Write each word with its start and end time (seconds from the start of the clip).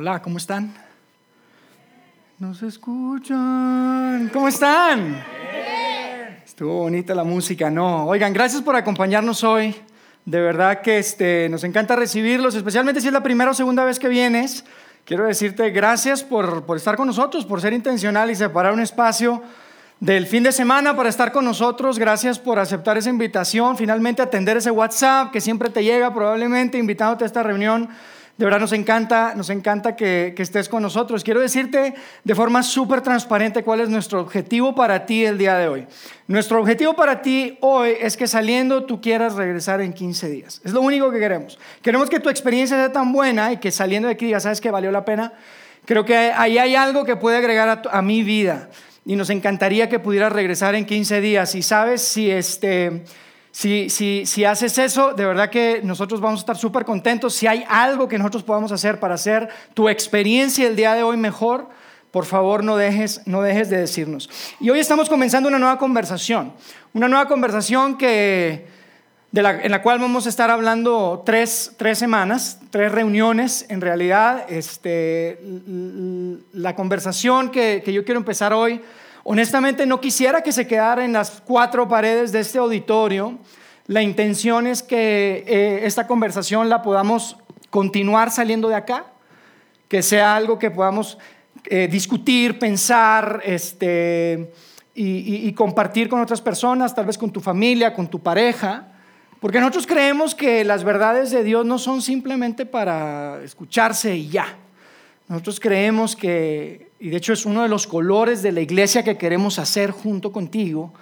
Hola, 0.00 0.22
¿cómo 0.22 0.38
están? 0.38 0.72
Nos 2.38 2.62
escuchan. 2.62 4.30
¿Cómo 4.32 4.46
están? 4.46 5.24
Estuvo 6.44 6.82
bonita 6.82 7.16
la 7.16 7.24
música, 7.24 7.68
¿no? 7.68 8.06
Oigan, 8.06 8.32
gracias 8.32 8.62
por 8.62 8.76
acompañarnos 8.76 9.42
hoy. 9.42 9.74
De 10.24 10.40
verdad 10.40 10.82
que 10.82 10.98
este, 10.98 11.48
nos 11.48 11.64
encanta 11.64 11.96
recibirlos, 11.96 12.54
especialmente 12.54 13.00
si 13.00 13.08
es 13.08 13.12
la 13.12 13.24
primera 13.24 13.50
o 13.50 13.54
segunda 13.54 13.84
vez 13.84 13.98
que 13.98 14.06
vienes. 14.06 14.64
Quiero 15.04 15.26
decirte 15.26 15.70
gracias 15.70 16.22
por, 16.22 16.64
por 16.64 16.76
estar 16.76 16.96
con 16.96 17.08
nosotros, 17.08 17.44
por 17.44 17.60
ser 17.60 17.72
intencional 17.72 18.30
y 18.30 18.36
separar 18.36 18.74
un 18.74 18.80
espacio 18.80 19.42
del 19.98 20.28
fin 20.28 20.44
de 20.44 20.52
semana 20.52 20.94
para 20.94 21.08
estar 21.08 21.32
con 21.32 21.44
nosotros. 21.44 21.98
Gracias 21.98 22.38
por 22.38 22.60
aceptar 22.60 22.96
esa 22.96 23.10
invitación, 23.10 23.76
finalmente 23.76 24.22
atender 24.22 24.58
ese 24.58 24.70
WhatsApp 24.70 25.32
que 25.32 25.40
siempre 25.40 25.70
te 25.70 25.82
llega 25.82 26.14
probablemente 26.14 26.78
invitándote 26.78 27.24
a 27.24 27.26
esta 27.26 27.42
reunión. 27.42 27.88
De 28.38 28.44
verdad 28.44 28.60
nos 28.60 28.72
encanta, 28.72 29.34
nos 29.34 29.50
encanta 29.50 29.96
que, 29.96 30.32
estés 30.38 30.68
con 30.68 30.80
nosotros. 30.80 31.24
Quiero 31.24 31.40
decirte 31.40 31.94
de 32.22 32.34
forma 32.36 32.62
súper 32.62 33.00
transparente 33.00 33.64
cuál 33.64 33.80
es 33.80 33.88
nuestro 33.88 34.20
objetivo 34.20 34.76
para 34.76 35.06
ti 35.06 35.24
el 35.24 35.38
día 35.38 35.56
de 35.56 35.66
hoy. 35.66 35.86
Nuestro 36.28 36.60
objetivo 36.60 36.94
para 36.94 37.20
ti 37.20 37.58
hoy 37.60 37.94
es 38.00 38.16
que 38.16 38.28
saliendo 38.28 38.84
tú 38.84 39.00
quieras 39.00 39.34
regresar 39.34 39.80
en 39.80 39.92
15 39.92 40.28
días. 40.28 40.60
Es 40.64 40.72
lo 40.72 40.82
único 40.82 41.10
que 41.10 41.18
queremos. 41.18 41.58
Queremos 41.82 42.08
que 42.08 42.20
tu 42.20 42.30
experiencia 42.30 42.76
sea 42.76 42.92
tan 42.92 43.12
buena 43.12 43.52
y 43.52 43.56
que 43.56 43.72
saliendo 43.72 44.06
de 44.06 44.14
aquí 44.14 44.26
digas, 44.26 44.44
¿sabes 44.44 44.60
que 44.60 44.70
valió 44.70 44.92
la 44.92 45.04
pena? 45.04 45.32
Creo 45.84 46.04
que 46.04 46.16
ahí 46.16 46.58
hay 46.58 46.76
algo 46.76 47.04
que 47.04 47.16
puede 47.16 47.38
agregar 47.38 47.68
a, 47.68 47.98
a 47.98 48.02
mi 48.02 48.22
vida 48.22 48.68
y 49.04 49.16
nos 49.16 49.30
encantaría 49.30 49.88
que 49.88 49.98
pudieras 49.98 50.32
regresar 50.32 50.76
en 50.76 50.86
15 50.86 51.20
días. 51.20 51.56
Y 51.56 51.62
sabes, 51.62 52.02
si 52.02 52.30
este 52.30 53.02
si, 53.50 53.90
si, 53.90 54.26
si, 54.26 54.44
haces 54.44 54.78
eso, 54.78 55.14
de 55.14 55.24
verdad 55.24 55.50
que 55.50 55.80
nosotros 55.82 56.20
vamos 56.20 56.40
a 56.40 56.42
estar 56.42 56.56
súper 56.56 56.84
contentos. 56.84 57.34
Si 57.34 57.46
hay 57.46 57.64
algo 57.68 58.06
que 58.06 58.18
nosotros 58.18 58.42
podamos 58.42 58.72
hacer 58.72 59.00
para 59.00 59.14
hacer 59.14 59.48
tu 59.74 59.88
experiencia 59.88 60.68
el 60.68 60.76
día 60.76 60.94
de 60.94 61.02
hoy 61.02 61.16
mejor, 61.16 61.68
por 62.10 62.24
favor 62.24 62.62
no 62.62 62.76
dejes, 62.76 63.22
no 63.26 63.42
dejes 63.42 63.70
de 63.70 63.78
decirnos. 63.78 64.30
Y 64.60 64.70
hoy 64.70 64.80
estamos 64.80 65.08
comenzando 65.08 65.48
una 65.48 65.58
nueva 65.58 65.78
conversación, 65.78 66.52
una 66.92 67.08
nueva 67.08 67.26
conversación 67.26 67.98
que, 67.98 68.66
en 69.32 69.70
la 69.70 69.82
cual 69.82 69.98
vamos 69.98 70.26
a 70.26 70.28
estar 70.28 70.50
hablando 70.50 71.22
tres, 71.24 71.72
tres 71.76 71.98
semanas, 71.98 72.60
tres 72.70 72.92
reuniones 72.92 73.66
en 73.68 73.80
realidad. 73.80 74.46
Este, 74.48 75.40
la 76.52 76.74
conversación 76.74 77.50
que, 77.50 77.82
que 77.84 77.92
yo 77.92 78.04
quiero 78.04 78.18
empezar 78.18 78.52
hoy 78.52 78.80
Honestamente 79.24 79.86
no 79.86 80.00
quisiera 80.00 80.42
que 80.42 80.52
se 80.52 80.66
quedara 80.66 81.04
en 81.04 81.12
las 81.12 81.42
cuatro 81.44 81.88
paredes 81.88 82.32
de 82.32 82.40
este 82.40 82.58
auditorio. 82.58 83.38
La 83.86 84.02
intención 84.02 84.66
es 84.66 84.82
que 84.82 85.44
eh, 85.46 85.80
esta 85.84 86.06
conversación 86.06 86.68
la 86.68 86.82
podamos 86.82 87.36
continuar 87.70 88.30
saliendo 88.30 88.68
de 88.68 88.74
acá, 88.74 89.06
que 89.88 90.02
sea 90.02 90.36
algo 90.36 90.58
que 90.58 90.70
podamos 90.70 91.18
eh, 91.64 91.88
discutir, 91.90 92.58
pensar 92.58 93.42
este, 93.44 94.52
y, 94.94 95.52
compartir 95.52 96.08
con 96.08 96.20
otras 96.20 96.40
personas, 96.40 96.94
tal 96.94 97.06
vez 97.06 97.18
con 97.18 97.30
tu 97.30 97.40
familia, 97.40 97.94
con 97.94 98.08
tu 98.08 98.20
pareja. 98.20 98.88
Porque 99.40 99.60
nosotros 99.60 99.86
creemos 99.86 100.34
que 100.34 100.64
las 100.64 100.82
verdades 100.82 101.30
de 101.30 101.44
Dios 101.44 101.64
no 101.64 101.78
son 101.78 102.02
simplemente 102.02 102.66
para 102.66 103.40
escucharse 103.44 104.16
y 104.16 104.28
ya. 104.28 104.56
Nosotros 105.28 105.60
creemos 105.60 106.16
que, 106.16 106.87
y 107.00 107.10
de 107.10 107.16
hecho 107.16 107.32
es 107.32 107.46
uno 107.46 107.62
de 107.62 107.68
los 107.68 107.86
colores 107.86 108.42
de 108.42 108.52
la 108.52 108.60
iglesia 108.60 109.02
que 109.02 109.16
queremos 109.16 109.58
hacer 109.58 109.90
junto 109.90 110.32
contigo, 110.32 110.92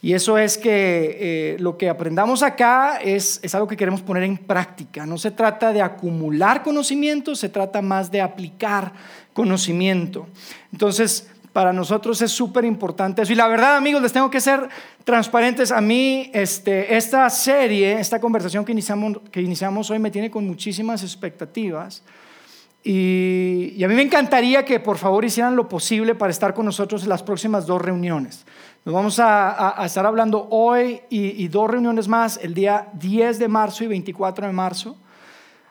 y 0.00 0.12
eso 0.12 0.38
es 0.38 0.56
que 0.58 1.16
eh, 1.20 1.56
lo 1.58 1.76
que 1.76 1.88
aprendamos 1.88 2.44
acá 2.44 2.98
es, 2.98 3.40
es, 3.42 3.54
algo 3.56 3.66
que 3.66 3.76
queremos 3.76 4.00
poner 4.00 4.22
en 4.22 4.38
práctica. 4.38 5.04
No 5.04 5.18
se 5.18 5.32
trata 5.32 5.72
de 5.72 5.82
acumular 5.82 6.62
conocimiento, 6.62 7.34
se 7.34 7.48
trata 7.48 7.82
más 7.82 8.08
de 8.08 8.20
aplicar 8.20 8.92
conocimiento. 9.32 10.28
Entonces, 10.72 11.28
para 11.52 11.72
nosotros 11.72 12.22
es 12.22 12.30
súper 12.30 12.64
importante 12.64 13.22
eso. 13.22 13.32
Y 13.32 13.34
la 13.34 13.48
verdad, 13.48 13.76
amigos, 13.76 14.00
les 14.00 14.12
tengo 14.12 14.30
que 14.30 14.40
ser 14.40 14.68
transparentes. 15.02 15.72
A 15.72 15.80
mí, 15.80 16.30
este, 16.32 16.96
esta 16.96 17.28
serie, 17.30 17.98
esta 17.98 18.20
conversación 18.20 18.64
que 18.64 18.70
iniciamos, 18.70 19.18
que 19.32 19.40
iniciamos 19.40 19.90
hoy 19.90 19.98
me 19.98 20.12
tiene 20.12 20.30
con 20.30 20.46
muchísimas 20.46 21.02
expectativas. 21.02 22.04
Y, 22.82 23.82
a 23.82 23.88
mí 23.88 23.94
me 23.94 24.02
encantaría 24.02 24.64
que 24.64 24.80
por 24.80 24.98
favor 24.98 25.24
hicieran 25.24 25.56
lo 25.56 25.68
posible 25.68 26.14
para 26.14 26.30
estar 26.30 26.54
con 26.54 26.64
nosotros 26.64 27.02
en 27.02 27.08
las 27.08 27.22
próximas 27.22 27.66
dos 27.66 27.82
reuniones. 27.82 28.46
Nos 28.84 28.94
vamos 28.94 29.18
a, 29.18 29.74
estar 29.84 30.06
hablando 30.06 30.48
hoy 30.50 31.00
y, 31.10 31.46
dos 31.48 31.70
reuniones 31.70 32.08
más, 32.08 32.38
el 32.42 32.54
día 32.54 32.88
10 32.94 33.38
de 33.38 33.48
marzo 33.48 33.84
y 33.84 33.88
24 33.88 34.46
de 34.46 34.52
marzo. 34.52 34.96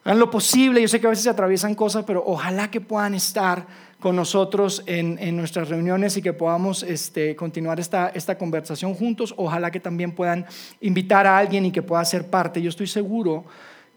Hagan 0.04 0.20
lo 0.20 0.30
posible, 0.30 0.82
yo 0.82 0.88
sé 0.88 1.02
que 1.02 1.08
a 1.08 1.10
veces 1.10 1.24
se 1.24 1.30
atraviesan 1.30 1.76
cosas, 1.76 2.06
pero 2.06 2.24
ojalá 2.26 2.70
que 2.70 2.80
puedan 2.80 3.14
estar 3.14 3.66
con 4.00 4.16
nosotros 4.16 4.84
en, 4.86 5.18
en 5.20 5.36
nuestras 5.36 5.70
reuniones 5.70 6.16
y 6.18 6.22
que 6.22 6.34
podamos 6.34 6.84
este, 6.84 7.36
continuar 7.36 7.80
esta, 7.80 8.10
esta 8.10 8.38
conversación 8.38 8.94
juntos. 8.94 9.34
Ojalá 9.38 9.72
que 9.72 9.80
también 9.80 10.12
puedan 10.12 10.46
invitar 10.82 11.26
a 11.26 11.38
alguien 11.38 11.66
y 11.66 11.72
que 11.72 11.82
pueda 11.82 12.06
ser 12.06 12.30
parte. 12.30 12.62
Yo 12.62 12.70
estoy 12.70 12.88
seguro 12.88 13.46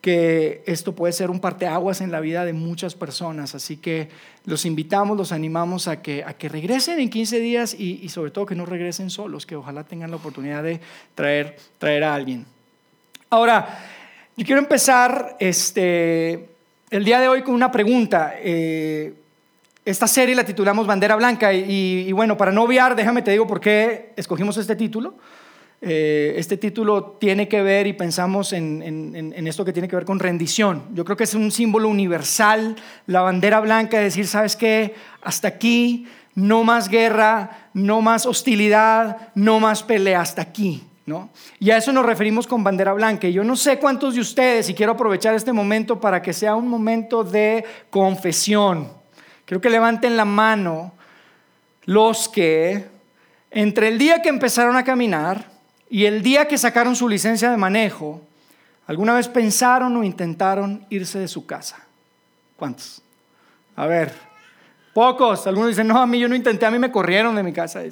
que 0.01 0.63
esto 0.67 0.95
puede 0.95 1.13
ser 1.13 1.31
un 1.31 1.41
parteaguas 1.41 2.01
en 2.01 2.11
la 2.11 2.21
vida 2.21 2.45
de 2.45 2.53
muchas 2.53 2.95
personas. 2.95 3.55
Así 3.55 3.77
que 3.77 4.09
los 4.47 4.65
invitamos, 4.65 5.17
los 5.17 5.33
animamos 5.33 5.89
a 5.89 6.01
que, 6.01 6.25
a 6.25 6.35
que 6.35 6.49
regresen 6.49 6.99
en 7.01 7.11
15 7.11 7.39
días 7.41 7.75
y, 7.79 8.09
sobre 8.09 8.31
todo 8.31 8.47
que 8.47 8.55
no 8.55 8.65
regresen 8.65 9.11
solos, 9.11 9.45
que 9.45 9.57
ojalá 9.57 9.85
tengan 9.85 10.11
la 10.11 10.17
oportunidad 10.17 10.63
de 10.63 10.81
traer, 11.15 11.57
traer 11.79 12.05
a 12.05 12.15
alguien. 12.15 12.47
Ahora, 13.29 13.79
yo 14.37 14.47
quiero 14.47 14.61
empezar 14.61 15.37
este, 15.39 16.49
el 16.91 17.05
día 17.05 17.21
de 17.21 17.29
hoy 17.29 17.43
con 17.43 17.55
una 17.55 17.71
pregunta. 17.71 18.35
Eh, 18.39 19.13
esta 19.85 20.07
serie 20.07 20.35
la 20.35 20.45
titulamos 20.45 20.87
Bandera 20.87 21.17
Blanca 21.17 21.53
y, 21.53 22.07
y 22.09 22.13
bueno, 22.13 22.37
para 22.37 22.53
no 22.53 22.63
obviar, 22.63 22.97
déjame 22.97 23.23
te 23.23 23.33
digo 23.33 23.47
por 23.47 23.61
qué 23.61 24.13
escogimos 24.17 24.57
este 24.57 24.77
título. 24.77 25.15
Eh, 25.83 26.35
este 26.37 26.59
título 26.59 27.17
tiene 27.19 27.49
que 27.49 27.63
ver 27.63 27.87
y 27.87 27.95
pensamos 27.95 28.53
en, 28.53 28.83
en, 28.83 29.33
en, 29.35 29.47
esto 29.47 29.65
que 29.65 29.73
tiene 29.73 29.89
que 29.89 29.97
ver 29.97 30.05
con 30.05 30.19
rendición. 30.19 30.85
Yo 30.93 31.05
creo 31.07 31.17
que 31.17 31.25
es 31.25 31.35
un 31.35 31.51
símbolo 31.51 31.89
universal, 31.89 32.77
la 33.07 33.23
bandera 33.23 33.61
blanca, 33.61 33.97
de 33.97 34.05
decir, 34.05 34.27
¿sabes 34.27 34.57
qué? 34.57 34.95
Hasta 35.23 35.49
aquí, 35.49 36.07
no 36.35 36.65
más 36.65 36.89
guerra, 36.89 37.71
no 37.73 38.03
más 38.03 38.27
hostilidad, 38.27 39.31
no 39.35 39.59
más 39.59 39.83
pelea, 39.83 40.21
hasta 40.21 40.43
aquí. 40.43 40.83
¿no? 41.07 41.31
Y 41.59 41.71
a 41.71 41.79
eso 41.79 41.93
nos 41.93 42.05
referimos 42.05 42.47
con 42.47 42.63
bandera 42.63 42.93
blanca. 42.93 43.27
Y 43.27 43.33
yo 43.33 43.43
no 43.43 43.57
sé 43.57 43.79
cuántos 43.79 44.15
de 44.15 44.21
ustedes, 44.21 44.69
y 44.69 44.75
quiero 44.75 44.93
aprovechar 44.93 45.35
este 45.35 45.53
momento 45.53 45.99
para 45.99 46.21
que 46.21 46.35
sea 46.35 46.57
un 46.57 46.69
momento 46.69 47.25
de 47.25 47.65
confesión. 47.89 48.93
Creo 49.47 49.61
que 49.61 49.71
levanten 49.71 50.17
la 50.17 50.27
mano 50.27 50.93
los 51.87 52.29
que 52.29 52.87
entre 53.51 53.89
el 53.89 53.99
día 53.99 54.23
que 54.23 54.29
empezaron 54.29 54.77
a 54.77 54.85
caminar, 54.85 55.50
y 55.91 56.07
el 56.07 56.23
día 56.23 56.47
que 56.47 56.57
sacaron 56.57 56.95
su 56.95 57.09
licencia 57.09 57.51
de 57.51 57.57
manejo, 57.57 58.23
¿alguna 58.87 59.13
vez 59.13 59.27
pensaron 59.27 59.97
o 59.97 60.05
intentaron 60.05 60.87
irse 60.89 61.19
de 61.19 61.27
su 61.27 61.45
casa? 61.47 61.85
¿Cuántos? 62.57 63.03
A 63.75 63.87
ver, 63.87 64.15
pocos. 64.95 65.49
Algunos 65.49 65.71
dicen, 65.71 65.89
no, 65.89 66.01
a 66.01 66.07
mí 66.07 66.21
yo 66.21 66.29
no 66.29 66.37
intenté, 66.37 66.65
a 66.65 66.71
mí 66.71 66.79
me 66.79 66.93
corrieron 66.93 67.35
de 67.35 67.43
mi 67.43 67.53
casa. 67.53 67.83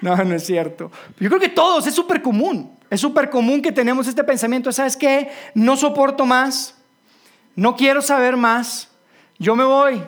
No, 0.00 0.16
no 0.24 0.34
es 0.36 0.46
cierto. 0.46 0.92
Yo 1.18 1.28
creo 1.28 1.40
que 1.40 1.48
todos, 1.48 1.84
es 1.86 1.94
súper 1.94 2.22
común. 2.22 2.78
Es 2.88 3.00
súper 3.00 3.28
común 3.28 3.60
que 3.60 3.72
tenemos 3.72 4.06
este 4.06 4.22
pensamiento, 4.22 4.70
¿sabes 4.70 4.96
qué? 4.96 5.30
No 5.54 5.76
soporto 5.76 6.26
más, 6.26 6.76
no 7.56 7.74
quiero 7.74 8.02
saber 8.02 8.36
más, 8.36 8.90
yo 9.38 9.56
me 9.56 9.64
voy, 9.64 10.02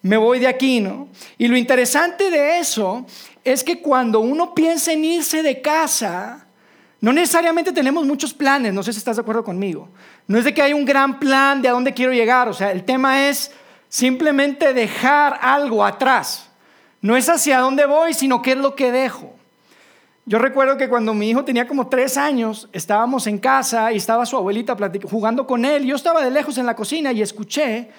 me 0.00 0.16
voy 0.16 0.38
de 0.38 0.48
aquí, 0.48 0.80
¿no? 0.80 1.08
Y 1.36 1.46
lo 1.46 1.56
interesante 1.58 2.30
de 2.30 2.58
eso 2.58 3.06
es 3.44 3.62
que 3.62 3.82
cuando 3.82 4.20
uno 4.20 4.54
piensa 4.54 4.92
en 4.92 5.04
irse 5.04 5.42
de 5.42 5.60
casa, 5.60 6.46
no 7.02 7.12
necesariamente 7.12 7.72
tenemos 7.72 8.06
muchos 8.06 8.32
planes, 8.32 8.72
no 8.72 8.80
sé 8.84 8.92
si 8.92 8.98
estás 8.98 9.16
de 9.16 9.22
acuerdo 9.22 9.42
conmigo. 9.42 9.88
No 10.28 10.38
es 10.38 10.44
de 10.44 10.54
que 10.54 10.62
hay 10.62 10.72
un 10.72 10.84
gran 10.84 11.18
plan 11.18 11.60
de 11.60 11.66
a 11.66 11.72
dónde 11.72 11.92
quiero 11.92 12.12
llegar, 12.12 12.48
o 12.48 12.54
sea, 12.54 12.70
el 12.70 12.84
tema 12.84 13.28
es 13.28 13.50
simplemente 13.88 14.72
dejar 14.72 15.36
algo 15.42 15.84
atrás. 15.84 16.48
No 17.00 17.16
es 17.16 17.28
hacia 17.28 17.58
dónde 17.58 17.86
voy, 17.86 18.14
sino 18.14 18.40
qué 18.40 18.52
es 18.52 18.58
lo 18.58 18.76
que 18.76 18.92
dejo. 18.92 19.34
Yo 20.26 20.38
recuerdo 20.38 20.76
que 20.76 20.88
cuando 20.88 21.12
mi 21.12 21.28
hijo 21.28 21.44
tenía 21.44 21.66
como 21.66 21.88
tres 21.88 22.16
años, 22.16 22.68
estábamos 22.72 23.26
en 23.26 23.38
casa 23.38 23.90
y 23.90 23.96
estaba 23.96 24.24
su 24.24 24.36
abuelita 24.36 24.76
jugando 25.10 25.44
con 25.44 25.64
él. 25.64 25.84
Yo 25.84 25.96
estaba 25.96 26.24
de 26.24 26.30
lejos 26.30 26.56
en 26.56 26.66
la 26.66 26.76
cocina 26.76 27.10
y 27.10 27.20
escuché 27.20 27.90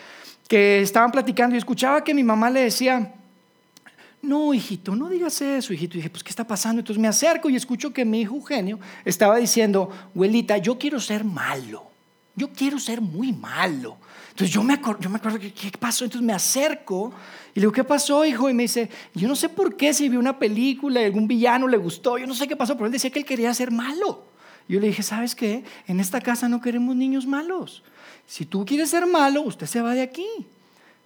que 0.48 0.82
estaban 0.82 1.12
platicando 1.12 1.56
y 1.56 1.58
escuchaba 1.58 2.06
que 2.06 2.14
mi 2.14 2.24
mamá 2.24 2.50
le 2.50 2.62
decía, 2.62 3.16
no, 4.24 4.54
hijito, 4.54 4.96
no 4.96 5.10
digas 5.10 5.42
eso, 5.42 5.74
hijito. 5.74 5.96
Y 5.96 5.98
dije, 5.98 6.10
pues, 6.10 6.24
¿qué 6.24 6.30
está 6.30 6.48
pasando? 6.48 6.80
Entonces 6.80 7.00
me 7.00 7.10
acerco 7.10 7.50
y 7.50 7.58
escucho 7.58 7.92
que 7.92 8.06
mi 8.06 8.22
hijo 8.22 8.36
Eugenio 8.36 8.80
estaba 9.04 9.36
diciendo, 9.38 9.90
abuelita, 10.16 10.58
yo 10.58 10.80
quiero 10.80 11.00
ser 11.02 11.26
malo. 11.26 11.84
Yo 12.34 12.50
quiero 12.50 12.80
ser 12.80 13.02
muy 13.02 13.34
malo. 13.34 13.98
Entonces 14.30 14.52
yo 14.52 14.64
me, 14.64 14.80
yo 15.02 15.10
me 15.10 15.18
acuerdo, 15.18 15.40
¿qué, 15.40 15.72
pasó? 15.78 16.06
Entonces 16.06 16.26
me 16.26 16.34
acerco 16.34 17.14
y 17.54 17.60
le 17.60 17.64
digo, 17.64 17.74
¿qué 17.74 17.84
pasó, 17.84 18.24
hijo? 18.24 18.50
Y 18.50 18.54
me 18.54 18.64
dice, 18.64 18.90
yo 19.14 19.28
no 19.28 19.36
sé 19.36 19.50
por 19.50 19.76
qué, 19.76 19.94
si 19.94 20.08
vi 20.08 20.16
una 20.16 20.40
película 20.40 21.02
y 21.02 21.06
algún 21.06 21.28
villano 21.28 21.68
le 21.68 21.78
gustó, 21.78 22.18
yo 22.18 22.26
no 22.26 22.34
sé 22.34 22.48
qué 22.48 22.56
pasó, 22.56 22.76
pero 22.76 22.86
él 22.86 22.94
decía 22.94 23.12
que 23.12 23.20
él 23.20 23.26
quería 23.26 23.54
ser 23.54 23.72
malo. 23.72 24.24
Yo 24.70 24.80
le 24.80 24.88
dije, 24.88 25.04
¿sabes 25.04 25.36
qué? 25.36 25.66
En 25.86 26.00
esta 26.00 26.22
casa 26.22 26.48
no 26.48 26.62
queremos 26.62 26.96
niños 26.96 27.28
malos. 27.28 27.84
Si 28.26 28.46
tú 28.46 28.66
quieres 28.66 28.90
ser 28.90 29.06
malo, 29.06 29.42
usted 29.42 29.68
se 29.68 29.82
va 29.82 29.94
de 29.94 30.02
aquí. 30.02 30.26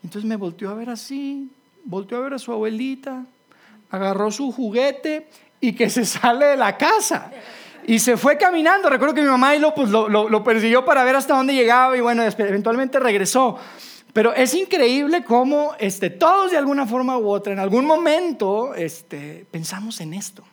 Entonces 0.04 0.30
me 0.30 0.36
volteó 0.36 0.70
a 0.70 0.76
ver 0.76 0.92
así, 0.92 1.50
volteó 1.88 2.18
a 2.18 2.22
ver 2.22 2.34
a 2.34 2.40
su 2.40 2.52
abuelita, 2.52 3.26
agarró 3.90 4.30
su 4.30 4.52
juguete 4.52 5.28
y 5.60 5.74
que 5.74 5.90
se 5.90 6.06
sale 6.06 6.46
de 6.48 6.58
la 6.58 6.78
casa. 6.78 7.32
Y 7.86 8.00
se 8.00 8.18
fue 8.18 8.38
caminando. 8.38 8.90
Recuerdo 8.90 9.16
que 9.16 9.22
mi 9.22 9.30
mamá 9.30 9.56
y 9.56 9.60
lo, 9.60 9.74
pues, 9.74 9.90
lo, 9.90 10.44
persiguió 10.44 10.84
para 10.84 11.04
ver 11.06 11.16
hasta 11.16 11.36
dónde 11.36 11.54
llegaba 11.54 11.96
y 11.96 12.02
bueno, 12.02 12.24
eventualmente 12.24 13.00
regresó. 13.00 13.58
Pero 14.12 14.34
es 14.34 14.54
increíble 14.54 15.24
cómo 15.24 15.74
este, 15.80 16.10
todos 16.10 16.52
de 16.52 16.58
alguna 16.58 16.86
forma 16.86 17.18
u 17.18 17.30
otra, 17.30 17.54
en 17.54 17.60
algún 17.60 17.86
momento, 17.86 18.74
este, 18.76 19.46
pensamos 19.52 20.02
en 20.02 20.14
esto. 20.14 20.44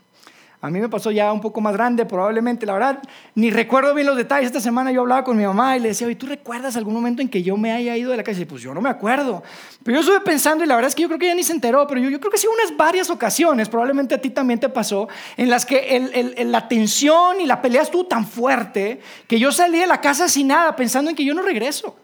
A 0.65 0.71
mí 0.71 0.81
me 0.81 0.89
pasó 0.89 1.11
ya 1.11 1.31
un 1.31 1.43
poco 1.43 1.61
más 1.61 1.75
grande, 1.75 2.07
probablemente, 2.07 2.65
la 2.65 2.73
verdad, 2.73 3.03
ni 3.35 3.51
recuerdo 3.51 3.93
bien 3.93 4.07
los 4.07 4.17
detalles. 4.17 4.47
Esta 4.47 4.61
semana 4.61 4.91
yo 4.93 5.03
hablaba 5.03 5.23
con 5.23 5.37
mi 5.37 5.45
mamá 5.45 5.77
y 5.77 5.81
le 5.81 5.89
decía, 5.89 6.07
oye, 6.07 6.17
¿tú 6.17 6.25
recuerdas 6.25 6.75
algún 6.75 6.95
momento 6.95 7.21
en 7.21 7.29
que 7.29 7.43
yo 7.43 7.59
me 7.59 7.71
haya 7.71 7.95
ido 7.99 8.11
de 8.11 8.17
la 8.17 8.23
casa? 8.23 8.41
Y 8.41 8.47
pues 8.47 8.63
yo 8.63 8.73
no 8.73 8.81
me 8.81 8.89
acuerdo. 8.89 9.43
Pero 9.83 9.97
yo 9.97 10.01
estuve 10.01 10.23
pensando 10.23 10.65
y 10.65 10.67
la 10.67 10.75
verdad 10.75 10.89
es 10.89 10.95
que 10.95 11.03
yo 11.03 11.09
creo 11.09 11.19
que 11.19 11.27
ella 11.27 11.35
ni 11.35 11.43
se 11.43 11.53
enteró, 11.53 11.87
pero 11.87 12.01
yo, 12.01 12.19
creo 12.19 12.33
que 12.33 12.39
sí 12.39 12.47
unas 12.47 12.75
varias 12.79 13.11
ocasiones, 13.11 13.69
probablemente 13.69 14.15
a 14.15 14.19
ti 14.23 14.31
también 14.31 14.59
te 14.59 14.71
pasó, 14.71 15.07
en 15.37 15.51
las 15.51 15.67
que 15.67 16.35
la 16.47 16.67
tensión 16.67 17.43
y 17.43 17.47
la 17.47 17.61
pelea 17.61 17.83
estuvo 17.83 18.07
tan 18.07 18.27
fuerte 18.27 19.03
que 19.29 19.39
yo 19.39 19.53
salí 19.53 19.79
de 19.79 19.87
la 19.87 20.01
casa 20.01 20.31
sin 20.31 20.47
nada, 20.47 20.75
pensando 20.77 21.11
en 21.11 21.17
que 21.17 21.27
yo 21.27 21.35
no 21.35 21.43
regreso. 21.43 21.95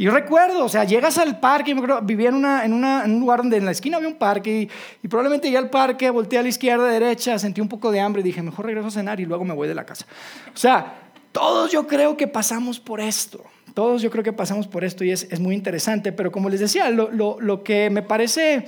Y 0.00 0.04
yo 0.04 0.12
recuerdo, 0.12 0.64
o 0.64 0.68
sea, 0.70 0.84
llegas 0.84 1.18
al 1.18 1.40
parque, 1.40 1.76
vivía 2.04 2.30
en, 2.30 2.34
una, 2.34 2.64
en, 2.64 2.72
un 2.72 3.20
lugar 3.20 3.40
donde 3.40 3.58
en 3.58 3.66
la 3.66 3.72
esquina 3.72 3.98
había 3.98 4.08
un 4.08 4.14
parque 4.14 4.66
y, 5.02 5.08
probablemente 5.08 5.48
llegué 5.48 5.58
al 5.58 5.68
parque, 5.68 6.08
volteé 6.08 6.38
a 6.38 6.42
la 6.42 6.48
izquierda, 6.48 6.86
derecha, 6.86 7.38
sentí 7.38 7.60
un 7.60 7.68
poco 7.68 7.90
de 7.90 8.00
hambre 8.00 8.22
dije, 8.22 8.40
mejor 8.40 8.64
regreso 8.64 8.88
a 8.88 8.92
cenar 8.92 9.20
y 9.20 9.26
luego 9.26 9.44
me 9.44 9.52
voy 9.52 9.68
de 9.68 9.74
la 9.74 9.84
casa. 9.84 10.06
O 10.54 10.56
sea, 10.56 11.02
todos 11.32 11.70
yo 11.70 11.86
creo 11.86 12.16
que 12.16 12.26
pasamos 12.26 12.80
por 12.80 12.98
esto. 12.98 13.44
Todos 13.74 14.00
yo 14.00 14.10
creo 14.10 14.24
que 14.24 14.32
pasamos 14.32 14.66
por 14.66 14.84
esto 14.84 15.04
y 15.04 15.10
es, 15.10 15.24
es 15.24 15.38
muy 15.38 15.54
interesante, 15.54 16.12
pero 16.12 16.32
como 16.32 16.48
les 16.48 16.60
decía, 16.60 16.88
lo, 16.88 17.10
lo, 17.10 17.38
lo 17.38 17.62
que 17.62 17.90
me 17.90 18.00
parece 18.00 18.64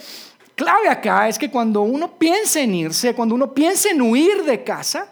clave 0.54 0.90
acá 0.90 1.28
es 1.30 1.38
que 1.38 1.50
cuando 1.50 1.80
uno 1.80 2.18
piensa 2.18 2.60
en 2.60 2.74
irse, 2.74 3.14
cuando 3.14 3.34
uno 3.34 3.54
piensa 3.54 3.88
en 3.88 4.02
huir 4.02 4.44
de 4.44 4.62
casa, 4.62 5.06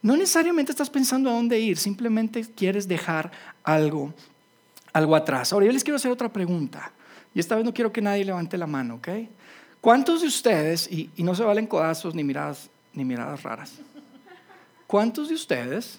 no 0.00 0.16
necesariamente 0.16 0.72
estás 0.72 0.88
pensando 0.88 1.28
a 1.28 1.34
dónde 1.34 1.60
ir, 1.60 1.76
simplemente 1.76 2.46
quieres 2.56 2.88
dejar 2.88 3.30
algo 3.62 4.14
algo 4.96 5.14
atrás. 5.14 5.52
Ahora, 5.52 5.66
yo 5.66 5.72
les 5.72 5.84
quiero 5.84 5.96
hacer 5.96 6.10
otra 6.10 6.32
pregunta. 6.32 6.90
Y 7.34 7.40
esta 7.40 7.54
vez 7.54 7.66
no 7.66 7.74
quiero 7.74 7.92
que 7.92 8.00
nadie 8.00 8.24
levante 8.24 8.56
la 8.56 8.66
mano, 8.66 8.94
¿ok? 8.94 9.08
¿Cuántos 9.82 10.22
de 10.22 10.26
ustedes, 10.26 10.90
y, 10.90 11.10
no 11.18 11.34
se 11.34 11.44
valen 11.44 11.66
codazos 11.66 12.14
ni 12.14 12.24
miradas, 12.24 12.70
ni 12.94 13.04
miradas 13.04 13.42
raras, 13.42 13.74
cuántos 14.86 15.28
de 15.28 15.34
ustedes 15.34 15.98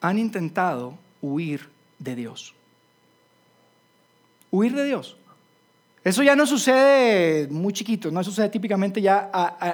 han 0.00 0.16
intentado 0.16 0.96
huir 1.20 1.68
de 1.98 2.14
Dios? 2.14 2.54
Huir 4.52 4.76
de 4.76 4.84
Dios. 4.84 5.16
Eso 6.04 6.22
ya 6.22 6.36
no 6.36 6.46
sucede 6.46 7.48
muy 7.48 7.72
chiquito, 7.72 8.12
no 8.12 8.22
sucede 8.22 8.48
típicamente 8.48 9.02
ya 9.02 9.28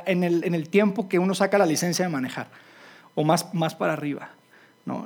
en, 0.06 0.24
el, 0.24 0.44
en, 0.44 0.54
el, 0.54 0.70
tiempo 0.70 1.10
que 1.10 1.18
uno 1.18 1.34
saca 1.34 1.58
la 1.58 1.66
licencia 1.66 2.06
de 2.06 2.10
manejar, 2.10 2.48
o 3.14 3.22
más, 3.22 3.52
más 3.52 3.74
para 3.74 3.92
arriba. 3.92 4.30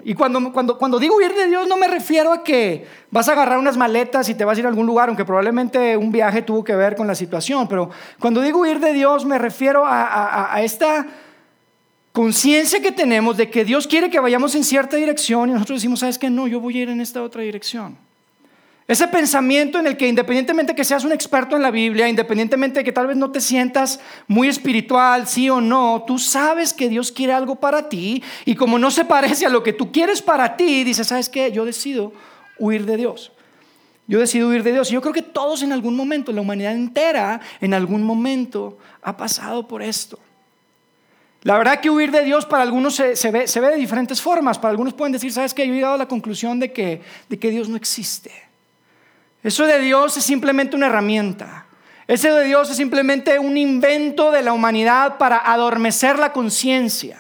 Y 0.05 0.15
cuando, 0.15 0.53
cuando, 0.53 0.79
cuando 0.79 0.99
digo 0.99 1.17
huir 1.17 1.35
de 1.35 1.47
Dios 1.49 1.67
no 1.67 1.77
me 1.77 1.89
refiero 1.89 2.33
a 2.33 2.43
que 2.43 2.87
vas 3.11 3.29
a 3.29 3.33
agarrar 3.33 3.59
unas 3.59 3.77
maletas 3.77 4.29
y 4.29 4.35
te 4.35 4.45
vas 4.45 4.57
a 4.57 4.61
ir 4.61 4.67
a 4.67 4.69
algún 4.69 4.87
lugar, 4.87 5.09
aunque 5.09 5.25
probablemente 5.25 5.97
un 5.97 6.13
viaje 6.13 6.43
tuvo 6.43 6.63
que 6.63 6.75
ver 6.77 6.97
con 6.97 7.07
la 7.07 7.15
situación, 7.15 7.67
pero 7.69 7.91
cuando 8.19 8.41
digo 8.41 8.61
huir 8.61 8.81
de 8.81 8.93
Dios 8.93 9.25
me 9.25 9.39
refiero 9.39 9.85
a, 9.85 10.55
a 10.55 10.63
esta 10.63 11.07
conciencia 12.13 12.81
que 12.81 12.93
tenemos 12.93 13.37
de 13.37 13.51
que 13.51 13.65
Dios 13.65 13.87
quiere 13.87 14.11
que 14.11 14.21
vayamos 14.21 14.55
en 14.55 14.65
cierta 14.65 14.97
dirección 14.97 15.49
y 15.49 15.53
nosotros 15.53 15.79
decimos, 15.79 16.01
¿sabes 16.01 16.19
qué? 16.19 16.31
No, 16.31 16.47
yo 16.47 16.61
voy 16.61 16.79
a 16.79 16.83
ir 16.83 16.89
en 16.91 17.01
esta 17.01 17.23
otra 17.23 17.43
dirección. 17.43 17.97
Ese 18.93 19.09
pensamiento 19.09 19.79
en 19.79 19.87
el 19.87 19.97
que 19.97 20.07
independientemente 20.07 20.75
que 20.75 20.85
seas 20.85 21.03
un 21.03 21.13
experto 21.13 21.57
en 21.57 21.63
la 21.63 21.71
Biblia, 21.71 22.11
independientemente 22.11 22.81
de 22.81 22.85
que 22.85 22.93
tal 22.93 23.07
vez 23.07 23.17
no 23.17 23.31
te 23.31 23.41
sientas 23.41 23.99
muy 24.29 24.49
espiritual, 24.49 25.27
sí 25.27 25.49
o 25.49 25.63
no, 25.63 26.05
tú 26.07 26.19
sabes 26.19 26.75
que 26.75 26.91
Dios 26.91 27.11
quiere 27.11 27.33
algo 27.33 27.55
para 27.55 27.89
ti 27.89 28.23
y 28.45 28.55
como 28.55 28.79
no 28.79 28.91
se 28.91 29.07
parece 29.07 29.47
a 29.47 29.49
lo 29.49 29.63
que 29.63 29.73
tú 29.73 29.91
quieres 29.91 30.21
para 30.21 30.59
ti, 30.59 30.85
dices, 30.85 31.07
¿sabes 31.07 31.31
qué? 31.31 31.51
Yo 31.51 31.65
decido 31.65 32.13
huir 32.59 32.85
de 32.85 32.99
Dios. 32.99 33.33
Yo 34.07 34.19
decido 34.19 34.51
huir 34.51 34.63
de 34.63 34.73
Dios. 34.73 34.91
Y 34.91 34.93
yo 34.93 35.01
creo 35.01 35.15
que 35.15 35.23
todos 35.23 35.63
en 35.63 35.73
algún 35.73 35.97
momento, 35.97 36.31
la 36.31 36.43
humanidad 36.43 36.73
entera, 36.73 37.41
en 37.63 37.73
algún 37.73 38.03
momento 38.03 38.77
ha 39.01 39.17
pasado 39.17 39.67
por 39.67 39.81
esto. 39.81 40.19
La 41.45 41.57
verdad 41.57 41.81
que 41.81 41.89
huir 41.89 42.11
de 42.11 42.25
Dios 42.25 42.45
para 42.45 42.63
algunos 42.63 42.97
se, 42.97 43.31
ve, 43.31 43.47
ve, 43.55 43.71
de 43.71 43.77
diferentes 43.77 44.21
formas. 44.21 44.59
Para 44.59 44.73
algunos 44.73 44.93
pueden 44.93 45.13
decir, 45.13 45.33
¿sabes 45.33 45.55
qué? 45.55 45.67
Yo 45.67 45.73
he 45.73 45.77
llegado 45.77 45.95
a 45.95 45.99
la 45.99 46.09
conclusión 46.09 46.61
de 46.61 46.75
que, 46.75 47.01
de 47.31 47.39
que 47.39 47.49
Dios 47.49 47.71
no 47.71 47.77
existe. 47.79 48.52
Eso 49.43 49.67
de 49.67 49.81
Dios 49.81 50.17
es 50.17 50.25
simplemente 50.25 50.77
una 50.77 50.87
herramienta. 50.87 51.67
Eso 52.07 52.35
de 52.35 52.45
Dios 52.45 52.71
es 52.71 52.77
simplemente 52.77 53.39
un 53.39 53.57
invento 53.57 54.31
de 54.31 54.43
la 54.43 54.53
humanidad 54.53 55.19
para 55.19 55.39
adormecer 55.51 56.19
la 56.19 56.33
conciencia. 56.33 57.19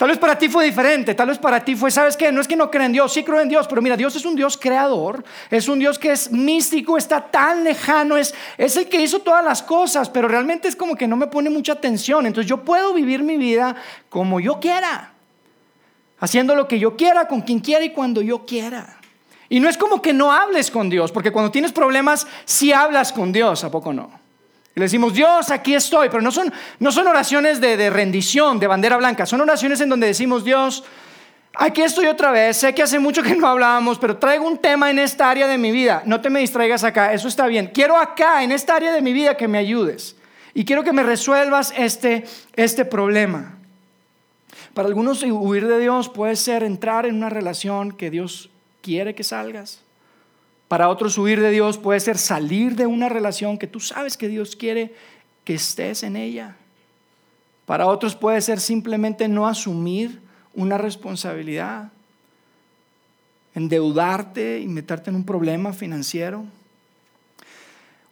Tal 0.00 0.08
vez 0.08 0.16
para 0.16 0.38
ti 0.38 0.48
fue 0.48 0.64
diferente, 0.64 1.14
tal 1.14 1.28
vez 1.28 1.36
para 1.36 1.62
ti 1.62 1.76
fue, 1.76 1.90
¿sabes 1.90 2.16
qué? 2.16 2.32
No 2.32 2.40
es 2.40 2.48
que 2.48 2.56
no 2.56 2.70
crea 2.70 2.86
en 2.86 2.92
Dios, 2.92 3.12
sí 3.12 3.22
creo 3.22 3.38
en 3.38 3.50
Dios, 3.50 3.68
pero 3.68 3.82
mira, 3.82 3.98
Dios 3.98 4.16
es 4.16 4.24
un 4.24 4.34
Dios 4.34 4.56
creador, 4.56 5.22
es 5.50 5.68
un 5.68 5.78
Dios 5.78 5.98
que 5.98 6.10
es 6.10 6.32
místico, 6.32 6.96
está 6.96 7.20
tan 7.30 7.64
lejano, 7.64 8.16
es, 8.16 8.34
es 8.56 8.78
el 8.78 8.88
que 8.88 9.02
hizo 9.02 9.18
todas 9.18 9.44
las 9.44 9.62
cosas, 9.62 10.08
pero 10.08 10.26
realmente 10.26 10.68
es 10.68 10.74
como 10.74 10.96
que 10.96 11.06
no 11.06 11.16
me 11.16 11.26
pone 11.26 11.50
mucha 11.50 11.74
atención. 11.74 12.24
Entonces 12.24 12.48
yo 12.48 12.64
puedo 12.64 12.94
vivir 12.94 13.22
mi 13.22 13.36
vida 13.36 13.76
como 14.08 14.40
yo 14.40 14.58
quiera, 14.58 15.12
haciendo 16.18 16.54
lo 16.54 16.66
que 16.66 16.78
yo 16.78 16.96
quiera, 16.96 17.28
con 17.28 17.42
quien 17.42 17.60
quiera 17.60 17.84
y 17.84 17.92
cuando 17.92 18.22
yo 18.22 18.46
quiera. 18.46 18.99
Y 19.50 19.60
no 19.60 19.68
es 19.68 19.76
como 19.76 20.00
que 20.00 20.14
no 20.14 20.32
hables 20.32 20.70
con 20.70 20.88
Dios, 20.88 21.12
porque 21.12 21.30
cuando 21.30 21.50
tienes 21.50 21.72
problemas, 21.72 22.26
sí 22.46 22.72
hablas 22.72 23.12
con 23.12 23.32
Dios, 23.32 23.62
¿a 23.64 23.70
poco 23.70 23.92
no? 23.92 24.18
le 24.80 24.84
decimos, 24.84 25.12
Dios, 25.12 25.50
aquí 25.50 25.74
estoy, 25.74 26.08
pero 26.08 26.22
no 26.22 26.30
son, 26.30 26.50
no 26.78 26.90
son 26.90 27.06
oraciones 27.06 27.60
de, 27.60 27.76
de 27.76 27.90
rendición, 27.90 28.58
de 28.58 28.66
bandera 28.66 28.96
blanca, 28.96 29.26
son 29.26 29.40
oraciones 29.40 29.80
en 29.80 29.90
donde 29.90 30.06
decimos, 30.06 30.42
Dios, 30.42 30.84
aquí 31.54 31.82
estoy 31.82 32.06
otra 32.06 32.30
vez, 32.30 32.56
sé 32.56 32.74
que 32.74 32.82
hace 32.82 32.98
mucho 32.98 33.22
que 33.22 33.34
no 33.34 33.46
hablábamos, 33.46 33.98
pero 33.98 34.16
traigo 34.16 34.46
un 34.46 34.56
tema 34.56 34.90
en 34.90 34.98
esta 34.98 35.28
área 35.28 35.46
de 35.48 35.58
mi 35.58 35.70
vida, 35.70 36.02
no 36.06 36.20
te 36.20 36.30
me 36.30 36.40
distraigas 36.40 36.82
acá, 36.82 37.12
eso 37.12 37.28
está 37.28 37.46
bien, 37.46 37.70
quiero 37.74 37.98
acá, 37.98 38.42
en 38.42 38.52
esta 38.52 38.74
área 38.76 38.92
de 38.92 39.02
mi 39.02 39.12
vida, 39.12 39.36
que 39.36 39.48
me 39.48 39.58
ayudes. 39.58 40.16
Y 40.54 40.64
quiero 40.64 40.82
que 40.82 40.92
me 40.92 41.02
resuelvas 41.02 41.72
este, 41.76 42.24
este 42.56 42.84
problema. 42.84 43.56
Para 44.74 44.88
algunos 44.88 45.22
huir 45.22 45.66
de 45.66 45.78
Dios 45.78 46.08
puede 46.08 46.36
ser 46.36 46.62
entrar 46.62 47.06
en 47.06 47.16
una 47.16 47.28
relación 47.28 47.92
que 47.92 48.10
Dios 48.10 48.49
quiere 48.82 49.14
que 49.14 49.24
salgas. 49.24 49.82
Para 50.68 50.88
otros 50.88 51.18
huir 51.18 51.40
de 51.40 51.50
Dios 51.50 51.78
puede 51.78 51.98
ser 52.00 52.16
salir 52.16 52.76
de 52.76 52.86
una 52.86 53.08
relación 53.08 53.58
que 53.58 53.66
tú 53.66 53.80
sabes 53.80 54.16
que 54.16 54.28
Dios 54.28 54.54
quiere 54.54 54.94
que 55.44 55.54
estés 55.54 56.02
en 56.02 56.16
ella. 56.16 56.56
Para 57.66 57.86
otros 57.86 58.14
puede 58.14 58.40
ser 58.40 58.60
simplemente 58.60 59.26
no 59.28 59.46
asumir 59.46 60.20
una 60.54 60.78
responsabilidad, 60.78 61.90
endeudarte 63.54 64.60
y 64.60 64.68
meterte 64.68 65.10
en 65.10 65.16
un 65.16 65.24
problema 65.24 65.72
financiero. 65.72 66.44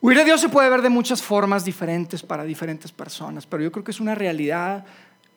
Huir 0.00 0.18
de 0.18 0.24
Dios 0.24 0.40
se 0.40 0.48
puede 0.48 0.70
ver 0.70 0.82
de 0.82 0.90
muchas 0.90 1.22
formas 1.22 1.64
diferentes 1.64 2.22
para 2.22 2.44
diferentes 2.44 2.92
personas, 2.92 3.46
pero 3.46 3.62
yo 3.62 3.72
creo 3.72 3.84
que 3.84 3.90
es 3.90 4.00
una 4.00 4.14
realidad 4.14 4.84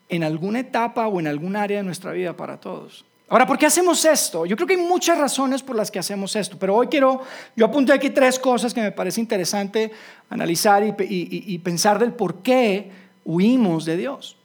en 0.10 0.24
alguna 0.24 0.60
etapa 0.60 1.08
o 1.08 1.20
en 1.20 1.28
algún 1.28 1.56
área 1.56 1.78
de 1.78 1.84
nuestra 1.84 2.12
vida 2.12 2.36
para 2.36 2.60
todos. 2.60 3.06
Ahora, 3.32 3.48
¿por 3.48 3.58
qué 3.58 3.66
hacemos 3.66 4.04
esto? 4.04 4.46
Yo 4.46 4.58
creo 4.58 4.68
que 4.68 4.74
hay 4.74 4.82
muchas 4.82 5.18
razones 5.18 5.64
por 5.64 5.74
las 5.74 5.90
que 5.90 5.98
hacemos 5.98 6.36
esto, 6.36 6.58
pero 6.60 6.76
hoy 6.76 6.88
quiero, 6.88 7.22
yo 7.56 7.66
apunté 7.66 7.94
aquí 7.94 8.10
tres 8.10 8.38
cosas 8.38 8.74
que 8.74 8.82
me 8.82 8.92
parece 8.92 9.22
interesante 9.22 9.90
analizar 10.30 10.84
y, 11.00 11.58
pensar 11.60 11.98
del 11.98 12.12
por 12.12 12.42
qué 12.42 12.92
huimos 13.24 13.86
de 13.86 13.96
Dios. 13.96 14.36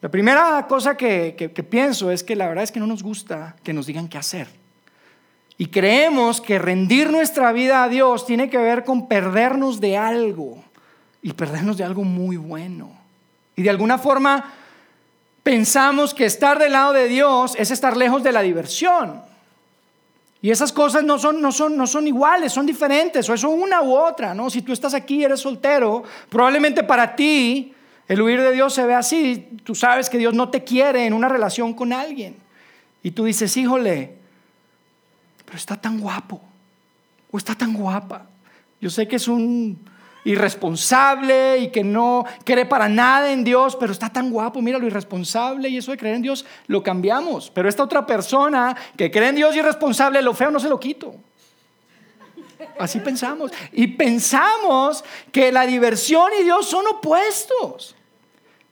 La 0.00 0.08
primera 0.08 0.66
cosa 0.66 0.96
que, 0.96 1.34
pienso 1.68 2.10
es 2.10 2.24
que 2.24 2.34
la 2.34 2.48
verdad 2.48 2.64
es 2.64 2.72
que 2.72 2.80
no 2.80 2.86
nos 2.86 3.02
gusta 3.02 3.56
que 3.62 3.74
nos 3.74 3.84
digan 3.84 4.08
qué 4.08 4.16
hacer. 4.16 4.48
Y 5.58 5.66
creemos 5.66 6.40
que 6.40 6.58
rendir 6.58 7.10
nuestra 7.10 7.52
vida 7.52 7.84
a 7.84 7.90
Dios 7.90 8.24
tiene 8.24 8.48
que 8.48 8.56
ver 8.56 8.84
con 8.84 9.06
perdernos 9.06 9.82
de 9.82 9.98
algo 9.98 10.64
y 11.20 11.34
perdernos 11.34 11.76
de 11.76 11.84
algo 11.84 12.04
muy 12.04 12.38
bueno. 12.38 12.90
Y 13.54 13.60
de 13.60 13.68
alguna 13.68 13.98
forma 13.98 14.54
pensamos 15.42 16.14
que 16.14 16.24
estar 16.24 16.58
del 16.58 16.72
lado 16.72 16.92
de 16.92 17.08
Dios 17.08 17.54
es 17.58 17.70
estar 17.70 17.96
lejos 17.96 18.22
de 18.22 18.32
la 18.32 18.42
diversión. 18.42 19.22
Y 20.40 20.50
esas 20.50 20.72
cosas 20.72 21.04
no 21.04 21.18
son, 21.18 21.40
no 21.40 21.52
son, 21.52 21.76
no 21.76 21.86
son 21.86 22.06
iguales, 22.06 22.52
son 22.52 22.66
diferentes, 22.66 23.28
o 23.28 23.34
eso 23.34 23.48
una 23.48 23.80
u 23.80 23.94
otra, 23.94 24.34
¿no? 24.34 24.50
Si 24.50 24.62
tú 24.62 24.72
estás 24.72 24.92
aquí 24.92 25.22
eres 25.22 25.40
soltero, 25.40 26.02
probablemente 26.28 26.82
para 26.82 27.14
ti 27.14 27.72
el 28.08 28.20
huir 28.20 28.40
de 28.40 28.52
Dios 28.52 28.74
se 28.74 28.84
ve 28.84 28.94
así. 28.94 29.48
Tú 29.62 29.74
sabes 29.74 30.10
que 30.10 30.18
Dios 30.18 30.34
no 30.34 30.48
te 30.48 30.64
quiere 30.64 31.06
en 31.06 31.12
una 31.12 31.28
relación 31.28 31.74
con 31.74 31.92
alguien. 31.92 32.36
Y 33.04 33.12
tú 33.12 33.24
dices, 33.24 33.56
híjole, 33.56 34.16
pero 35.44 35.56
está 35.56 35.80
tan 35.80 36.00
guapo, 36.00 36.40
o 37.30 37.38
está 37.38 37.54
tan 37.54 37.74
guapa. 37.74 38.26
Yo 38.80 38.90
sé 38.90 39.06
que 39.06 39.16
es 39.16 39.28
un 39.28 39.78
irresponsable 40.24 41.58
y 41.58 41.68
que 41.70 41.82
no 41.82 42.24
cree 42.44 42.66
para 42.66 42.88
nada 42.88 43.32
en 43.32 43.44
Dios, 43.44 43.76
pero 43.76 43.92
está 43.92 44.08
tan 44.08 44.30
guapo, 44.30 44.62
mira 44.62 44.78
lo 44.78 44.86
irresponsable 44.86 45.68
y 45.68 45.78
eso 45.78 45.90
de 45.90 45.98
creer 45.98 46.16
en 46.16 46.22
Dios 46.22 46.44
lo 46.66 46.82
cambiamos. 46.82 47.50
Pero 47.50 47.68
esta 47.68 47.82
otra 47.82 48.06
persona 48.06 48.76
que 48.96 49.10
cree 49.10 49.28
en 49.28 49.36
Dios 49.36 49.56
irresponsable, 49.56 50.22
lo 50.22 50.34
feo 50.34 50.50
no 50.50 50.60
se 50.60 50.68
lo 50.68 50.78
quito. 50.78 51.14
Así 52.78 53.00
pensamos. 53.00 53.50
Y 53.72 53.88
pensamos 53.88 55.04
que 55.30 55.50
la 55.50 55.66
diversión 55.66 56.30
y 56.38 56.44
Dios 56.44 56.66
son 56.66 56.86
opuestos. 56.86 57.96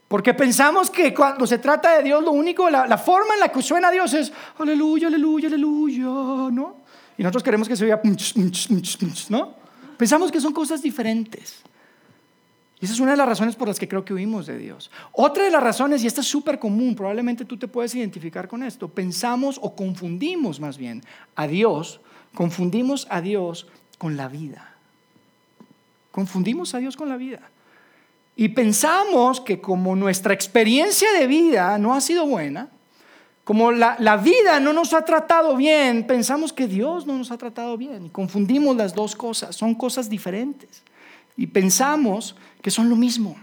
Porque 0.08 0.34
pensamos 0.34 0.90
que 0.90 1.14
cuando 1.14 1.46
se 1.46 1.58
trata 1.58 1.96
de 1.96 2.02
Dios, 2.02 2.22
lo 2.24 2.32
único, 2.32 2.68
la, 2.68 2.98
forma 2.98 3.34
en 3.34 3.40
la 3.40 3.48
que 3.48 3.62
suena 3.62 3.90
Dios 3.90 4.12
es 4.14 4.32
aleluya, 4.58 5.06
aleluya, 5.06 5.46
aleluya, 5.46 6.04
¿no? 6.50 6.78
Y 7.16 7.22
nosotros 7.22 7.44
queremos 7.44 7.68
que 7.68 7.76
se 7.76 7.84
oiga, 7.84 8.00
¿no? 9.28 9.59
Pensamos 10.00 10.32
que 10.32 10.40
son 10.40 10.54
cosas 10.54 10.80
diferentes. 10.80 11.60
Y 12.80 12.86
esa 12.86 12.94
es 12.94 13.00
una 13.00 13.10
de 13.10 13.18
las 13.18 13.28
razones 13.28 13.54
por 13.54 13.68
las 13.68 13.78
que 13.78 13.86
creo 13.86 14.02
que 14.02 14.14
huimos 14.14 14.46
de 14.46 14.56
Dios. 14.56 14.90
Otra 15.12 15.44
de 15.44 15.50
las 15.50 15.62
razones, 15.62 16.02
y 16.02 16.06
esta 16.06 16.22
es 16.22 16.26
súper 16.26 16.58
común, 16.58 16.96
probablemente 16.96 17.44
tú 17.44 17.58
te 17.58 17.68
puedes 17.68 17.94
identificar 17.94 18.48
con 18.48 18.62
esto, 18.62 18.88
pensamos 18.88 19.58
o 19.60 19.76
confundimos 19.76 20.58
más 20.58 20.78
bien 20.78 21.02
a 21.36 21.46
Dios, 21.46 22.00
confundimos 22.32 23.06
a 23.10 23.20
Dios 23.20 23.66
con 23.98 24.16
la 24.16 24.28
vida. 24.28 24.74
Confundimos 26.12 26.72
a 26.72 26.78
Dios 26.78 26.96
con 26.96 27.10
la 27.10 27.18
vida. 27.18 27.42
Y 28.36 28.48
pensamos 28.48 29.38
que 29.42 29.60
como 29.60 29.96
nuestra 29.96 30.32
experiencia 30.32 31.12
de 31.12 31.26
vida 31.26 31.76
no 31.76 31.92
ha 31.92 32.00
sido 32.00 32.24
buena, 32.24 32.70
como 33.50 33.72
la, 33.72 33.96
la, 33.98 34.16
vida 34.16 34.60
no 34.60 34.72
nos 34.72 34.94
ha 34.94 35.04
tratado 35.04 35.56
bien, 35.56 36.06
pensamos 36.06 36.52
que 36.52 36.68
Dios 36.68 37.04
no 37.04 37.18
nos 37.18 37.32
ha 37.32 37.36
tratado 37.36 37.76
bien. 37.76 38.06
Y 38.06 38.08
confundimos 38.10 38.76
las 38.76 38.94
dos 38.94 39.16
cosas, 39.16 39.56
son 39.56 39.74
cosas 39.74 40.08
diferentes. 40.08 40.84
Y 41.36 41.48
pensamos 41.48 42.36
que 42.62 42.70
son 42.70 42.88
lo 42.88 42.94
mismo. 42.94 43.36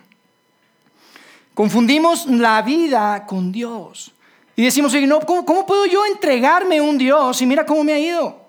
Confundimos 1.53 2.25
la 2.25 2.61
vida 2.61 3.25
con 3.25 3.51
Dios. 3.51 4.13
Y 4.55 4.63
decimos, 4.63 4.95
¿cómo, 5.25 5.43
¿cómo 5.43 5.65
puedo 5.65 5.85
yo 5.85 6.05
entregarme 6.05 6.77
a 6.77 6.83
un 6.83 6.97
Dios 6.97 7.41
y 7.41 7.45
mira 7.45 7.65
cómo 7.65 7.83
me 7.83 7.91
ha 7.91 7.99
ido? 7.99 8.39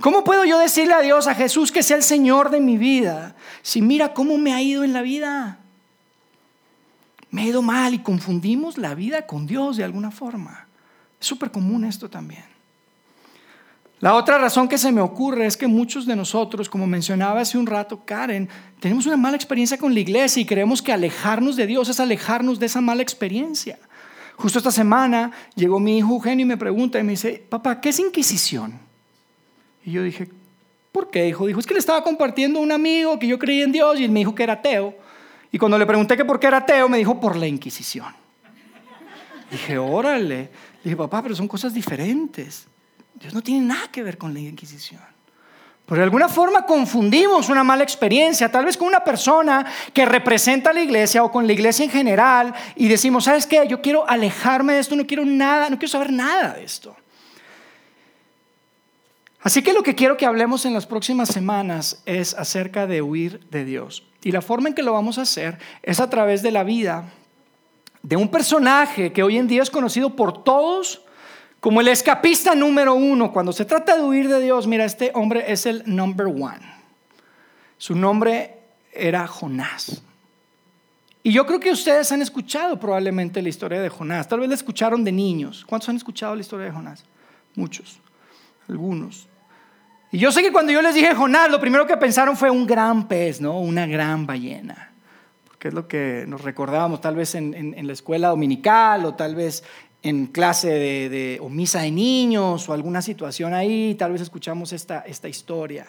¿Cómo 0.00 0.24
puedo 0.24 0.46
yo 0.46 0.58
decirle 0.58 0.94
a 0.94 1.02
Dios, 1.02 1.26
a 1.26 1.34
Jesús, 1.34 1.70
que 1.70 1.82
sea 1.82 1.98
el 1.98 2.02
Señor 2.02 2.48
de 2.48 2.60
mi 2.60 2.78
vida, 2.78 3.36
si 3.60 3.82
mira 3.82 4.14
cómo 4.14 4.38
me 4.38 4.54
ha 4.54 4.62
ido 4.62 4.84
en 4.84 4.94
la 4.94 5.02
vida? 5.02 5.58
Me 7.30 7.42
ha 7.42 7.44
ido 7.44 7.60
mal 7.60 7.92
y 7.92 7.98
confundimos 7.98 8.78
la 8.78 8.94
vida 8.94 9.26
con 9.26 9.46
Dios 9.46 9.76
de 9.76 9.84
alguna 9.84 10.10
forma. 10.10 10.63
Es 11.24 11.28
súper 11.28 11.50
común 11.50 11.86
esto 11.86 12.10
también. 12.10 12.44
La 14.00 14.14
otra 14.14 14.36
razón 14.36 14.68
que 14.68 14.76
se 14.76 14.92
me 14.92 15.00
ocurre 15.00 15.46
es 15.46 15.56
que 15.56 15.66
muchos 15.66 16.04
de 16.04 16.14
nosotros, 16.14 16.68
como 16.68 16.86
mencionaba 16.86 17.40
hace 17.40 17.56
un 17.56 17.66
rato 17.66 18.04
Karen, 18.04 18.46
tenemos 18.78 19.06
una 19.06 19.16
mala 19.16 19.34
experiencia 19.34 19.78
con 19.78 19.94
la 19.94 20.00
iglesia 20.00 20.42
y 20.42 20.44
creemos 20.44 20.82
que 20.82 20.92
alejarnos 20.92 21.56
de 21.56 21.66
Dios 21.66 21.88
es 21.88 21.98
alejarnos 21.98 22.60
de 22.60 22.66
esa 22.66 22.82
mala 22.82 23.00
experiencia. 23.00 23.78
Justo 24.36 24.58
esta 24.58 24.70
semana 24.70 25.32
llegó 25.54 25.80
mi 25.80 25.96
hijo 25.96 26.12
Eugenio 26.12 26.44
y 26.44 26.48
me 26.48 26.58
pregunta 26.58 27.00
y 27.00 27.04
me 27.04 27.12
dice, 27.12 27.42
papá, 27.48 27.80
¿qué 27.80 27.88
es 27.88 27.98
Inquisición? 28.00 28.78
Y 29.82 29.92
yo 29.92 30.02
dije, 30.02 30.28
¿por 30.92 31.10
qué, 31.10 31.26
hijo? 31.26 31.46
Dijo, 31.46 31.58
es 31.58 31.66
que 31.66 31.72
le 31.72 31.80
estaba 31.80 32.04
compartiendo 32.04 32.58
a 32.58 32.62
un 32.62 32.70
amigo 32.70 33.18
que 33.18 33.28
yo 33.28 33.38
creía 33.38 33.64
en 33.64 33.72
Dios 33.72 33.98
y 33.98 34.06
me 34.08 34.20
dijo 34.20 34.34
que 34.34 34.42
era 34.42 34.52
ateo. 34.52 34.94
Y 35.50 35.56
cuando 35.56 35.78
le 35.78 35.86
pregunté 35.86 36.18
que 36.18 36.26
por 36.26 36.38
qué 36.38 36.48
era 36.48 36.58
ateo, 36.58 36.86
me 36.90 36.98
dijo, 36.98 37.18
por 37.18 37.34
la 37.34 37.46
Inquisición. 37.46 38.14
Dije, 39.50 39.78
órale. 39.78 40.50
Dije, 40.84 40.96
papá, 40.96 41.22
pero 41.22 41.34
son 41.34 41.48
cosas 41.48 41.74
diferentes. 41.74 42.66
Dios 43.14 43.34
no 43.34 43.42
tiene 43.42 43.66
nada 43.66 43.88
que 43.90 44.02
ver 44.02 44.18
con 44.18 44.32
la 44.32 44.40
Inquisición. 44.40 45.00
De 45.86 46.02
alguna 46.02 46.30
forma 46.30 46.64
confundimos 46.64 47.50
una 47.50 47.62
mala 47.62 47.82
experiencia, 47.82 48.50
tal 48.50 48.64
vez 48.64 48.76
con 48.76 48.88
una 48.88 49.04
persona 49.04 49.66
que 49.92 50.06
representa 50.06 50.70
a 50.70 50.72
la 50.72 50.82
iglesia 50.82 51.22
o 51.22 51.30
con 51.30 51.46
la 51.46 51.52
iglesia 51.52 51.84
en 51.84 51.90
general 51.90 52.54
y 52.74 52.88
decimos, 52.88 53.24
¿sabes 53.24 53.46
qué? 53.46 53.66
Yo 53.68 53.82
quiero 53.82 54.08
alejarme 54.08 54.72
de 54.72 54.80
esto, 54.80 54.96
no 54.96 55.06
quiero 55.06 55.26
nada, 55.26 55.68
no 55.68 55.78
quiero 55.78 55.92
saber 55.92 56.10
nada 56.10 56.54
de 56.54 56.64
esto. 56.64 56.96
Así 59.42 59.62
que 59.62 59.74
lo 59.74 59.82
que 59.82 59.94
quiero 59.94 60.16
que 60.16 60.24
hablemos 60.24 60.64
en 60.64 60.72
las 60.72 60.86
próximas 60.86 61.28
semanas 61.28 62.02
es 62.06 62.32
acerca 62.32 62.86
de 62.86 63.02
huir 63.02 63.40
de 63.50 63.66
Dios. 63.66 64.04
Y 64.22 64.32
la 64.32 64.40
forma 64.40 64.70
en 64.70 64.74
que 64.74 64.82
lo 64.82 64.94
vamos 64.94 65.18
a 65.18 65.22
hacer 65.22 65.58
es 65.82 66.00
a 66.00 66.08
través 66.08 66.40
de 66.40 66.50
la 66.50 66.64
vida 66.64 67.12
de 68.04 68.16
un 68.16 68.28
personaje 68.28 69.12
que 69.12 69.22
hoy 69.22 69.38
en 69.38 69.48
día 69.48 69.62
es 69.62 69.70
conocido 69.70 70.14
por 70.14 70.44
todos 70.44 71.00
como 71.58 71.80
el 71.80 71.88
escapista 71.88 72.54
número 72.54 72.92
uno, 72.92 73.32
cuando 73.32 73.50
se 73.50 73.64
trata 73.64 73.96
de 73.96 74.02
huir 74.02 74.28
de 74.28 74.38
Dios, 74.42 74.66
mira, 74.66 74.84
este 74.84 75.10
hombre 75.14 75.50
es 75.50 75.64
el 75.64 75.82
number 75.86 76.26
one. 76.26 76.60
Su 77.78 77.96
nombre 77.96 78.58
era 78.92 79.26
Jonás. 79.26 80.02
Y 81.22 81.32
yo 81.32 81.46
creo 81.46 81.58
que 81.58 81.70
ustedes 81.70 82.12
han 82.12 82.20
escuchado 82.20 82.78
probablemente 82.78 83.40
la 83.40 83.48
historia 83.48 83.80
de 83.80 83.88
Jonás. 83.88 84.28
Tal 84.28 84.40
vez 84.40 84.50
la 84.50 84.54
escucharon 84.56 85.02
de 85.02 85.12
niños. 85.12 85.64
¿Cuántos 85.66 85.88
han 85.88 85.96
escuchado 85.96 86.34
la 86.34 86.42
historia 86.42 86.66
de 86.66 86.72
Jonás? 86.72 87.02
Muchos, 87.54 87.98
algunos. 88.68 89.26
Y 90.12 90.18
yo 90.18 90.30
sé 90.30 90.42
que 90.42 90.52
cuando 90.52 90.70
yo 90.70 90.82
les 90.82 90.94
dije 90.94 91.14
Jonás, 91.14 91.50
lo 91.50 91.58
primero 91.58 91.86
que 91.86 91.96
pensaron 91.96 92.36
fue 92.36 92.50
un 92.50 92.66
gran 92.66 93.08
pez, 93.08 93.40
¿no? 93.40 93.58
Una 93.58 93.86
gran 93.86 94.26
ballena. 94.26 94.93
Porque 95.64 95.68
es 95.68 95.74
lo 95.74 95.88
que 95.88 96.26
nos 96.28 96.42
recordábamos 96.42 97.00
tal 97.00 97.16
vez 97.16 97.34
en, 97.34 97.54
en 97.54 97.86
la 97.86 97.94
escuela 97.94 98.28
dominical 98.28 99.02
o 99.06 99.14
tal 99.14 99.34
vez 99.34 99.64
en 100.02 100.26
clase 100.26 100.68
de, 100.68 101.38
o 101.40 101.48
misa 101.48 101.80
de 101.80 101.90
niños 101.90 102.68
o 102.68 102.74
alguna 102.74 103.00
situación 103.00 103.54
ahí, 103.54 103.94
tal 103.94 104.12
vez 104.12 104.20
escuchamos 104.20 104.74
esta, 104.74 105.00
esta 105.06 105.26
historia. 105.26 105.86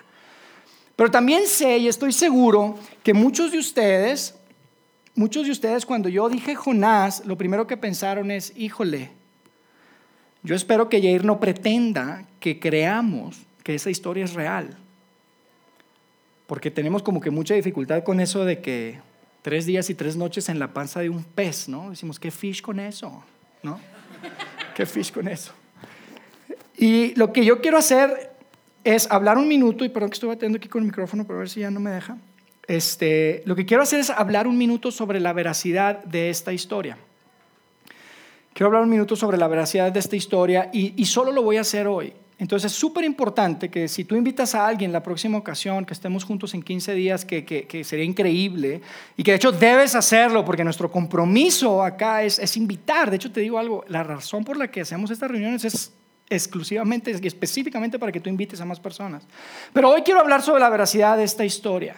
Pero 0.96 1.12
también 1.12 1.46
sé 1.46 1.77
y 1.77 1.89
estoy 1.89 2.13
seguro 2.13 2.77
que 3.03 3.13
muchos 3.13 3.51
de 3.51 3.60
ustedes, 3.60 4.36
muchos 5.13 5.44
de 5.44 5.51
ustedes 5.51 5.86
cuando 5.86 6.08
yo 6.08 6.29
dije 6.29 6.55
Jonás, 6.55 7.25
lo 7.25 7.38
primero 7.38 7.67
que 7.67 7.75
pensaron 7.75 8.32
es, 8.32 8.53
híjole, 8.55 9.12
yo 10.41 10.55
espero 10.55 10.88
que 10.88 11.01
Jair 11.01 11.25
no 11.25 11.41
pretenda 11.41 12.25
que 12.39 12.62
creamos 12.62 13.41
que 13.62 13.75
esa 13.75 13.89
historia 13.89 14.24
es 14.24 14.36
real. 14.36 14.77
Porque 16.48 16.72
tenemos 16.72 17.03
como 17.03 17.20
que 17.20 17.29
mucha 17.29 17.55
dificultad 17.55 18.05
con 18.05 18.22
eso 18.22 18.46
de 18.46 18.62
que 18.62 19.01
tres 19.46 19.68
días 19.68 19.92
y 19.92 19.94
tres 19.94 20.16
noches 20.16 20.50
en 20.50 20.58
la 20.58 20.74
panza 20.74 21.02
de 21.02 21.10
un 21.12 21.24
pez, 21.24 21.70
¿no? 21.70 21.92
Decimos, 21.92 22.20
¿qué 22.20 22.32
fish 22.32 22.64
con 22.64 22.80
eso? 22.80 23.24
¿No? 23.62 23.80
Qué 24.75 24.88
fish 24.88 25.12
con 25.12 25.28
eso. 25.28 25.54
Y 26.75 27.14
lo 27.14 27.32
que 27.32 27.46
yo 27.46 27.62
quiero 27.62 27.78
hacer 27.78 28.32
es 28.84 29.08
hablar 29.12 29.38
un 29.38 29.48
minuto, 29.48 29.86
y 29.86 29.90
perdón 29.90 30.10
que 30.10 30.16
estoy 30.16 30.30
batiendo 30.30 30.58
aquí 30.58 30.68
con 30.68 30.82
el 30.82 30.88
micrófono, 30.88 31.28
pero 31.28 31.38
a 31.38 31.40
ver 31.42 31.50
si 31.50 31.60
ya 31.60 31.70
no 31.70 31.80
me 31.80 31.92
deja. 31.92 32.18
Este, 32.68 33.44
lo 33.46 33.56
que 33.56 33.68
quiero 33.68 33.84
hacer 33.84 34.00
es 34.00 34.10
hablar 34.10 34.48
un 34.48 34.58
minuto 34.58 34.90
sobre 34.90 35.20
la 35.20 35.32
veracidad 35.32 36.04
de 36.06 36.32
esta 36.32 36.52
historia. 36.52 36.98
Quiero 38.52 38.70
hablar 38.70 38.82
un 38.82 38.90
minuto 38.90 39.16
sobre 39.16 39.38
la 39.38 39.48
veracidad 39.48 39.92
de 39.92 40.00
esta 40.00 40.16
historia 40.16 40.72
y, 40.74 41.00
y 41.00 41.06
solo 41.06 41.32
lo 41.32 41.44
voy 41.44 41.58
a 41.58 41.62
hacer 41.62 41.86
hoy. 41.86 42.14
Entonces 42.38 42.72
es 42.72 42.77
súper 42.77 43.06
importante 43.06 43.70
que 43.70 43.88
si 43.88 44.04
tú 44.04 44.15
invitas 44.15 44.56
a 44.56 44.68
alguien 44.68 44.92
la 44.92 45.01
próxima 45.01 45.38
ocasión, 45.38 45.86
que 45.86 45.94
estemos 45.94 46.25
juntos 46.25 46.54
en 46.54 46.62
15 46.62 46.94
días, 46.94 47.24
que, 47.24 47.46
que, 47.46 47.84
sería 47.84 48.04
increíble, 48.04 48.82
y 49.15 49.24
que 49.24 49.32
de 49.32 49.38
hecho 49.38 49.54
debes 49.54 49.96
hacerlo, 49.96 50.44
porque 50.44 50.63
nuestro 50.63 50.92
compromiso 50.92 51.82
acá 51.82 52.24
es, 52.24 52.38
es, 52.39 52.58
invitar. 52.58 53.10
De 53.10 53.15
hecho 53.15 53.32
te 53.32 53.39
digo 53.39 53.58
algo, 53.58 53.86
la 53.88 54.04
razón 54.04 54.44
por 54.44 54.58
la 54.58 54.70
que 54.70 54.82
hacemos 54.82 55.12
estas 55.12 55.32
reuniones 55.32 55.63
es 55.63 55.94
exclusivamente 56.30 57.12
y 57.22 57.27
específicamente 57.27 58.00
para 58.00 58.12
que 58.12 58.20
tú 58.20 58.30
invites 58.30 58.60
a 58.60 58.65
más 58.65 58.80
personas. 58.80 59.24
Pero 59.74 59.89
hoy 59.89 60.01
quiero 60.01 60.20
hablar 60.20 60.42
sobre 60.42 60.60
la 60.60 60.70
veracidad 60.70 61.18
de 61.18 61.24
esta 61.24 61.46
historia. 61.46 61.96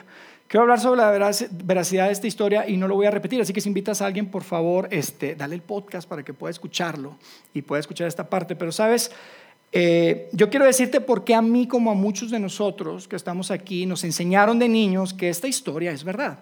Quiero 0.48 0.62
hablar 0.62 0.80
sobre 0.80 1.02
la 1.02 1.12
veracidad 1.12 2.06
de 2.06 2.14
esta 2.14 2.28
historia 2.28 2.68
y 2.70 2.78
no 2.78 2.88
lo 2.88 2.96
voy 2.96 3.06
a 3.06 3.12
repetir, 3.12 3.42
así 3.42 3.52
que 3.52 3.60
si 3.60 3.68
invitas 3.68 4.02
a 4.02 4.06
alguien, 4.06 4.32
por 4.32 4.44
favor, 4.44 4.88
este, 4.92 5.36
dale 5.36 5.56
el 5.56 5.62
podcast 5.62 6.08
para 6.08 6.24
que 6.24 6.34
pueda 6.34 6.52
escucharlo 6.52 7.18
y 7.54 7.64
pueda 7.64 7.82
escuchar 7.82 8.08
esta 8.08 8.30
parte. 8.30 8.56
Pero 8.56 8.72
sabes, 8.72 9.12
eh, 9.72 10.30
yo 10.32 10.50
quiero 10.50 10.66
decirte 10.66 11.02
por 11.02 11.24
qué 11.24 11.36
a 11.36 11.42
mí 11.42 11.68
como 11.68 11.92
a 11.92 11.94
muchos 11.94 12.32
de 12.32 12.40
nosotros 12.40 13.08
que 13.08 13.16
estamos 13.16 13.52
aquí 13.52 13.86
nos 13.86 14.04
enseñaron 14.04 14.60
de 14.60 14.70
niños 14.70 15.14
que 15.14 15.30
esta 15.30 15.48
historia 15.48 15.92
es 15.92 16.04
verdad. 16.04 16.40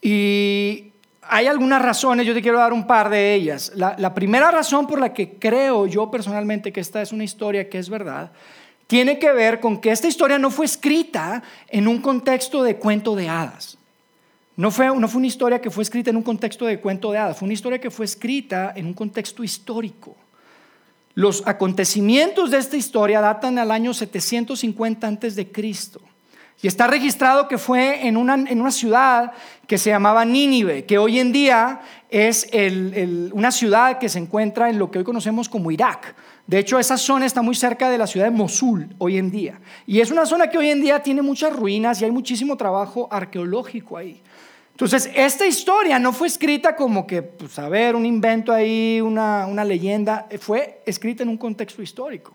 Y 0.00 0.92
hay 1.22 1.46
algunas 1.46 1.80
razones, 1.80 2.26
yo 2.26 2.34
te 2.34 2.42
quiero 2.42 2.58
dar 2.58 2.72
un 2.72 2.86
par 2.86 3.08
de 3.08 3.34
ellas. 3.34 3.72
La, 3.74 3.94
la, 3.98 4.14
primera 4.14 4.50
razón 4.50 4.86
por 4.86 5.00
la 5.00 5.12
que 5.12 5.34
creo 5.38 5.86
yo 5.86 6.10
personalmente 6.10 6.72
que 6.72 6.80
esta 6.80 7.00
es 7.00 7.12
una 7.12 7.24
historia 7.24 7.68
que 7.68 7.78
es 7.78 7.88
verdad, 7.88 8.32
tiene 8.86 9.18
que 9.18 9.32
ver 9.32 9.60
con 9.60 9.80
que 9.80 9.90
esta 9.90 10.08
historia 10.08 10.38
no 10.38 10.50
fue 10.50 10.66
escrita 10.66 11.42
en 11.68 11.88
un 11.88 11.98
contexto 12.00 12.62
de 12.62 12.76
cuento 12.76 13.16
de 13.16 13.28
hadas. 13.28 13.78
No 14.56 14.70
fue, 14.70 14.86
no 14.86 15.08
fue 15.08 15.18
una 15.18 15.26
historia 15.26 15.60
que 15.60 15.70
fue 15.70 15.82
escrita 15.82 16.10
en 16.10 16.16
un 16.16 16.22
contexto 16.22 16.64
de 16.66 16.78
cuento 16.78 17.10
de 17.10 17.18
hadas, 17.18 17.38
fue 17.38 17.46
una 17.46 17.54
historia 17.54 17.80
que 17.80 17.90
fue 17.90 18.04
escrita 18.04 18.72
en 18.76 18.86
un 18.86 18.94
contexto 18.94 19.42
histórico. 19.42 20.16
Los 21.14 21.42
acontecimientos 21.46 22.50
de 22.50 22.58
esta 22.58 22.76
historia 22.76 23.20
datan 23.20 23.58
al 23.58 23.70
año 23.70 23.94
750 23.94 25.06
antes 25.06 25.36
de 25.36 25.50
Cristo. 25.50 26.00
Y 26.62 26.66
está 26.66 26.86
registrado 26.86 27.46
que 27.46 27.58
fue 27.58 28.06
en 28.06 28.16
una, 28.16 28.34
en 28.34 28.60
una, 28.60 28.70
ciudad 28.70 29.32
que 29.66 29.76
se 29.76 29.90
llamaba 29.90 30.24
Nínive, 30.24 30.86
que 30.86 30.98
hoy 30.98 31.18
en 31.18 31.30
día 31.30 31.80
es 32.08 32.48
una 33.32 33.50
ciudad 33.50 33.98
que 33.98 34.08
se 34.08 34.18
encuentra 34.18 34.70
en 34.70 34.78
lo 34.78 34.90
que 34.90 34.98
hoy 34.98 35.04
conocemos 35.04 35.48
como 35.48 35.70
Irak. 35.70 36.14
De 36.46 36.58
hecho, 36.58 36.78
esa 36.78 36.96
zona 36.96 37.26
está 37.26 37.42
muy 37.42 37.54
cerca 37.54 37.90
de 37.90 37.98
la 37.98 38.06
ciudad 38.06 38.26
de 38.26 38.32
Mosul 38.32 38.94
hoy 38.98 39.18
en 39.18 39.30
día. 39.30 39.60
Y 39.86 40.00
es 40.00 40.10
una 40.10 40.26
zona 40.26 40.48
que 40.48 40.58
hoy 40.58 40.70
en 40.70 40.80
día 40.80 41.02
tiene 41.02 41.22
muchas 41.22 41.54
ruinas 41.54 42.00
y 42.00 42.04
hay 42.04 42.10
muchísimo 42.10 42.56
trabajo 42.56 43.08
arqueológico 43.10 43.96
ahí. 43.96 44.22
Entonces, 44.74 45.08
esta 45.14 45.46
historia 45.46 46.00
no 46.00 46.12
fue 46.12 46.26
escrita 46.26 46.74
como 46.74 47.06
que, 47.06 47.22
pues, 47.22 47.60
a 47.60 47.68
ver, 47.68 47.94
un 47.94 48.04
invento 48.04 48.52
ahí, 48.52 49.00
una, 49.00 49.46
una 49.46 49.64
leyenda, 49.64 50.26
fue 50.40 50.82
escrita 50.84 51.22
en 51.22 51.28
un 51.28 51.38
contexto 51.38 51.80
histórico. 51.80 52.34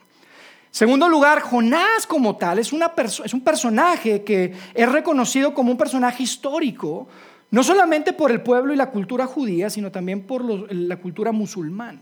Segundo 0.72 1.10
lugar, 1.10 1.42
Jonás 1.42 2.08
como 2.08 2.38
tal 2.38 2.60
es, 2.60 2.72
una 2.72 2.94
es 3.26 3.34
un 3.34 3.42
personaje 3.42 4.24
que 4.24 4.54
es 4.74 4.90
reconocido 4.90 5.54
como 5.54 5.72
un 5.72 5.78
personaje 5.78 6.24
histórico, 6.24 7.10
no 7.52 7.62
solamente 7.62 8.14
por 8.14 8.32
el 8.32 8.42
pueblo 8.42 8.74
y 8.74 8.78
la 8.78 8.90
cultura 8.90 9.26
judía, 9.26 9.70
sino 9.70 9.92
también 9.92 10.22
por 10.22 10.46
la 10.74 10.96
cultura 10.96 11.34
musulmana. 11.34 12.00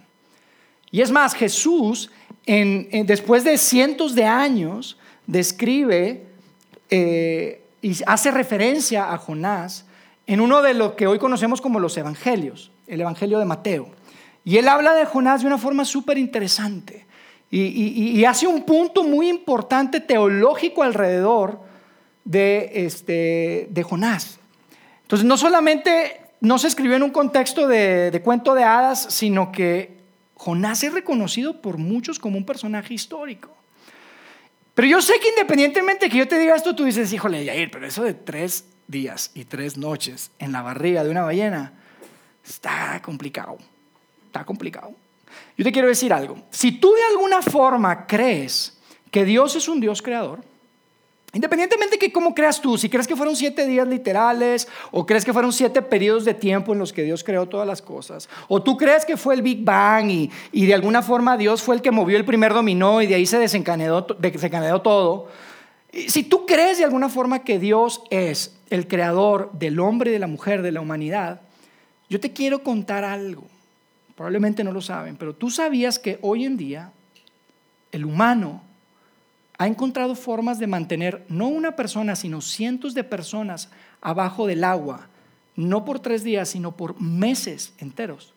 Y 0.92 1.02
es 1.02 1.10
más, 1.10 1.34
Jesús, 1.34 2.12
después 2.46 3.44
de 3.44 3.58
cientos 3.58 4.14
de 4.14 4.26
años, 4.26 5.00
describe 5.26 6.28
eh, 6.92 7.64
y 7.82 7.96
hace 8.06 8.30
referencia 8.30 9.12
a 9.12 9.18
Jonás 9.18 9.87
en 10.28 10.42
uno 10.42 10.62
de 10.62 10.74
lo 10.74 10.96
que 10.96 11.08
hoy 11.08 11.18
conocemos 11.18 11.62
como 11.62 11.80
los 11.80 11.98
evangelios, 11.98 12.72
el 12.86 13.02
Evangelio 13.02 13.40
de 13.40 13.46
Mateo. 13.46 13.90
Y 14.44 14.58
él 14.58 14.68
habla 14.68 14.94
de 14.94 15.06
Jonás 15.06 15.42
de 15.42 15.48
una 15.48 15.58
forma 15.58 15.86
súper 15.86 16.18
interesante 16.18 17.08
y, 17.50 18.26
hace 18.26 18.46
un 18.46 18.64
punto 18.64 19.04
muy 19.04 19.30
importante 19.30 20.02
teológico 20.02 20.84
alrededor 20.84 21.62
de, 22.26 22.72
este, 22.74 23.68
de 23.70 23.84
Jonás. 23.84 24.40
Entonces, 25.04 25.26
no 25.26 25.38
solamente 25.38 26.22
no 26.42 26.58
se 26.58 26.68
escribió 26.68 26.98
en 26.98 27.04
un 27.04 27.12
contexto 27.12 27.68
de, 27.68 28.22
cuento 28.24 28.54
de 28.54 28.66
hadas, 28.66 29.08
sino 29.10 29.52
que 29.52 29.98
Jonás 30.36 30.84
es 30.84 30.94
reconocido 30.94 31.62
por 31.62 31.78
muchos 31.78 32.20
como 32.20 32.38
un 32.38 32.46
personaje 32.46 32.94
histórico. 32.94 33.56
Pero 34.74 34.90
yo 34.90 35.02
sé 35.02 35.14
que 35.22 35.30
independientemente 35.30 36.10
que 36.10 36.18
yo 36.18 36.28
te 36.28 36.38
diga 36.38 36.56
esto, 36.56 36.76
tú 36.76 36.84
dices, 36.84 37.12
híjole, 37.14 37.46
Yair, 37.46 37.72
pero 37.72 37.88
eso 37.88 38.04
de 38.04 38.14
tres 38.14 38.66
días 38.88 39.32
y 39.34 39.46
tres 39.46 39.78
noches 39.78 40.32
en 40.40 40.52
la 40.52 40.62
barriga 40.62 41.04
de 41.04 41.10
una 41.10 41.24
ballena 41.24 41.74
está 42.46 43.02
complicado. 43.04 43.58
Está 44.26 44.46
complicado. 44.46 44.92
Yo 45.58 45.64
te 45.64 45.72
quiero 45.72 45.88
decir 45.88 46.14
algo. 46.14 46.38
Si 46.50 46.72
tú 46.72 46.94
de 46.94 47.04
alguna 47.12 47.42
forma 47.42 48.08
crees 48.08 48.78
que 49.12 49.26
Dios 49.26 49.56
es 49.56 49.68
un 49.68 49.80
Dios 49.80 50.02
creador, 50.02 50.42
Independientemente 51.34 51.98
de 51.98 52.12
cómo 52.12 52.34
creas 52.34 52.62
tú, 52.62 52.78
si 52.78 52.90
crees 52.90 53.06
que 53.06 53.16
fueron 53.16 53.36
siete 53.36 53.68
días 53.68 53.86
literales 53.86 54.68
o 54.92 55.06
crees 55.06 55.26
que 55.26 55.34
fueron 55.34 55.52
siete 55.52 55.82
periodos 55.82 56.24
de 56.24 56.34
tiempo 56.34 56.72
en 56.72 56.80
los 56.80 56.94
que 56.94 57.04
Dios 57.04 57.22
creó 57.24 57.46
todas 57.48 57.68
las 57.68 57.82
cosas, 57.82 58.30
o 58.48 58.64
tú 58.64 58.78
crees 58.78 59.04
que 59.06 59.18
fue 59.18 59.36
el 59.36 59.42
Big 59.42 59.64
Bang 59.64 60.10
y, 60.10 60.32
y 60.54 60.66
de 60.66 60.74
alguna 60.74 61.02
forma 61.02 61.36
Dios 61.36 61.62
fue 61.62 61.76
el 61.76 61.82
que 61.82 61.92
movió 61.92 62.18
el 62.18 62.24
primer 62.24 62.54
dominó 62.54 63.02
y 63.02 63.08
de 63.08 63.16
ahí 63.16 63.26
se 63.26 63.40
desencadenó, 63.40 64.02
desencadenó 64.18 64.82
todo, 64.82 65.28
si 66.08 66.24
tú 66.24 66.46
crees 66.46 66.78
de 66.78 66.84
alguna 66.84 67.10
forma 67.10 67.40
que 67.40 67.60
Dios 67.60 68.04
es 68.10 68.56
el 68.70 68.88
creador 68.88 69.52
del 69.54 69.80
hombre 69.80 70.12
de 70.12 70.20
la 70.20 70.28
mujer, 70.28 70.62
de 70.62 70.72
la 70.72 70.82
humanidad, 70.82 71.42
yo 72.10 72.20
te 72.20 72.34
quiero 72.34 72.64
contar 72.64 73.04
algo. 73.04 73.48
Probablemente 74.16 74.64
no 74.64 74.72
lo 74.72 74.82
saben, 74.82 75.16
pero 75.18 75.36
tú 75.36 75.50
sabías 75.50 76.00
que 76.00 76.20
hoy 76.22 76.46
en 76.46 76.58
día 76.58 76.92
el 77.92 78.06
humano 78.06 78.62
ha 79.58 79.68
encontrado 79.68 80.16
formas 80.16 80.60
de 80.60 80.68
mantener 80.68 81.26
no 81.30 81.48
una 81.48 81.76
persona, 81.76 82.16
sino 82.16 82.42
cientos 82.42 82.94
de 82.94 83.04
personas 83.04 83.70
abajo 84.02 84.46
del 84.46 84.64
agua, 84.64 85.08
no 85.56 85.84
por 85.84 86.00
tres 86.00 86.24
días, 86.24 86.50
sino 86.50 86.78
por 86.78 87.02
meses 87.02 87.74
enteros. 87.80 88.34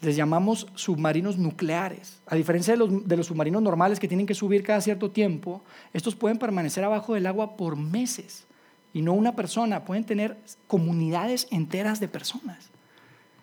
Les 0.00 0.16
llamamos 0.16 0.66
submarinos 0.74 1.38
nucleares. 1.38 2.18
A 2.26 2.36
diferencia 2.36 2.74
de 2.74 2.78
los, 2.78 3.08
de 3.08 3.16
los, 3.16 3.26
submarinos 3.26 3.62
normales 3.62 3.98
que 3.98 4.08
tienen 4.08 4.26
que 4.26 4.34
subir 4.34 4.62
cada 4.62 4.80
cierto 4.80 5.10
tiempo, 5.10 5.62
estos 5.92 6.14
pueden 6.14 6.38
permanecer 6.38 6.84
abajo 6.84 7.14
del 7.14 7.26
agua 7.26 7.56
por 7.56 7.76
meses. 7.76 8.44
Y 8.92 9.02
no 9.02 9.12
una 9.14 9.34
persona, 9.34 9.84
pueden 9.84 10.04
tener 10.04 10.36
comunidades 10.66 11.46
enteras 11.50 12.00
de 12.00 12.08
personas. 12.08 12.70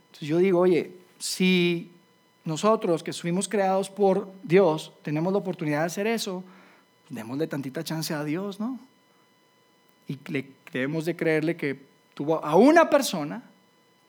Entonces 0.08 0.28
yo 0.28 0.38
digo, 0.38 0.60
oye, 0.60 0.92
si 1.20 1.92
nosotros 2.46 3.04
que 3.04 3.14
fuimos 3.14 3.48
creados 3.48 3.90
por 3.90 4.32
Dios 4.44 4.94
tenemos 5.02 5.32
la 5.32 5.40
oportunidad 5.40 5.80
de 5.80 5.86
hacer 5.86 6.08
eso, 6.08 6.44
démosle 7.10 7.48
tantita 7.48 7.84
chance 7.84 8.14
a 8.14 8.24
Dios, 8.24 8.60
¿no? 8.60 8.80
Y 10.08 10.20
le, 10.28 10.52
debemos 10.72 11.06
de 11.06 11.16
creerle 11.16 11.56
que 11.56 11.80
tuvo 12.14 12.44
a 12.44 12.56
una 12.56 12.90
persona 12.90 13.44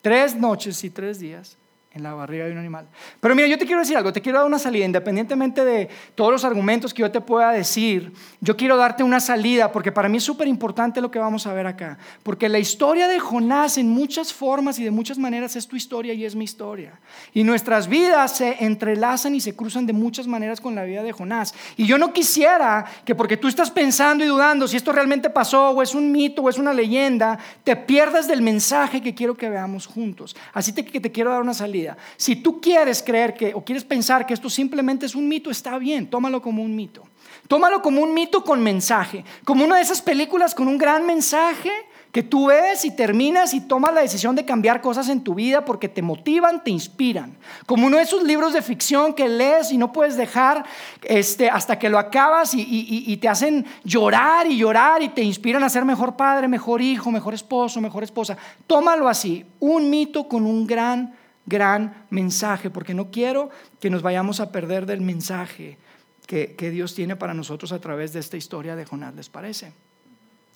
tres 0.02 0.34
noches 0.34 0.82
y 0.84 0.90
tres 0.90 1.18
días 1.18 1.56
en 1.94 2.02
la 2.02 2.12
barriga 2.12 2.44
de 2.46 2.52
un 2.52 2.58
animal. 2.58 2.88
Pero 3.20 3.34
mira, 3.34 3.46
yo 3.46 3.56
te 3.56 3.66
quiero 3.66 3.80
decir 3.80 3.96
algo, 3.96 4.12
te 4.12 4.20
quiero 4.20 4.38
dar 4.38 4.46
una 4.46 4.58
salida, 4.58 4.84
independientemente 4.84 5.64
de 5.64 5.88
todos 6.16 6.32
los 6.32 6.44
argumentos 6.44 6.92
que 6.92 7.02
yo 7.02 7.10
te 7.10 7.20
pueda 7.20 7.52
decir, 7.52 8.12
yo 8.40 8.56
quiero 8.56 8.76
darte 8.76 9.04
una 9.04 9.20
salida, 9.20 9.70
porque 9.70 9.92
para 9.92 10.08
mí 10.08 10.18
es 10.18 10.24
súper 10.24 10.48
importante 10.48 11.00
lo 11.00 11.10
que 11.10 11.20
vamos 11.20 11.46
a 11.46 11.52
ver 11.52 11.68
acá, 11.68 11.96
porque 12.24 12.48
la 12.48 12.58
historia 12.58 13.06
de 13.06 13.20
Jonás 13.20 13.78
en 13.78 13.88
muchas 13.88 14.32
formas 14.32 14.78
y 14.80 14.84
de 14.84 14.90
muchas 14.90 15.18
maneras 15.18 15.54
es 15.54 15.68
tu 15.68 15.76
historia 15.76 16.14
y 16.14 16.24
es 16.24 16.34
mi 16.34 16.44
historia. 16.44 16.98
Y 17.32 17.44
nuestras 17.44 17.88
vidas 17.88 18.36
se 18.36 18.64
entrelazan 18.64 19.36
y 19.36 19.40
se 19.40 19.54
cruzan 19.54 19.86
de 19.86 19.92
muchas 19.92 20.26
maneras 20.26 20.60
con 20.60 20.74
la 20.74 20.82
vida 20.82 21.04
de 21.04 21.12
Jonás. 21.12 21.54
Y 21.76 21.86
yo 21.86 21.96
no 21.96 22.12
quisiera 22.12 22.84
que 23.04 23.14
porque 23.14 23.36
tú 23.36 23.46
estás 23.46 23.70
pensando 23.70 24.24
y 24.24 24.26
dudando 24.26 24.66
si 24.66 24.76
esto 24.76 24.90
realmente 24.90 25.30
pasó 25.30 25.70
o 25.70 25.82
es 25.82 25.94
un 25.94 26.10
mito 26.10 26.42
o 26.42 26.48
es 26.48 26.58
una 26.58 26.72
leyenda, 26.72 27.38
te 27.62 27.76
pierdas 27.76 28.26
del 28.26 28.42
mensaje 28.42 29.00
que 29.00 29.14
quiero 29.14 29.36
que 29.36 29.48
veamos 29.48 29.86
juntos. 29.86 30.34
Así 30.52 30.72
que 30.72 31.00
te 31.00 31.12
quiero 31.12 31.30
dar 31.30 31.40
una 31.40 31.54
salida. 31.54 31.83
Si 32.16 32.36
tú 32.36 32.60
quieres 32.60 33.02
creer 33.02 33.34
que 33.34 33.54
o 33.54 33.64
quieres 33.64 33.84
pensar 33.84 34.26
que 34.26 34.34
esto 34.34 34.48
simplemente 34.48 35.06
es 35.06 35.14
un 35.14 35.28
mito, 35.28 35.50
está 35.50 35.78
bien, 35.78 36.08
tómalo 36.08 36.40
como 36.40 36.62
un 36.62 36.74
mito. 36.74 37.02
Tómalo 37.48 37.82
como 37.82 38.02
un 38.02 38.14
mito 38.14 38.42
con 38.42 38.62
mensaje, 38.62 39.24
como 39.44 39.64
una 39.64 39.76
de 39.76 39.82
esas 39.82 40.00
películas 40.00 40.54
con 40.54 40.68
un 40.68 40.78
gran 40.78 41.04
mensaje 41.06 41.70
que 42.14 42.22
tú 42.22 42.46
ves 42.46 42.84
y 42.84 42.92
terminas 42.92 43.54
y 43.54 43.60
tomas 43.60 43.92
la 43.92 44.00
decisión 44.00 44.36
de 44.36 44.44
cambiar 44.44 44.80
cosas 44.80 45.08
en 45.08 45.24
tu 45.24 45.34
vida 45.34 45.64
porque 45.64 45.88
te 45.88 46.00
motivan, 46.00 46.62
te 46.62 46.70
inspiran. 46.70 47.36
Como 47.66 47.88
uno 47.88 47.96
de 47.96 48.04
esos 48.04 48.22
libros 48.22 48.52
de 48.52 48.62
ficción 48.62 49.14
que 49.14 49.28
lees 49.28 49.72
y 49.72 49.78
no 49.78 49.92
puedes 49.92 50.16
dejar 50.16 50.64
este, 51.02 51.50
hasta 51.50 51.76
que 51.76 51.88
lo 51.88 51.98
acabas 51.98 52.54
y, 52.54 52.64
y 52.68 53.16
te 53.16 53.28
hacen 53.28 53.66
llorar 53.82 54.46
y 54.46 54.56
llorar 54.56 55.02
y 55.02 55.08
te 55.08 55.22
inspiran 55.22 55.64
a 55.64 55.68
ser 55.68 55.84
mejor 55.84 56.14
padre, 56.14 56.46
mejor 56.46 56.80
hijo, 56.80 57.10
mejor 57.10 57.34
esposo, 57.34 57.80
mejor 57.80 58.04
esposa. 58.04 58.36
Tómalo 58.68 59.08
así, 59.08 59.44
un 59.58 59.90
mito 59.90 60.28
con 60.28 60.46
un 60.46 60.68
gran 60.68 61.16
gran 61.46 62.06
mensaje, 62.10 62.70
porque 62.70 62.94
no 62.94 63.10
quiero 63.10 63.50
que 63.80 63.90
nos 63.90 64.02
vayamos 64.02 64.40
a 64.40 64.50
perder 64.50 64.86
del 64.86 65.00
mensaje 65.00 65.78
que, 66.26 66.70
Dios 66.70 66.94
tiene 66.94 67.16
para 67.16 67.34
nosotros 67.34 67.72
a 67.72 67.80
través 67.80 68.12
de 68.12 68.20
esta 68.20 68.36
historia 68.36 68.76
de 68.76 68.84
Jonás, 68.84 69.14
¿les 69.14 69.28
parece? 69.28 69.72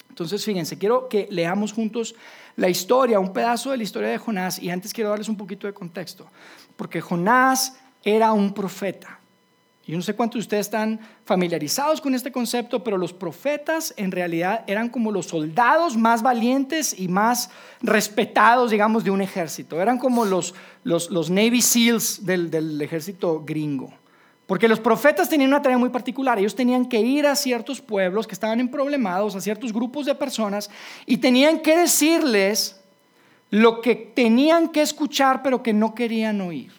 Entonces, 0.09 0.45
fíjense, 0.45 0.79
quiero 0.79 1.09
que 1.09 1.29
leamos 1.31 1.73
juntos 1.73 2.15
la 2.57 2.69
historia, 2.69 3.21
un 3.21 3.33
pedazo 3.33 3.71
de 3.71 3.77
la 3.77 3.83
historia 3.83 4.09
de 4.09 4.19
Jonás, 4.19 4.59
y 4.59 4.71
antes 4.71 4.93
quiero 4.93 5.11
darles 5.11 5.29
un 5.29 5.37
poquito 5.37 5.67
de 5.67 5.75
contexto, 5.75 6.27
porque 6.77 7.01
Jonás 7.01 7.79
era 8.03 8.33
un 8.33 8.55
profeta. 8.55 9.18
Yo 9.89 9.97
no 9.97 10.03
sé 10.03 10.15
cuántos 10.15 10.35
de 10.35 10.41
ustedes 10.41 10.67
están 10.67 11.01
familiarizados 11.25 12.03
con 12.03 12.15
este 12.15 12.31
concepto, 12.31 12.85
pero 12.85 12.99
los 12.99 13.15
profetas 13.15 13.95
en 13.97 14.13
realidad 14.13 14.63
eran 14.67 14.91
como 14.91 15.11
los 15.11 15.25
soldados 15.25 15.97
más 15.97 16.21
valientes 16.21 16.95
y 16.99 17.09
más 17.09 17.49
respetados, 17.81 18.71
digamos, 18.71 19.03
de 19.03 19.11
un 19.11 19.23
ejército. 19.23 19.81
Eran 19.81 19.97
como 19.97 20.27
los, 20.27 20.53
Navy 21.31 21.63
SEALs 21.63 22.27
del, 22.27 22.51
del 22.51 22.79
ejército 22.83 23.43
gringo. 23.47 23.91
Porque 24.47 24.69
los 24.69 24.79
profetas 24.79 25.31
tenían 25.31 25.49
una 25.49 25.63
tarea 25.63 25.79
muy 25.79 25.89
particular. 25.89 26.39
Ellos 26.39 26.55
tenían 26.55 26.85
que 26.85 27.01
ir 27.01 27.27
a 27.27 27.35
ciertos 27.35 27.81
pueblos 27.81 28.27
que 28.27 28.35
estaban 28.35 28.61
en 28.61 28.71
problemados, 28.71 29.37
a 29.37 29.41
ciertos 29.41 29.73
grupos 29.73 30.05
de 30.05 30.15
personas, 30.15 30.69
y 31.07 31.17
tenían 31.17 31.61
que 31.61 31.79
decirles 31.79 32.79
lo 33.49 33.81
que 33.81 33.95
tenían 33.95 34.69
que 34.69 34.83
escuchar, 34.83 35.43
pero 35.43 35.63
que 35.63 35.73
no 35.73 35.95
querían 35.95 36.43
oír. 36.43 36.73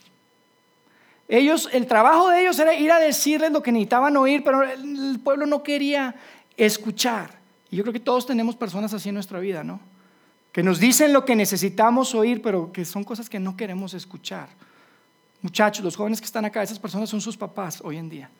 Ellos, 1.31 1.69
el 1.71 1.85
trabajo 1.85 2.29
de 2.29 2.41
ellos 2.41 2.57
era 2.57 2.73
ir 2.73 2.91
a 2.91 2.99
decirles 2.99 3.51
lo 3.51 3.61
que 3.61 3.71
necesitaban 3.71 4.17
oír, 4.17 4.43
pero 4.43 4.63
el 4.63 5.19
pueblo 5.23 5.45
no 5.45 5.61
quería 5.61 6.15
escuchar. 6.57 7.37
Y 7.69 7.75
yo 7.77 7.83
creo 7.83 7.93
que 7.93 7.99
todos 7.99 8.25
tenemos 8.25 8.55
personas 8.55 8.95
así 8.95 9.09
en 9.09 9.15
nuestra 9.15 9.39
vida, 9.39 9.63
¿no? 9.63 9.79
Que 10.51 10.63
nos 10.63 10.79
dicen 10.79 11.13
lo 11.13 11.25
que 11.25 11.35
necesitamos 11.35 12.15
oír, 12.15 12.41
pero 12.41 12.71
que 12.71 12.83
son 12.83 13.03
cosas 13.03 13.29
que 13.29 13.39
no 13.39 13.55
queremos 13.55 13.93
escuchar. 13.93 14.49
Muchachos, 15.43 15.85
los 15.85 15.95
jóvenes 15.95 16.19
que 16.19 16.25
están 16.25 16.45
acá, 16.45 16.63
esas 16.63 16.79
personas 16.79 17.07
son 17.11 17.21
sus 17.21 17.37
papás 17.37 17.79
hoy 17.83 17.97
en 17.97 18.09
día. 18.09 18.31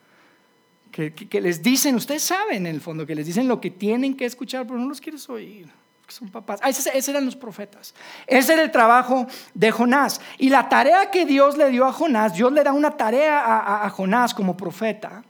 Que, 0.90 1.14
que 1.14 1.40
les 1.40 1.62
dicen, 1.62 1.94
ustedes 1.94 2.24
saben 2.24 2.66
en 2.66 2.74
el 2.74 2.80
fondo, 2.80 3.06
que 3.06 3.14
les 3.14 3.24
dicen 3.24 3.46
lo 3.46 3.60
que 3.60 3.70
tienen 3.70 4.16
que 4.16 4.24
escuchar, 4.24 4.66
pero 4.66 4.80
no 4.80 4.88
los 4.88 5.00
quieres 5.00 5.30
oír 5.30 5.68
son 6.10 6.28
papás. 6.28 6.60
Ah, 6.62 6.68
esos, 6.68 7.08
eran 7.08 7.24
los 7.24 7.36
profetas. 7.36 7.94
Ese 8.26 8.52
era 8.52 8.62
el 8.62 8.70
trabajo 8.70 9.26
de 9.54 9.70
Jonás. 9.70 10.20
Y 10.38 10.50
la 10.50 10.68
tarea 10.68 11.10
que 11.10 11.24
Dios 11.24 11.56
le 11.56 11.70
dio 11.70 11.86
a 11.86 11.92
Jonás, 11.92 12.34
Dios 12.34 12.52
le 12.52 12.62
da 12.62 12.72
una 12.72 12.92
tarea 12.92 13.84
a, 13.84 13.90
Jonás 13.90 14.34
como 14.34 14.56
profeta. 14.56 15.22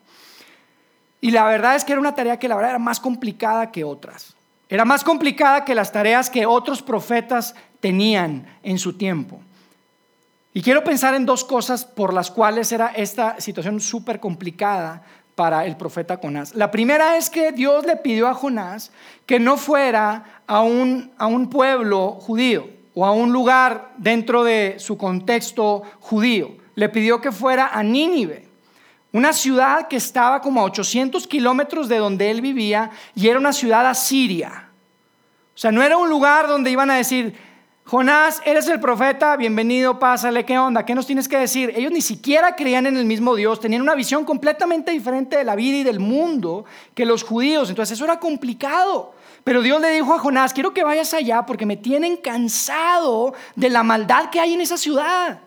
Y 1.21 1.31
la 1.31 1.45
verdad 1.45 1.77
es 1.77 1.85
que 1.85 1.93
era 1.93 2.01
una 2.01 2.15
tarea 2.15 2.39
que 2.39 2.49
la 2.49 2.57
verdad 2.57 2.71
era 2.71 2.79
más 2.79 3.01
complicada 3.01 3.71
que 3.71 3.85
otras. 3.85 4.35
Era 4.69 4.85
más 4.85 5.05
complicada 5.05 5.65
que 5.65 5.75
las 5.75 5.93
tareas 5.93 6.31
que 6.31 6.47
otros 6.47 6.83
profetas 6.83 7.55
tenían 7.81 8.47
en 8.63 8.79
su 8.79 8.97
tiempo. 8.97 9.41
Y 10.53 10.63
quiero 10.63 10.83
pensar 10.83 11.15
en 11.15 11.27
dos 11.27 11.45
cosas 11.45 11.85
por 11.85 12.13
las 12.13 12.31
cuales 12.31 12.73
era 12.73 12.89
esta 12.89 13.41
situación 13.41 13.81
súper 13.81 14.19
complicada 14.19 15.03
para 15.35 15.65
el 15.67 15.77
profeta 15.77 16.19
Jonás. 16.21 16.55
La 16.55 16.71
primera 16.71 17.17
es 17.17 17.31
que 17.31 17.53
Dios 17.53 17.87
le 17.87 17.97
pidió 17.97 18.29
a 18.29 18.35
Jonás 18.35 18.93
que 19.27 19.39
no 19.39 19.57
fuera 19.57 20.43
a 20.47 20.63
un, 20.63 21.13
a 21.17 21.27
un 21.27 21.49
pueblo 21.49 22.13
judío 22.13 22.69
o 22.95 23.07
a 23.07 23.13
un 23.13 23.33
lugar 23.33 23.93
dentro 23.97 24.45
de 24.45 24.77
su 24.79 24.99
contexto 24.99 25.83
judío. 26.01 26.57
Le 26.75 26.89
pidió 26.89 27.21
que 27.21 27.33
fuera 27.33 27.69
a 27.73 27.83
Nínive, 27.83 28.49
Una 29.13 29.33
ciudad 29.33 29.89
que 29.89 29.97
estaba 29.97 30.41
como 30.41 30.61
a 30.61 30.65
800 30.65 31.27
kilómetros 31.27 31.89
de 31.89 31.99
donde 31.99 32.31
él 32.31 32.41
vivía 32.41 32.91
y 33.15 33.27
era 33.27 33.39
una 33.39 33.53
ciudad 33.53 33.87
asiria. 33.87 34.69
O 35.55 35.59
sea, 35.59 35.73
no 35.73 35.83
era 35.83 35.97
un 35.97 36.09
lugar 36.09 36.47
donde 36.47 36.71
iban 36.71 36.91
a 36.91 36.97
decir, 36.97 37.35
Jonás, 37.85 38.41
eres 38.45 38.69
el 38.69 38.79
profeta, 38.79 39.37
bienvenido, 39.37 39.99
pásale, 39.99 40.45
¿qué 40.45 40.57
onda? 40.59 40.85
¿Qué 40.85 40.95
nos 40.95 41.07
tienes 41.07 41.27
que 41.27 41.39
decir? 41.39 41.73
Ellos 41.75 41.91
ni 41.91 42.01
siquiera 42.01 42.55
creían 42.55 42.87
en 42.87 42.97
el 42.97 43.05
mismo 43.05 43.35
Dios, 43.35 43.59
tenían 43.59 43.83
una 43.83 43.97
visión 43.97 44.25
completamente 44.25 44.93
diferente 44.93 45.37
de 45.37 45.45
la 45.45 45.57
vida 45.57 45.79
y 45.79 45.83
del 45.83 45.99
mundo 45.99 46.65
que 46.95 47.05
los 47.05 47.25
judíos, 47.25 47.69
entonces 47.69 47.97
eso 47.97 48.05
era 48.05 48.21
complicado. 48.21 49.15
Pero 49.43 49.61
Dios 49.61 49.81
le 49.81 49.91
dijo 49.91 50.15
a 50.15 50.21
Jonás, 50.21 50.53
quiero 50.53 50.73
que 50.73 50.85
vayas 50.85 51.15
allá 51.15 51.47
porque 51.47 51.67
me 51.67 51.77
tienen 51.77 52.17
cansado 52.17 53.35
de 53.57 53.71
la 53.71 53.83
maldad 53.83 54.31
que 54.31 54.39
hay 54.39 54.53
en 54.53 54.61
esa 54.61 54.77
ciudad. 54.77 55.41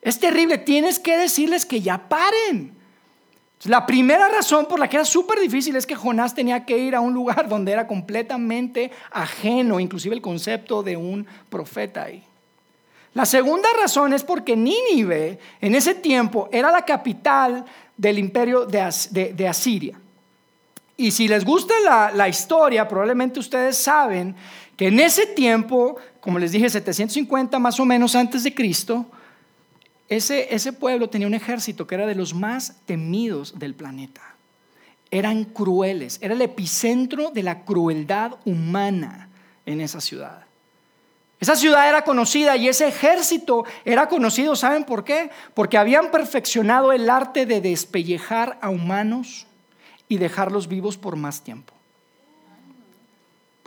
Es 0.00 0.20
terrible, 0.20 0.58
tienes 0.58 1.00
que 1.00 1.16
decirles 1.16 1.66
que 1.66 1.80
ya 1.80 2.08
paren. 2.08 2.76
La 3.64 3.86
primera 3.86 4.28
razón 4.28 4.66
por 4.66 4.78
la 4.78 4.88
que 4.88 4.96
era 4.96 5.06
súper 5.06 5.40
difícil 5.40 5.74
es 5.76 5.86
que 5.86 5.94
Jonás 5.94 6.34
tenía 6.34 6.66
que 6.66 6.76
ir 6.76 6.94
a 6.94 7.00
un 7.00 7.14
lugar 7.14 7.48
donde 7.48 7.72
era 7.72 7.86
completamente 7.86 8.90
ajeno, 9.10 9.80
inclusive 9.80 10.14
el 10.14 10.20
concepto 10.20 10.82
de 10.82 10.96
un 10.96 11.26
profeta 11.48 12.04
ahí. 12.04 12.22
La 13.14 13.24
segunda 13.24 13.68
razón 13.80 14.12
es 14.12 14.24
porque 14.24 14.56
Nínive 14.56 15.38
en 15.60 15.74
ese 15.74 15.94
tiempo 15.94 16.48
era 16.52 16.70
la 16.72 16.84
capital 16.84 17.64
del 17.96 18.18
imperio 18.18 18.66
de, 18.66 19.48
Asiria. 19.48 19.96
Y 20.96 21.12
si 21.12 21.28
les 21.28 21.44
gusta 21.44 21.74
la, 21.84 22.10
la, 22.12 22.28
historia, 22.28 22.88
probablemente 22.88 23.38
ustedes 23.38 23.78
saben 23.78 24.34
que 24.76 24.88
en 24.88 24.98
ese 24.98 25.26
tiempo, 25.26 25.96
como 26.20 26.40
les 26.40 26.52
dije, 26.52 26.68
750 26.68 27.58
más 27.60 27.78
o 27.78 27.84
menos 27.84 28.16
antes 28.16 28.42
de 28.42 28.52
Cristo, 28.52 29.06
ese, 30.08 30.72
pueblo 30.72 31.08
tenía 31.08 31.26
un 31.26 31.34
ejército 31.34 31.86
que 31.86 31.94
era 31.94 32.06
de 32.06 32.14
los 32.14 32.34
más 32.34 32.76
temidos 32.84 33.58
del 33.58 33.74
planeta. 33.74 34.34
Eran 35.10 35.44
crueles, 35.44 36.18
era 36.20 36.34
el 36.34 36.42
epicentro 36.42 37.30
de 37.30 37.42
la 37.42 37.64
crueldad 37.64 38.32
humana 38.44 39.28
en 39.64 39.80
esa 39.80 40.00
ciudad. 40.00 40.44
Esa 41.40 41.56
ciudad 41.56 41.88
era 41.88 42.04
conocida 42.04 42.56
y 42.56 42.68
ese 42.68 42.88
ejército 42.88 43.64
era 43.84 44.08
conocido, 44.08 44.56
¿saben 44.56 44.84
por 44.84 45.04
qué? 45.04 45.30
Porque 45.52 45.78
habían 45.78 46.10
perfeccionado 46.10 46.92
el 46.92 47.10
arte 47.10 47.44
de 47.44 47.60
despellejar 47.60 48.58
a 48.62 48.70
humanos 48.70 49.46
y 50.08 50.18
dejarlos 50.18 50.68
vivos 50.68 50.96
por 50.96 51.16
más 51.16 51.42
tiempo. 51.42 51.72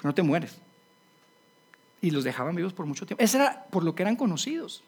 no 0.04 0.14
te 0.14 0.24
mueres. 0.24 0.56
Y 2.02 2.12
los 2.12 2.24
dejaban 2.24 2.56
vivos 2.56 2.74
por 2.74 2.86
mucho 2.86 3.06
tiempo. 3.06 3.24
Eso 3.24 3.38
era 3.38 3.66
por 3.70 3.84
lo 3.84 3.96
que 3.96 4.04
eran 4.04 4.16
conocidos. 4.16 4.84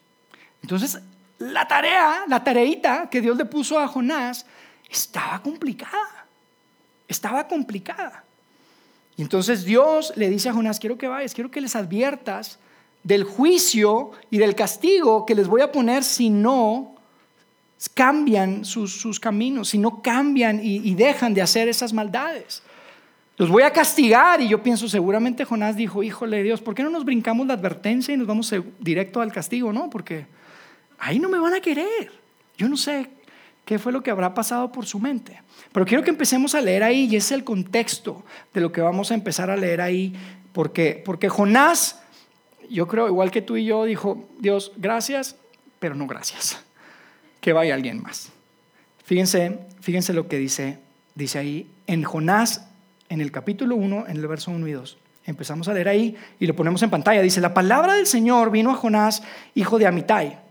Entonces, 0.62 1.00
la 1.40 1.66
tarea, 1.66 2.24
la 2.28 2.44
tareita 2.44 3.08
que 3.10 3.20
Dios 3.20 3.36
le 3.36 3.46
puso 3.46 3.78
a 3.78 3.88
Jonás 3.88 4.46
estaba 4.88 5.42
complicada. 5.42 6.26
Estaba 7.08 7.48
complicada. 7.48 8.24
Y 9.16 9.22
entonces 9.22 9.64
Dios 9.64 10.12
le 10.16 10.28
dice 10.28 10.50
a 10.50 10.52
Jonás, 10.52 10.78
quiero 10.78 10.96
que 10.96 11.08
vayas, 11.08 11.34
quiero 11.34 11.50
que 11.50 11.60
les 11.60 11.74
adviertas 11.76 12.58
del 13.02 13.24
juicio 13.24 14.12
y 14.30 14.38
del 14.38 14.54
castigo 14.54 15.24
que 15.24 15.34
les 15.34 15.48
voy 15.48 15.62
a 15.62 15.72
poner 15.72 16.04
si 16.04 16.28
no 16.28 16.94
cambian 17.94 18.66
sus, 18.66 19.18
caminos, 19.18 19.70
si 19.70 19.78
no 19.78 20.02
cambian 20.02 20.60
y, 20.62 20.76
y, 20.76 20.94
dejan 20.94 21.32
de 21.32 21.40
hacer 21.40 21.68
esas 21.68 21.94
maldades. 21.94 22.62
Los 23.38 23.48
voy 23.48 23.62
a 23.62 23.72
castigar 23.72 24.42
y 24.42 24.48
yo 24.48 24.62
pienso, 24.62 24.86
seguramente 24.86 25.46
Jonás 25.46 25.76
dijo, 25.76 26.02
híjole 26.02 26.42
Dios, 26.42 26.60
¿por 26.60 26.74
qué 26.74 26.82
no 26.82 26.90
nos 26.90 27.06
brincamos 27.06 27.46
la 27.46 27.54
advertencia 27.54 28.12
y 28.12 28.18
nos 28.18 28.26
vamos 28.26 28.54
directo 28.78 29.22
al 29.22 29.32
castigo? 29.32 29.72
No, 29.72 29.88
porque 29.88 30.26
ahí 31.00 31.18
no 31.18 31.28
me 31.28 31.38
van 31.38 31.54
a 31.54 31.60
querer. 31.60 32.12
Yo 32.56 32.68
no 32.68 32.76
sé 32.76 33.08
qué 33.64 33.78
fue 33.78 33.92
lo 33.92 34.02
que 34.02 34.10
habrá 34.10 34.34
pasado 34.34 34.70
por 34.70 34.86
su 34.86 35.00
mente. 35.00 35.40
Pero 35.72 35.86
quiero 35.86 36.04
que 36.04 36.10
empecemos 36.10 36.54
a 36.54 36.60
leer 36.60 36.82
ahí 36.82 37.08
y 37.10 37.16
es 37.16 37.32
el 37.32 37.42
contexto 37.42 38.22
de 38.52 38.60
lo 38.60 38.70
que 38.70 38.80
vamos 38.80 39.10
a 39.10 39.14
empezar 39.14 39.50
a 39.50 39.56
leer 39.56 39.80
ahí. 39.80 40.14
Porque, 40.52 41.02
porque 41.04 41.28
Jonás, 41.28 42.00
yo 42.68 42.86
creo, 42.86 43.08
igual 43.08 43.30
que 43.30 43.42
tú 43.42 43.56
y 43.56 43.64
yo, 43.64 43.84
dijo, 43.84 44.28
Dios, 44.38 44.72
gracias, 44.76 45.36
pero 45.78 45.94
no 45.94 46.06
gracias. 46.06 46.62
Que 47.40 47.52
vaya 47.52 47.74
alguien 47.74 48.02
más. 48.02 48.30
Fíjense, 49.04 49.58
fíjense 49.80 50.12
lo 50.12 50.28
que 50.28 50.38
dice, 50.38 50.78
dice 51.14 51.38
ahí 51.38 51.70
en 51.86 52.04
Jonás, 52.04 52.66
en 53.08 53.20
el 53.20 53.32
capítulo 53.32 53.76
1, 53.76 54.06
en 54.08 54.16
el 54.16 54.26
verso 54.26 54.50
1 54.50 54.68
y 54.68 54.72
2. 54.72 54.98
Empezamos 55.26 55.68
a 55.68 55.74
leer 55.74 55.88
ahí 55.88 56.16
y 56.38 56.46
lo 56.46 56.54
ponemos 56.54 56.82
en 56.82 56.90
pantalla. 56.90 57.22
Dice, 57.22 57.40
la 57.40 57.54
palabra 57.54 57.94
del 57.94 58.06
Señor 58.06 58.50
vino 58.50 58.70
a 58.70 58.74
Jonás, 58.74 59.22
hijo 59.54 59.78
de 59.78 59.86
Amitai 59.86 60.49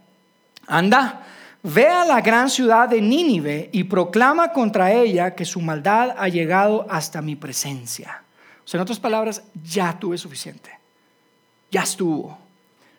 Anda, 0.69 1.25
ve 1.63 1.88
a 1.88 2.05
la 2.05 2.21
gran 2.21 2.49
ciudad 2.49 2.88
de 2.88 3.01
Nínive 3.01 3.69
y 3.73 3.84
proclama 3.86 4.53
contra 4.53 4.93
ella 4.93 5.36
que 5.36 5.45
su 5.45 5.60
maldad 5.60 6.15
ha 6.17 6.27
llegado 6.29 6.86
hasta 6.89 7.21
mi 7.21 7.36
presencia. 7.36 8.23
O 8.63 8.67
sea, 8.67 8.77
en 8.77 8.84
otras 8.84 8.99
palabras, 8.99 9.41
ya 9.63 9.97
tuve 9.97 10.17
suficiente. 10.17 10.69
Ya 11.71 11.82
estuvo. 11.82 12.38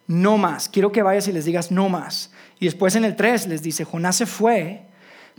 No 0.08 0.36
más. 0.36 0.68
Quiero 0.68 0.90
que 0.90 1.02
vayas 1.02 1.28
y 1.28 1.32
les 1.32 1.44
digas 1.44 1.70
no 1.70 1.88
más. 1.88 2.32
Y 2.58 2.64
después 2.64 2.96
en 2.96 3.04
el 3.04 3.14
3 3.14 3.46
les 3.46 3.62
dice, 3.62 3.84
Jonás 3.84 4.16
se 4.16 4.26
fue, 4.26 4.82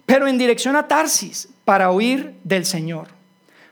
pero 0.05 0.27
en 0.27 0.37
dirección 0.37 0.77
a 0.77 0.87
Tarsis 0.87 1.49
para 1.65 1.91
huir 1.91 2.39
del 2.43 2.65
Señor. 2.65 3.09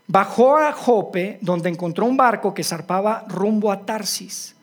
Bajó 0.06 0.58
a 0.58 0.74
Jope, 0.74 1.40
donde 1.42 1.70
encontró 1.70 2.06
un 2.06 2.18
barco 2.18 2.54
que 2.54 2.64
zarpaba 2.64 3.26
rumbo 3.30 3.72
a 3.72 3.86
Tarsis 3.86 4.56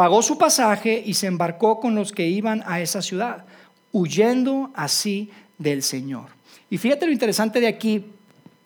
pagó 0.00 0.22
su 0.22 0.38
pasaje 0.38 1.02
y 1.04 1.12
se 1.12 1.26
embarcó 1.26 1.78
con 1.78 1.94
los 1.94 2.12
que 2.12 2.26
iban 2.26 2.64
a 2.66 2.80
esa 2.80 3.02
ciudad, 3.02 3.44
huyendo 3.92 4.70
así 4.74 5.30
del 5.58 5.82
Señor. 5.82 6.28
Y 6.70 6.78
fíjate 6.78 7.04
lo 7.04 7.12
interesante 7.12 7.60
de 7.60 7.66
aquí, 7.66 8.06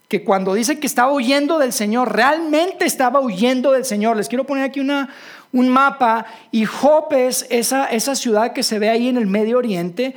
que 0.06 0.22
cuando 0.22 0.54
dice 0.54 0.78
que 0.78 0.86
estaba 0.86 1.12
huyendo 1.12 1.58
del 1.58 1.72
Señor, 1.72 2.14
realmente 2.14 2.84
estaba 2.84 3.20
huyendo 3.20 3.72
del 3.72 3.84
Señor. 3.84 4.16
Les 4.16 4.28
quiero 4.28 4.44
poner 4.44 4.62
aquí 4.62 4.78
una, 4.78 5.08
un 5.50 5.70
mapa 5.70 6.24
y 6.52 6.66
Jope 6.66 7.26
es 7.26 7.48
esa, 7.50 7.86
esa 7.86 8.14
ciudad 8.14 8.52
que 8.52 8.62
se 8.62 8.78
ve 8.78 8.88
ahí 8.88 9.08
en 9.08 9.16
el 9.16 9.26
Medio 9.26 9.58
Oriente. 9.58 10.14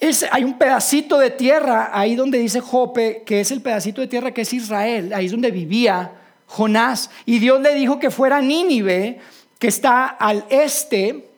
Es, 0.00 0.24
hay 0.32 0.44
un 0.44 0.56
pedacito 0.56 1.18
de 1.18 1.28
tierra 1.28 1.90
ahí 1.92 2.14
donde 2.14 2.38
dice 2.38 2.60
Jope, 2.60 3.22
que 3.26 3.40
es 3.40 3.50
el 3.50 3.60
pedacito 3.60 4.00
de 4.00 4.06
tierra 4.06 4.32
que 4.32 4.40
es 4.40 4.52
Israel, 4.54 5.12
ahí 5.12 5.26
es 5.26 5.32
donde 5.32 5.50
vivía 5.50 6.12
Jonás. 6.46 7.10
Y 7.26 7.38
Dios 7.38 7.60
le 7.60 7.74
dijo 7.74 7.98
que 7.98 8.10
fuera 8.10 8.40
Nínive 8.40 9.20
que 9.58 9.68
está 9.68 10.06
al 10.06 10.44
este, 10.50 11.28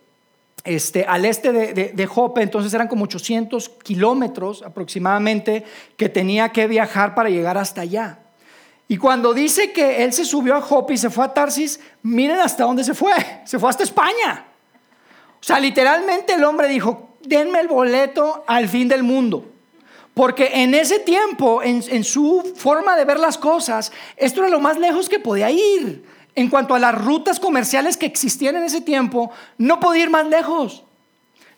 este, 0.65 1.05
al 1.05 1.25
este 1.25 1.53
de, 1.53 2.07
Jope, 2.07 2.43
entonces 2.43 2.73
eran 2.75 2.89
como 2.89 3.05
800 3.05 3.69
kilómetros 3.83 4.63
aproximadamente 4.63 5.65
que 5.97 6.09
tenía 6.09 6.51
que 6.51 6.67
viajar 6.67 7.15
para 7.15 7.31
llegar 7.31 7.57
hasta 7.57 7.83
allá. 7.83 8.19
Y 8.89 8.99
cuando 8.99 9.35
dice 9.35 9.73
que 9.73 10.05
él 10.05 10.13
se 10.13 10.25
subió 10.25 10.57
a 10.57 10.61
Jope 10.61 10.95
y 10.95 10.97
se 10.97 11.11
fue 11.11 11.25
a 11.25 11.35
Tarsis, 11.35 11.81
miren 12.03 12.39
hasta 12.39 12.65
dónde 12.65 12.85
se 12.85 12.95
fue, 12.95 13.15
se 13.45 13.59
fue 13.59 13.71
hasta 13.71 13.83
España. 13.83 14.47
O 15.41 15.45
sea, 15.47 15.61
literalmente 15.61 16.35
el 16.35 16.45
hombre 16.45 16.69
dijo, 16.69 17.11
denme 17.23 17.61
el 17.61 17.69
boleto 17.69 18.45
al 18.47 18.69
fin 18.69 18.89
del 18.89 19.03
mundo. 19.03 19.45
Porque 20.15 20.51
en 20.55 20.75
ese 20.75 20.99
tiempo, 20.99 21.63
en, 21.63 21.85
en 21.89 22.03
su 22.03 22.55
forma 22.57 22.97
de 22.97 23.05
ver 23.05 23.21
las 23.21 23.37
cosas, 23.37 23.93
esto 24.17 24.41
era 24.41 24.49
lo 24.49 24.61
más 24.61 24.79
lejos 24.79 25.09
que 25.09 25.19
podía 25.19 25.51
ir 25.51 26.16
en 26.37 26.49
cuanto 26.49 26.75
a 26.75 26.79
las 26.79 26.95
rutas 26.95 27.41
comerciales 27.41 27.97
que 27.97 28.07
existían 28.07 28.57
en 28.57 28.65
ese 28.65 28.83
tiempo, 28.83 29.31
no 29.59 29.81
podía 29.81 30.05
ir 30.05 30.11
más 30.11 30.27
lejos. 30.27 30.85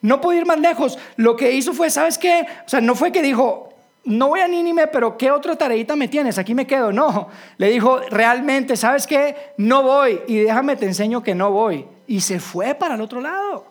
No 0.01 0.21
podía 0.21 0.41
ir 0.41 0.47
más 0.47 0.61
lejos. 0.61 0.99
Lo 1.17 1.37
que 1.37 1.53
hizo 1.53 1.75
fue, 1.75 1.91
¿sabes 1.91 2.17
qué? 2.17 2.47
O 2.65 2.69
sea, 2.69 2.81
no 2.81 2.95
fue 2.95 3.11
que 3.11 3.21
dijo, 3.21 3.69
no 4.05 4.29
voy 4.29 4.41
a 4.41 4.49
Nínime, 4.49 4.87
pero 4.87 5.19
¿qué 5.19 5.31
otra 5.31 5.57
tareita 5.57 5.97
me 5.97 6.09
tienes? 6.09 6.39
Aquí 6.39 6.55
me 6.55 6.67
quedo. 6.67 6.93
No, 6.93 7.29
le 7.59 7.71
dijo, 7.71 7.99
realmente, 8.09 8.77
¿sabes 8.77 9.07
qué? 9.07 9.53
No 9.59 9.83
voy 9.83 10.21
y 10.29 10.37
déjame 10.37 10.77
te 10.77 10.87
enseño 10.87 11.23
que 11.23 11.35
no 11.35 11.51
voy. 11.51 11.85
Y 12.07 12.21
se 12.21 12.39
fue 12.39 12.75
para 12.75 12.95
el 12.95 13.01
otro 13.01 13.21
lado. 13.21 13.67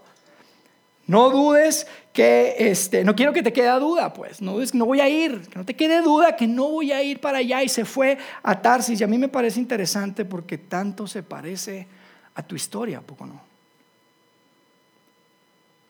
No 1.08 1.30
dudes 1.30 1.88
que, 2.17 2.56
este, 2.58 3.03
no 3.03 3.15
quiero 3.15 3.32
que 3.32 3.43
te 3.43 3.53
quede 3.53 3.69
duda, 3.80 4.12
pues, 4.12 4.41
no 4.41 4.58
que 4.58 4.75
no 4.75 4.88
voy 4.88 5.01
a 5.01 5.08
ir, 5.08 5.39
que 5.49 5.60
no 5.60 5.63
te 5.63 5.75
quede 5.75 6.01
duda 6.01 6.36
que 6.36 6.47
no 6.47 6.67
voy 6.67 6.91
a 6.91 7.03
ir 7.03 7.19
para 7.19 7.38
allá. 7.38 7.62
Y 7.62 7.69
se 7.69 7.86
fue 7.86 8.17
a 8.41 8.60
Tarsis. 8.60 8.99
Y 8.99 9.03
a 9.03 9.08
mí 9.08 9.19
me 9.19 9.27
parece 9.27 9.60
interesante 9.60 10.25
porque 10.25 10.58
tanto 10.58 11.06
se 11.06 11.21
parece 11.21 11.86
a 12.34 12.41
tu 12.41 12.56
historia, 12.56 13.01
poco 13.01 13.27
no? 13.27 13.39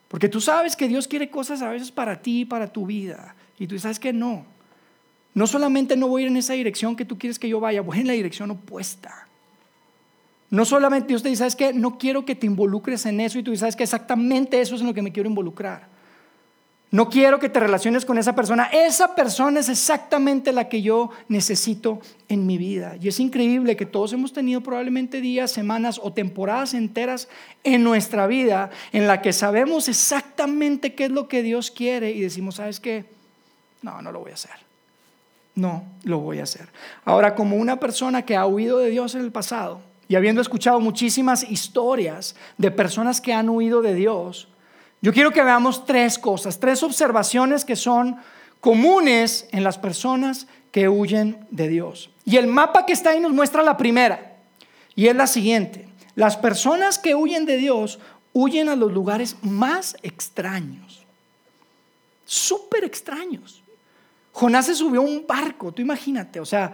Porque 0.09 0.27
tú 0.27 0.41
sabes 0.41 0.75
que 0.75 0.89
Dios 0.89 1.07
quiere 1.07 1.29
cosas 1.29 1.61
a 1.61 1.69
veces 1.69 1.91
para 1.91 2.21
ti, 2.21 2.43
para 2.43 2.67
tu 2.67 2.85
vida. 2.85 3.33
Y 3.57 3.65
tú 3.65 3.79
sabes 3.79 3.97
que 3.97 4.11
no. 4.11 4.45
No 5.33 5.47
solamente 5.47 5.95
no 5.95 6.09
voy 6.09 6.23
a 6.23 6.25
ir 6.25 6.31
en 6.31 6.35
esa 6.35 6.55
dirección 6.55 6.97
que 6.97 7.05
tú 7.05 7.17
quieres 7.17 7.39
que 7.39 7.47
yo 7.47 7.61
vaya, 7.61 7.79
voy 7.79 7.99
en 7.99 8.07
la 8.07 8.13
dirección 8.13 8.51
opuesta. 8.51 9.29
No 10.49 10.65
solamente 10.65 11.07
Dios 11.07 11.23
te 11.23 11.29
dice, 11.29 11.39
¿sabes 11.39 11.55
qué? 11.55 11.71
No 11.71 11.97
quiero 11.97 12.25
que 12.25 12.35
te 12.35 12.47
involucres 12.47 13.05
en 13.05 13.21
eso 13.21 13.39
y 13.39 13.43
tú 13.43 13.55
sabes 13.55 13.77
que 13.77 13.83
exactamente 13.83 14.59
eso 14.59 14.75
es 14.75 14.81
en 14.81 14.87
lo 14.87 14.93
que 14.93 15.01
me 15.01 15.13
quiero 15.13 15.29
involucrar. 15.29 15.95
No 16.89 17.10
quiero 17.10 17.38
que 17.39 17.50
te 17.50 17.60
relaciones 17.60 18.06
con 18.06 18.17
esa 18.17 18.34
persona. 18.34 18.69
Esa 18.71 19.13
persona 19.13 19.60
es 19.60 19.67
exactamente 19.67 20.54
la 20.54 20.69
que 20.69 20.82
yo 20.82 21.10
necesito 21.28 22.00
en 22.30 22.47
mi 22.47 22.58
vida. 22.58 22.95
Y 23.02 23.10
es 23.10 23.19
increíble 23.19 23.76
que 23.76 23.86
todos 23.86 24.13
hemos 24.13 24.32
tenido 24.32 24.62
probablemente 24.62 25.19
días, 25.19 25.52
semanas 25.52 26.00
o 26.02 26.13
temporadas 26.13 26.73
enteras 26.73 27.28
en 27.65 27.84
nuestra 27.84 28.26
vida 28.26 28.69
en 28.93 29.06
la 29.06 29.21
que 29.21 29.34
sabemos 29.34 29.89
exactamente 29.89 30.95
qué 30.95 31.06
es 31.06 31.12
lo 31.12 31.28
que 31.28 31.43
Dios 31.43 31.71
quiere 31.71 32.12
y 32.12 32.21
decimos, 32.21 32.56
¿sabes 32.56 32.80
qué? 32.80 33.04
No, 33.82 34.02
no 34.02 34.13
lo 34.13 34.19
voy 34.21 34.32
a 34.32 34.36
hacer. 34.36 34.52
no 35.56 35.84
lo 36.04 36.19
voy 36.19 36.39
a 36.39 36.43
hacer. 36.43 36.69
Ahora, 37.04 37.36
como 37.36 37.58
una 37.58 37.82
persona 37.82 38.23
que 38.23 38.38
ha 38.38 38.45
huido 38.45 38.78
de 38.78 38.91
Dios 38.91 39.13
en 39.13 39.21
el 39.21 39.32
pasado 39.34 39.82
y 40.08 40.15
habiendo 40.15 40.39
escuchado 40.39 40.80
muchísimas 40.80 41.43
historias 41.52 42.38
de 42.58 42.71
personas 42.71 43.19
que 43.19 43.34
han 43.34 43.50
huido 43.50 43.82
de 43.82 43.93
Dios, 43.93 44.47
yo 45.01 45.13
quiero 45.13 45.31
que 45.31 45.43
veamos 45.43 45.86
tres 45.86 46.17
cosas, 46.17 46.60
tres 46.60 46.83
observaciones 46.83 47.65
que 47.65 47.75
son 47.75 48.17
comunes 48.60 49.47
en 49.51 49.63
las 49.63 49.77
personas 49.77 50.47
que 50.71 50.89
huyen 50.89 51.45
de 51.51 51.67
Dios. 51.67 52.10
Y 52.25 52.38
el 52.38 52.47
mapa 52.47 52.86
que 52.86 52.93
está 52.93 53.12
ahí 53.12 53.19
nos 53.19 53.31
muestra 53.33 53.63
la 53.63 53.77
primera, 53.77 54.36
y 54.95 55.07
es 55.07 55.15
la 55.15 55.27
siguiente. 55.27 55.88
Las 56.15 56.36
personas 56.36 56.97
que 56.97 57.15
huyen 57.15 57.45
de 57.45 57.57
Dios 57.57 57.99
huyen 58.33 58.69
a 58.69 58.75
los 58.75 58.91
lugares 58.91 59.36
más 59.41 59.95
extraños, 60.01 61.05
súper 62.25 62.83
extraños. 62.83 63.62
Jonás 64.31 64.65
se 64.65 64.75
subió 64.75 65.01
a 65.01 65.03
un 65.03 65.25
barco, 65.27 65.71
tú 65.71 65.81
imagínate, 65.81 66.39
o 66.39 66.45
sea, 66.45 66.73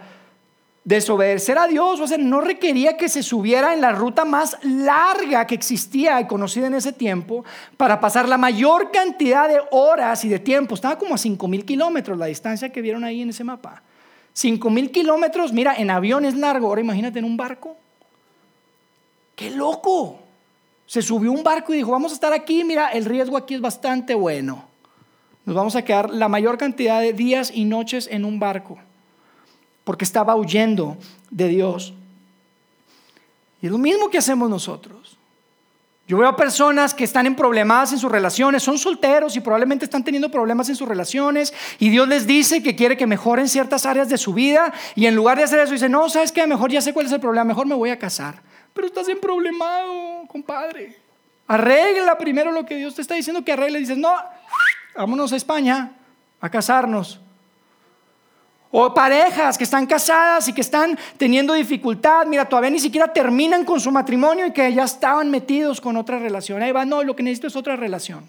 desobedecer 0.84 1.56
a 1.56 1.66
Dios, 1.66 1.98
o 1.98 2.06
sea, 2.06 2.18
no 2.18 2.42
requería 2.42 2.96
que 2.98 3.08
se 3.08 3.22
subiera 3.22 3.72
en 3.72 3.80
la 3.80 3.92
ruta 3.92 4.26
más 4.26 4.58
larga 4.62 5.46
que 5.46 5.54
existía 5.54 6.20
y 6.20 6.26
conocida 6.26 6.66
en 6.66 6.74
ese 6.74 6.92
tiempo 6.92 7.44
para 7.78 8.00
pasar 8.00 8.28
la 8.28 8.36
mayor 8.36 8.90
cantidad 8.90 9.48
de 9.48 9.60
horas 9.70 10.24
y 10.26 10.28
de 10.28 10.38
tiempo. 10.38 10.74
Estaba 10.74 10.98
como 10.98 11.14
a 11.14 11.18
5 11.18 11.48
mil 11.48 11.64
kilómetros 11.64 12.18
la 12.18 12.26
distancia 12.26 12.70
que 12.70 12.82
vieron 12.82 13.02
ahí 13.02 13.22
en 13.22 13.30
ese 13.30 13.44
mapa. 13.44 13.82
5 14.34 14.68
mil 14.68 14.90
kilómetros, 14.90 15.52
mira, 15.52 15.74
en 15.74 15.90
avión 15.90 16.24
es 16.26 16.34
largo, 16.34 16.68
ahora 16.68 16.82
imagínate 16.82 17.18
en 17.18 17.24
un 17.24 17.36
barco. 17.36 17.76
¡Qué 19.34 19.50
loco! 19.50 20.20
Se 20.86 21.00
subió 21.00 21.32
un 21.32 21.42
barco 21.42 21.72
y 21.72 21.78
dijo, 21.78 21.92
vamos 21.92 22.12
a 22.12 22.14
estar 22.14 22.34
aquí, 22.34 22.62
mira, 22.62 22.88
el 22.88 23.06
riesgo 23.06 23.38
aquí 23.38 23.54
es 23.54 23.60
bastante 23.62 24.14
bueno. 24.14 24.66
Nos 25.46 25.56
vamos 25.56 25.76
a 25.76 25.82
quedar 25.82 26.10
la 26.10 26.28
mayor 26.28 26.58
cantidad 26.58 27.00
de 27.00 27.14
días 27.14 27.50
y 27.54 27.64
noches 27.64 28.06
en 28.10 28.26
un 28.26 28.38
barco 28.38 28.78
porque 29.84 30.04
estaba 30.04 30.34
huyendo 30.34 30.96
de 31.30 31.48
Dios. 31.48 31.94
Y 33.62 33.66
es 33.66 33.72
lo 33.72 33.78
mismo 33.78 34.10
que 34.10 34.18
hacemos 34.18 34.50
nosotros. 34.50 35.18
Yo 36.06 36.18
veo 36.18 36.36
personas 36.36 36.92
que 36.92 37.04
están 37.04 37.24
en 37.24 37.34
problemas 37.34 37.90
en 37.92 37.98
sus 37.98 38.12
relaciones, 38.12 38.62
son 38.62 38.76
solteros 38.76 39.36
y 39.36 39.40
probablemente 39.40 39.86
están 39.86 40.04
teniendo 40.04 40.30
problemas 40.30 40.68
en 40.68 40.76
sus 40.76 40.86
relaciones 40.86 41.54
y 41.78 41.88
Dios 41.88 42.06
les 42.06 42.26
dice 42.26 42.62
que 42.62 42.76
quiere 42.76 42.98
que 42.98 43.06
mejoren 43.06 43.48
ciertas 43.48 43.86
áreas 43.86 44.10
de 44.10 44.18
su 44.18 44.34
vida 44.34 44.70
y 44.94 45.06
en 45.06 45.16
lugar 45.16 45.38
de 45.38 45.44
hacer 45.44 45.60
eso 45.60 45.72
dice, 45.72 45.88
no, 45.88 46.10
sabes 46.10 46.30
qué, 46.30 46.46
mejor 46.46 46.70
ya 46.70 46.82
sé 46.82 46.92
cuál 46.92 47.06
es 47.06 47.12
el 47.12 47.20
problema, 47.20 47.44
mejor 47.44 47.66
me 47.66 47.74
voy 47.74 47.88
a 47.88 47.98
casar. 47.98 48.42
Pero 48.74 48.86
estás 48.86 49.08
en 49.08 49.18
problemado, 49.18 50.26
compadre. 50.28 50.98
Arregla 51.46 52.18
primero 52.18 52.52
lo 52.52 52.66
que 52.66 52.76
Dios 52.76 52.94
te 52.94 53.02
está 53.02 53.14
diciendo 53.14 53.42
que 53.44 53.52
arregle. 53.52 53.78
Dices, 53.78 53.96
no, 53.96 54.12
vámonos 54.94 55.32
a 55.32 55.36
España 55.36 55.92
a 56.40 56.50
casarnos. 56.50 57.20
O 58.76 58.92
parejas 58.92 59.56
que 59.56 59.62
están 59.62 59.86
casadas 59.86 60.48
y 60.48 60.52
que 60.52 60.60
están 60.60 60.98
teniendo 61.16 61.54
dificultad, 61.54 62.26
mira, 62.26 62.48
todavía 62.48 62.70
ni 62.70 62.80
siquiera 62.80 63.06
terminan 63.06 63.64
con 63.64 63.78
su 63.78 63.92
matrimonio 63.92 64.46
y 64.46 64.52
que 64.52 64.74
ya 64.74 64.82
estaban 64.82 65.30
metidos 65.30 65.80
con 65.80 65.96
otra 65.96 66.18
relación. 66.18 66.60
Ahí 66.60 66.72
va, 66.72 66.84
no, 66.84 67.04
lo 67.04 67.14
que 67.14 67.22
necesito 67.22 67.46
es 67.46 67.54
otra 67.54 67.76
relación. 67.76 68.28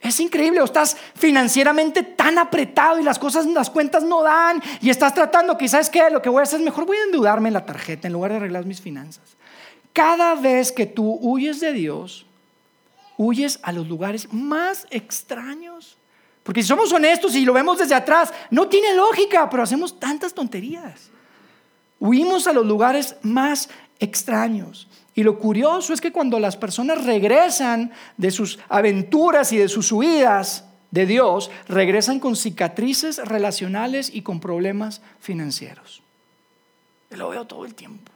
Es 0.00 0.18
increíble, 0.18 0.60
o 0.60 0.64
estás 0.64 0.96
financieramente 1.14 2.02
tan 2.02 2.36
apretado 2.38 2.98
y 2.98 3.04
las 3.04 3.20
cosas, 3.20 3.46
las 3.46 3.70
cuentas 3.70 4.02
no 4.02 4.24
dan 4.24 4.60
y 4.80 4.90
estás 4.90 5.14
tratando 5.14 5.56
que, 5.56 5.68
¿sabes 5.68 5.88
qué? 5.88 6.10
Lo 6.10 6.20
que 6.20 6.28
voy 6.28 6.40
a 6.40 6.42
hacer 6.42 6.58
es 6.58 6.64
mejor 6.64 6.86
voy 6.86 6.96
a 6.96 7.04
endeudarme 7.04 7.50
en 7.50 7.54
la 7.54 7.64
tarjeta 7.64 8.08
en 8.08 8.14
lugar 8.14 8.32
de 8.32 8.38
arreglar 8.38 8.66
mis 8.66 8.80
finanzas. 8.80 9.36
Cada 9.92 10.34
vez 10.34 10.72
que 10.72 10.86
tú 10.86 11.20
huyes 11.22 11.60
de 11.60 11.72
Dios, 11.72 12.26
huyes 13.16 13.60
a 13.62 13.70
los 13.70 13.86
lugares 13.86 14.32
más 14.32 14.88
extraños 14.90 15.98
porque 16.44 16.62
si 16.62 16.68
somos 16.68 16.92
honestos 16.92 17.34
y 17.34 17.44
lo 17.44 17.54
vemos 17.54 17.78
desde 17.78 17.94
atrás, 17.94 18.32
no 18.50 18.68
tiene 18.68 18.94
lógica, 18.94 19.48
pero 19.48 19.62
hacemos 19.62 19.98
tantas 19.98 20.34
tonterías. 20.34 21.10
Huimos 21.98 22.46
a 22.46 22.52
los 22.52 22.66
lugares 22.66 23.16
más 23.22 23.70
extraños. 23.98 24.86
Y 25.14 25.22
lo 25.22 25.38
curioso 25.38 25.94
es 25.94 26.02
que 26.02 26.12
cuando 26.12 26.38
las 26.38 26.56
personas 26.56 27.02
regresan 27.04 27.92
de 28.18 28.30
sus 28.30 28.58
aventuras 28.68 29.52
y 29.52 29.56
de 29.56 29.68
sus 29.68 29.90
huidas 29.90 30.64
de 30.90 31.06
Dios, 31.06 31.50
regresan 31.66 32.20
con 32.20 32.36
cicatrices 32.36 33.18
relacionales 33.18 34.14
y 34.14 34.20
con 34.20 34.38
problemas 34.38 35.00
financieros. 35.20 36.02
Lo 37.10 37.30
veo 37.30 37.46
todo 37.46 37.64
el 37.64 37.74
tiempo. 37.74 38.12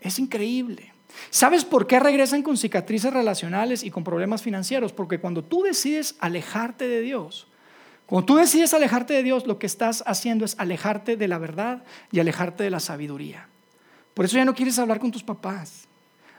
Es 0.00 0.20
increíble. 0.20 0.87
¿Sabes 1.30 1.64
por 1.64 1.86
qué 1.86 2.00
regresan 2.00 2.42
con 2.42 2.56
cicatrices 2.56 3.12
relacionales 3.12 3.82
y 3.82 3.90
con 3.90 4.04
problemas 4.04 4.42
financieros? 4.42 4.92
Porque 4.92 5.20
cuando 5.20 5.42
tú 5.42 5.62
decides 5.62 6.16
alejarte 6.20 6.86
de 6.86 7.00
Dios, 7.00 7.48
cuando 8.06 8.26
tú 8.26 8.36
decides 8.36 8.72
alejarte 8.72 9.14
de 9.14 9.22
Dios, 9.22 9.46
lo 9.46 9.58
que 9.58 9.66
estás 9.66 10.02
haciendo 10.06 10.44
es 10.44 10.54
alejarte 10.58 11.16
de 11.16 11.28
la 11.28 11.38
verdad 11.38 11.82
y 12.10 12.20
alejarte 12.20 12.64
de 12.64 12.70
la 12.70 12.80
sabiduría. 12.80 13.48
Por 14.14 14.24
eso 14.24 14.36
ya 14.36 14.44
no 14.44 14.54
quieres 14.54 14.78
hablar 14.78 14.98
con 14.98 15.10
tus 15.10 15.22
papás. 15.22 15.86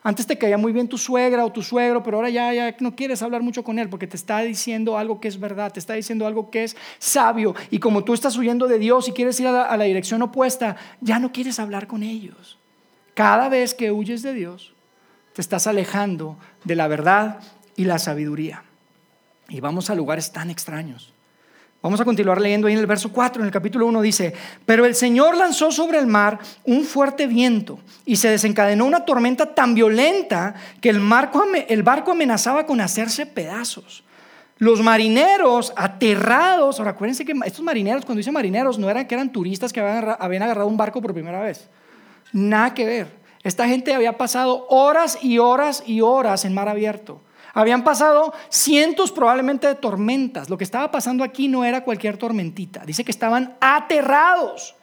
Antes 0.02 0.26
te 0.26 0.38
caía 0.38 0.58
muy 0.58 0.72
bien 0.72 0.88
tu 0.88 0.98
suegra 0.98 1.46
o 1.46 1.52
tu 1.52 1.62
suegro, 1.62 2.02
pero 2.02 2.18
ahora 2.18 2.30
ya, 2.30 2.76
no 2.80 2.96
quieres 2.96 3.22
hablar 3.22 3.42
mucho 3.42 3.64
con 3.64 3.80
él 3.80 3.90
porque 3.90 4.08
te 4.08 4.16
está 4.16 4.40
diciendo 4.40 4.98
algo 4.98 5.20
que 5.20 5.28
es 5.28 5.40
verdad, 5.40 5.72
te 5.74 5.80
está 5.80 5.94
diciendo 5.94 6.26
algo 6.26 6.50
que 6.50 6.64
es 6.64 6.78
sabio. 7.00 7.54
Y 7.70 7.80
como 7.80 8.04
tú 8.04 8.14
estás 8.14 8.38
huyendo 8.38 8.68
de 8.68 8.80
Dios 8.80 9.08
y 9.08 9.12
quieres 9.12 9.40
ir 9.40 9.48
a 9.48 9.78
la 9.78 9.84
dirección 9.84 10.22
opuesta, 10.22 10.78
ya 11.02 11.20
no 11.20 11.32
quieres 11.32 11.60
hablar 11.60 11.88
con 11.88 12.04
ellos. 12.04 12.59
Cada 13.20 13.50
vez 13.50 13.74
que 13.74 13.92
huyes 13.92 14.22
de 14.22 14.34
Dios, 14.34 14.72
te 15.34 15.42
estás 15.42 15.68
alejando 15.68 16.38
de 16.64 16.78
la 16.78 16.88
verdad 16.88 17.40
y 17.76 17.84
la 17.84 18.00
sabiduría. 18.00 18.64
Y 19.50 19.60
vamos 19.60 19.90
a 19.90 19.96
lugares 19.96 20.32
tan 20.32 20.50
extraños. 20.50 21.12
Vamos 21.82 22.00
a 22.00 22.06
continuar 22.06 22.40
leyendo 22.40 22.68
ahí 22.68 22.76
en 22.76 22.80
el 22.80 22.88
verso 22.88 23.12
4, 23.12 23.42
en 23.42 23.48
el 23.48 23.52
capítulo 23.52 23.88
1 23.88 24.02
dice, 24.04 24.34
pero 24.66 24.86
el 24.86 24.96
Señor 24.96 25.36
lanzó 25.36 25.70
sobre 25.70 26.00
el 26.00 26.08
mar 26.08 26.40
un 26.64 26.86
fuerte 26.86 27.28
viento 27.28 27.82
y 28.06 28.16
se 28.16 28.30
desencadenó 28.30 28.86
una 28.86 29.04
tormenta 29.04 29.54
tan 29.54 29.76
violenta 29.76 30.56
que 30.80 30.88
el, 30.88 31.02
el 31.68 31.84
barco 31.84 32.12
amenazaba 32.12 32.66
con 32.66 32.80
hacerse 32.80 33.26
pedazos. 33.26 34.06
Los 34.60 34.82
marineros 34.82 35.74
aterrados, 35.76 36.80
ahora 36.80 36.92
acuérdense 36.92 37.26
que 37.26 37.34
estos 37.44 37.66
marineros, 37.66 38.06
cuando 38.06 38.20
dice 38.20 38.32
marineros, 38.32 38.80
no 38.80 38.90
eran 38.90 39.06
que 39.06 39.16
eran 39.16 39.30
turistas 39.30 39.74
que 39.74 39.82
habían 39.82 40.44
agarrado 40.44 40.68
un 40.70 40.78
barco 40.78 41.02
por 41.02 41.12
primera 41.12 41.42
vez. 41.42 41.70
Nada 42.34 42.74
que 42.74 42.86
ver. 42.86 43.20
Esta 43.44 43.68
gente 43.68 43.94
había 43.94 44.18
pasado 44.18 44.68
horas 44.70 45.18
y 45.22 45.40
horas 45.40 45.84
y 45.86 46.02
horas 46.02 46.46
en 46.46 46.54
mar 46.54 46.68
abierto. 46.68 47.22
Habían 47.54 47.84
pasado 47.84 48.34
cientos 48.50 49.12
probablemente 49.12 49.68
de 49.68 49.76
tormentas. 49.76 50.50
Lo 50.50 50.58
que 50.58 50.64
estaba 50.64 50.92
pasando 50.92 51.24
aquí 51.24 51.48
no 51.48 51.66
era 51.66 51.84
cualquier 51.84 52.18
tormentita. 52.18 52.86
Dice 52.86 53.04
que 53.04 53.12
estaban 53.12 53.56
aterrados. 53.60 54.76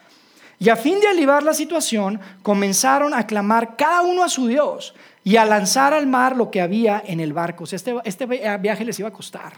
Y 0.58 0.70
a 0.70 0.76
fin 0.76 1.00
de 1.00 1.08
aliviar 1.08 1.42
la 1.42 1.52
situación, 1.52 2.18
comenzaron 2.42 3.12
a 3.12 3.26
clamar 3.26 3.76
cada 3.76 4.02
uno 4.02 4.24
a 4.24 4.28
su 4.28 4.46
Dios 4.46 4.94
y 5.22 5.36
a 5.36 5.44
lanzar 5.44 5.92
al 5.92 6.06
mar 6.06 6.36
lo 6.36 6.50
que 6.50 6.62
había 6.62 7.02
en 7.04 7.20
el 7.20 7.34
barco. 7.34 7.64
este, 7.70 7.94
este 8.04 8.26
viaje 8.26 8.84
les 8.84 8.98
iba 8.98 9.08
a 9.08 9.12
costar. 9.12 9.52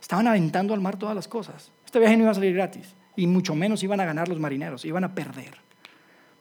Estaban 0.00 0.26
aventando 0.26 0.72
al 0.74 0.80
mar 0.80 0.96
todas 0.96 1.14
las 1.14 1.28
cosas. 1.28 1.70
Este 1.84 1.98
viaje 1.98 2.16
no 2.16 2.22
iba 2.22 2.30
a 2.30 2.34
salir 2.34 2.54
gratis. 2.54 2.94
Y 3.14 3.26
mucho 3.26 3.54
menos 3.54 3.82
iban 3.82 4.00
a 4.00 4.04
ganar 4.04 4.28
los 4.28 4.38
marineros, 4.38 4.84
iban 4.84 5.04
a 5.04 5.14
perder. 5.14 5.67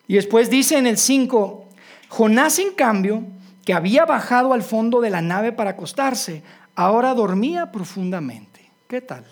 Y 0.08 0.16
después 0.16 0.50
dice 0.50 0.78
en 0.78 0.88
el 0.88 0.98
5, 0.98 1.66
Jonás 2.10 2.60
en 2.60 2.74
cambio, 2.74 3.24
que 3.66 3.74
había 3.74 4.06
bajado 4.06 4.54
al 4.54 4.64
fondo 4.64 5.02
de 5.02 5.10
la 5.10 5.22
nave 5.22 5.52
para 5.52 5.72
acostarse, 5.72 6.44
ahora 6.76 7.14
dormía 7.14 7.72
profundamente. 7.72 8.72
¿Qué 8.88 9.02
tal? 9.02 9.26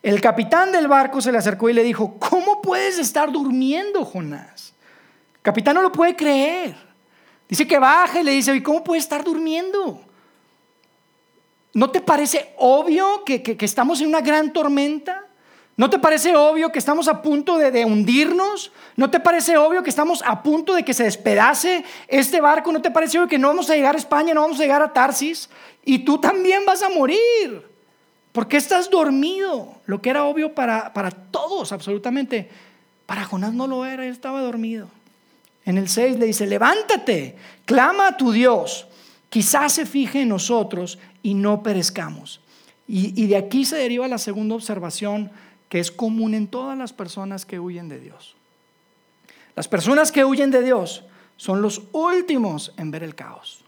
El 0.00 0.20
capitán 0.20 0.70
del 0.70 0.86
barco 0.86 1.20
se 1.20 1.32
le 1.32 1.38
acercó 1.38 1.68
y 1.68 1.72
le 1.72 1.82
dijo, 1.82 2.16
¿cómo 2.18 2.62
puedes 2.62 2.98
estar 2.98 3.32
durmiendo, 3.32 4.04
Jonás? 4.04 4.74
El 5.36 5.40
capitán 5.42 5.74
no 5.74 5.82
lo 5.82 5.90
puede 5.90 6.14
creer. 6.14 6.76
Dice 7.48 7.66
que 7.66 7.78
baja 7.78 8.20
y 8.20 8.24
le 8.24 8.32
dice, 8.32 8.54
¿y 8.54 8.62
cómo 8.62 8.84
puedes 8.84 9.04
estar 9.04 9.24
durmiendo? 9.24 10.00
¿No 11.72 11.90
te 11.90 12.00
parece 12.00 12.54
obvio 12.58 13.24
que, 13.24 13.42
que 13.42 13.64
estamos 13.64 14.00
en 14.00 14.08
una 14.08 14.20
gran 14.20 14.52
tormenta? 14.52 15.23
¿No 15.76 15.90
te 15.90 15.98
parece 15.98 16.36
obvio 16.36 16.70
que 16.70 16.78
estamos 16.78 17.08
a 17.08 17.20
punto 17.20 17.58
de, 17.58 17.84
hundirnos? 17.84 18.70
¿No 18.96 19.10
te 19.10 19.18
parece 19.18 19.56
obvio 19.56 19.82
que 19.82 19.90
estamos 19.90 20.22
a 20.24 20.42
punto 20.42 20.74
de 20.74 20.84
que 20.84 20.94
se 20.94 21.02
despedace 21.02 21.84
este 22.06 22.40
barco? 22.40 22.70
¿No 22.70 22.80
te 22.80 22.92
parece 22.92 23.18
obvio 23.18 23.28
que 23.28 23.38
no 23.38 23.48
vamos 23.48 23.68
a 23.70 23.74
llegar 23.74 23.96
a 23.96 23.98
España, 23.98 24.34
no 24.34 24.42
vamos 24.42 24.60
a 24.60 24.62
llegar 24.62 24.82
a 24.82 24.92
Tarsis? 24.92 25.50
Y 25.84 26.00
tú 26.00 26.18
también 26.18 26.64
vas 26.64 26.82
a 26.82 26.90
morir. 26.90 27.66
¿Por 28.30 28.46
qué 28.46 28.56
estás 28.56 28.88
dormido? 28.88 29.74
Lo 29.86 30.00
que 30.00 30.10
era 30.10 30.24
obvio 30.24 30.54
para, 30.54 30.92
para 30.92 31.10
todos, 31.10 31.72
absolutamente. 31.72 32.48
Para 33.06 33.24
Jonás 33.24 33.52
no 33.52 33.66
lo 33.66 33.84
era, 33.84 34.06
él 34.06 34.12
estaba 34.12 34.40
dormido. 34.42 34.88
En 35.64 35.76
el 35.76 35.88
6 35.88 36.18
le 36.18 36.26
dice, 36.26 36.46
levántate, 36.46 37.36
clama 37.64 38.08
a 38.08 38.16
tu 38.16 38.30
Dios, 38.30 38.86
quizás 39.28 39.72
se 39.72 39.86
fije 39.86 40.22
en 40.22 40.28
nosotros 40.28 40.98
y 41.22 41.34
no 41.34 41.62
perezcamos. 41.62 42.40
Y, 42.86 43.20
y 43.20 43.26
de 43.26 43.36
aquí 43.36 43.64
se 43.64 43.76
deriva 43.76 44.06
la 44.06 44.18
segunda 44.18 44.54
observación 44.54 45.30
que 45.74 45.80
es 45.80 45.90
común 45.90 46.34
en 46.34 46.46
todas 46.46 46.78
las 46.78 46.92
personas 46.92 47.44
que 47.44 47.58
huyen 47.58 47.88
de 47.88 47.98
Dios. 47.98 48.36
Las 49.56 49.66
personas 49.66 50.12
que 50.12 50.24
huyen 50.24 50.52
de 50.52 50.62
Dios 50.62 51.02
son 51.36 51.62
los 51.62 51.82
últimos 51.90 52.72
en 52.76 52.92
ver 52.92 53.02
el 53.02 53.16
caos. 53.16 53.64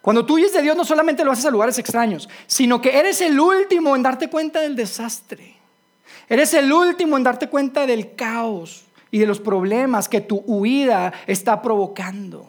Cuando 0.00 0.24
tú 0.24 0.34
huyes 0.34 0.52
de 0.52 0.62
Dios 0.62 0.76
no 0.76 0.84
solamente 0.84 1.24
lo 1.24 1.32
haces 1.32 1.46
a 1.46 1.50
lugares 1.50 1.76
extraños, 1.80 2.28
sino 2.46 2.80
que 2.80 2.96
eres 2.96 3.20
el 3.20 3.40
último 3.40 3.96
en 3.96 4.04
darte 4.04 4.30
cuenta 4.30 4.60
del 4.60 4.76
desastre. 4.76 5.56
Eres 6.28 6.54
el 6.54 6.72
último 6.72 7.16
en 7.16 7.24
darte 7.24 7.48
cuenta 7.48 7.84
del 7.84 8.14
caos 8.14 8.84
y 9.10 9.18
de 9.18 9.26
los 9.26 9.40
problemas 9.40 10.08
que 10.08 10.20
tu 10.20 10.44
huida 10.46 11.12
está 11.26 11.60
provocando. 11.60 12.46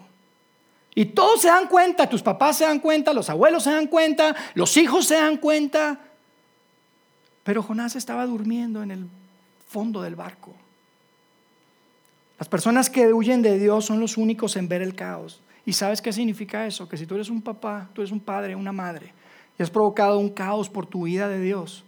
Y 0.93 1.05
todos 1.05 1.41
se 1.41 1.47
dan 1.47 1.67
cuenta, 1.67 2.07
tus 2.07 2.21
papás 2.21 2.57
se 2.57 2.65
dan 2.65 2.79
cuenta, 2.79 3.13
los 3.13 3.31
abuelos 3.31 3.63
se 3.63 3.71
dan 3.71 3.87
cuenta, 3.87 4.35
los 4.53 4.77
hijos 4.77 5.07
se 5.07 5.15
dan 5.15 5.37
cuenta. 5.37 5.99
Pero 7.43 7.63
Jonás 7.63 7.95
estaba 7.95 8.25
durmiendo 8.25 8.83
en 8.83 8.91
el 8.91 9.07
fondo 9.67 10.01
del 10.01 10.15
barco. 10.15 10.53
Las 12.39 12.47
personas 12.47 12.89
que 12.89 13.13
huyen 13.13 13.41
de 13.41 13.59
Dios 13.59 13.85
son 13.85 13.99
los 13.99 14.17
únicos 14.17 14.55
en 14.55 14.67
ver 14.67 14.81
el 14.81 14.95
caos. 14.95 15.41
¿Y 15.65 15.73
sabes 15.73 16.01
qué 16.01 16.11
significa 16.11 16.65
eso? 16.65 16.89
Que 16.89 16.97
si 16.97 17.05
tú 17.05 17.15
eres 17.15 17.29
un 17.29 17.41
papá, 17.41 17.89
tú 17.93 18.01
eres 18.01 18.11
un 18.11 18.19
padre, 18.19 18.55
una 18.55 18.71
madre, 18.71 19.13
y 19.57 19.63
has 19.63 19.69
provocado 19.69 20.19
un 20.19 20.29
caos 20.29 20.69
por 20.69 20.85
tu 20.85 21.03
vida 21.03 21.29
de 21.29 21.39
Dios, 21.39 21.83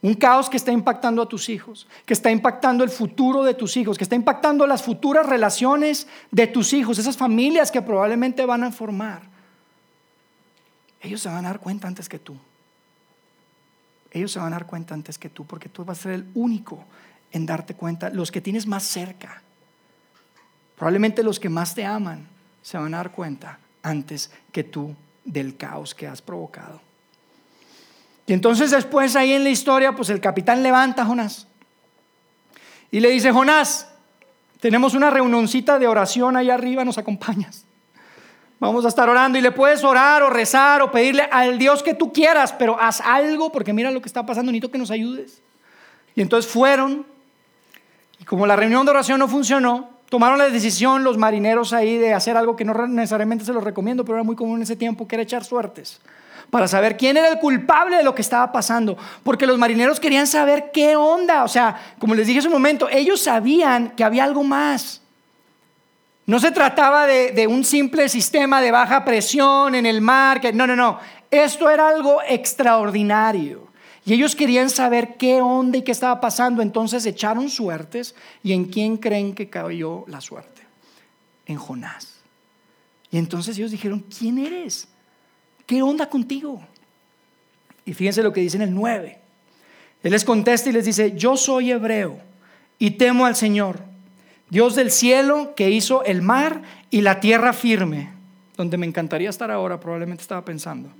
un 0.00 0.14
caos 0.14 0.48
que 0.48 0.56
está 0.56 0.72
impactando 0.72 1.22
a 1.22 1.28
tus 1.28 1.48
hijos, 1.48 1.86
que 2.06 2.14
está 2.14 2.30
impactando 2.30 2.84
el 2.84 2.90
futuro 2.90 3.42
de 3.42 3.54
tus 3.54 3.76
hijos, 3.76 3.98
que 3.98 4.04
está 4.04 4.16
impactando 4.16 4.66
las 4.66 4.82
futuras 4.82 5.26
relaciones 5.26 6.06
de 6.30 6.46
tus 6.46 6.72
hijos, 6.72 6.98
esas 6.98 7.16
familias 7.16 7.70
que 7.70 7.82
probablemente 7.82 8.44
van 8.46 8.64
a 8.64 8.72
formar. 8.72 9.22
Ellos 11.00 11.20
se 11.20 11.28
van 11.28 11.44
a 11.44 11.48
dar 11.48 11.60
cuenta 11.60 11.88
antes 11.88 12.08
que 12.08 12.18
tú. 12.18 12.36
Ellos 14.14 14.32
se 14.32 14.38
van 14.38 14.52
a 14.52 14.56
dar 14.56 14.66
cuenta 14.66 14.94
antes 14.94 15.18
que 15.18 15.28
tú, 15.28 15.44
porque 15.44 15.68
tú 15.68 15.84
vas 15.84 15.98
a 15.98 16.02
ser 16.04 16.12
el 16.12 16.26
único 16.34 16.84
en 17.32 17.44
darte 17.44 17.74
cuenta, 17.74 18.10
los 18.10 18.30
que 18.30 18.40
tienes 18.40 18.66
más 18.66 18.84
cerca, 18.84 19.42
probablemente 20.76 21.24
los 21.24 21.40
que 21.40 21.48
más 21.48 21.74
te 21.74 21.84
aman, 21.84 22.26
se 22.62 22.78
van 22.78 22.94
a 22.94 22.98
dar 22.98 23.10
cuenta 23.10 23.58
antes 23.82 24.30
que 24.52 24.62
tú 24.62 24.94
del 25.24 25.56
caos 25.56 25.94
que 25.96 26.06
has 26.06 26.22
provocado. 26.22 26.80
Y 28.26 28.32
entonces 28.32 28.70
después 28.70 29.16
ahí 29.16 29.32
en 29.32 29.42
la 29.42 29.50
historia, 29.50 29.92
pues 29.96 30.08
el 30.10 30.20
capitán 30.20 30.62
levanta 30.62 31.02
a 31.02 31.06
Jonás 31.06 31.48
y 32.92 33.00
le 33.00 33.10
dice, 33.10 33.32
Jonás, 33.32 33.88
tenemos 34.60 34.94
una 34.94 35.10
reunioncita 35.10 35.80
de 35.80 35.88
oración 35.88 36.36
ahí 36.36 36.50
arriba, 36.50 36.84
nos 36.84 36.98
acompañas. 36.98 37.63
Vamos 38.60 38.84
a 38.84 38.88
estar 38.88 39.08
orando 39.08 39.38
y 39.38 39.42
le 39.42 39.52
puedes 39.52 39.84
orar 39.84 40.22
o 40.22 40.30
rezar 40.30 40.80
o 40.82 40.90
pedirle 40.90 41.28
al 41.30 41.58
Dios 41.58 41.82
que 41.82 41.94
tú 41.94 42.12
quieras, 42.12 42.52
pero 42.52 42.80
haz 42.80 43.00
algo 43.00 43.50
porque 43.50 43.72
mira 43.72 43.90
lo 43.90 44.00
que 44.00 44.08
está 44.08 44.24
pasando, 44.24 44.52
necesito 44.52 44.70
que 44.70 44.78
nos 44.78 44.90
ayudes. 44.90 45.42
Y 46.14 46.22
entonces 46.22 46.50
fueron 46.50 47.04
y 48.20 48.24
como 48.24 48.46
la 48.46 48.56
reunión 48.56 48.84
de 48.84 48.90
oración 48.90 49.18
no 49.18 49.28
funcionó, 49.28 49.90
tomaron 50.08 50.38
la 50.38 50.48
decisión 50.48 51.04
los 51.04 51.18
marineros 51.18 51.72
ahí 51.72 51.98
de 51.98 52.14
hacer 52.14 52.36
algo 52.36 52.56
que 52.56 52.64
no 52.64 52.86
necesariamente 52.86 53.44
se 53.44 53.52
los 53.52 53.64
recomiendo, 53.64 54.04
pero 54.04 54.16
era 54.16 54.24
muy 54.24 54.36
común 54.36 54.56
en 54.56 54.62
ese 54.62 54.76
tiempo, 54.76 55.08
que 55.08 55.16
era 55.16 55.22
echar 55.22 55.44
suertes, 55.44 56.00
para 56.50 56.68
saber 56.68 56.96
quién 56.96 57.16
era 57.16 57.28
el 57.28 57.38
culpable 57.38 57.96
de 57.96 58.04
lo 58.04 58.14
que 58.14 58.22
estaba 58.22 58.52
pasando, 58.52 58.96
porque 59.24 59.46
los 59.46 59.58
marineros 59.58 59.98
querían 59.98 60.26
saber 60.26 60.70
qué 60.72 60.96
onda, 60.96 61.44
o 61.44 61.48
sea, 61.48 61.76
como 61.98 62.14
les 62.14 62.26
dije 62.26 62.38
hace 62.38 62.48
un 62.48 62.54
momento, 62.54 62.88
ellos 62.90 63.20
sabían 63.20 63.90
que 63.90 64.04
había 64.04 64.24
algo 64.24 64.44
más. 64.44 65.00
No 66.26 66.38
se 66.38 66.50
trataba 66.50 67.06
de, 67.06 67.46
un 67.46 67.64
simple 67.64 68.08
sistema 68.08 68.62
de 68.62 68.70
baja 68.70 69.04
presión 69.04 69.74
en 69.74 69.84
el 69.84 70.00
mar, 70.00 70.40
que, 70.40 70.52
no, 70.52 70.66
no, 70.66 70.74
no, 70.74 70.98
esto 71.30 71.68
era 71.68 71.88
algo 71.88 72.20
extraordinario. 72.26 73.68
Y 74.06 74.12
ellos 74.12 74.36
querían 74.36 74.70
saber 74.70 75.16
qué 75.16 75.40
onda 75.40 75.78
y 75.78 75.82
qué 75.82 75.92
estaba 75.92 76.20
pasando. 76.20 76.60
Entonces 76.60 77.06
echaron 77.06 77.48
suertes. 77.48 78.14
¿Y 78.42 78.52
en 78.52 78.66
quién 78.66 78.98
creen 78.98 79.34
que 79.34 79.48
cayó 79.48 80.04
la 80.08 80.20
suerte? 80.20 80.62
En 81.46 81.56
Jonás. 81.56 82.20
Y 83.10 83.16
entonces 83.16 83.56
ellos 83.56 83.70
dijeron, 83.70 84.04
¿quién 84.16 84.38
eres? 84.38 84.88
¿Qué 85.66 85.82
onda 85.82 86.08
contigo? 86.10 86.62
Y 87.86 87.94
fíjense 87.94 88.22
lo 88.22 88.32
que 88.32 88.40
dice 88.42 88.56
en 88.56 88.62
el 88.62 88.74
9. 88.74 89.18
Él 90.02 90.10
les 90.10 90.24
contesta 90.24 90.68
y 90.68 90.72
les 90.72 90.84
dice, 90.84 91.16
yo 91.16 91.36
soy 91.36 91.70
hebreo 91.70 92.18
y 92.78 92.92
temo 92.92 93.24
al 93.24 93.36
Señor, 93.36 93.80
Dios 94.50 94.74
del 94.74 94.90
cielo 94.90 95.54
que 95.56 95.70
hizo 95.70 96.04
el 96.04 96.22
mar 96.22 96.62
y 96.90 97.00
la 97.00 97.20
tierra 97.20 97.52
firme, 97.52 98.12
donde 98.56 98.76
me 98.76 98.86
encantaría 98.86 99.30
estar 99.30 99.50
ahora, 99.50 99.80
probablemente 99.80 100.22
estaba 100.22 100.44
pensando. 100.44 100.90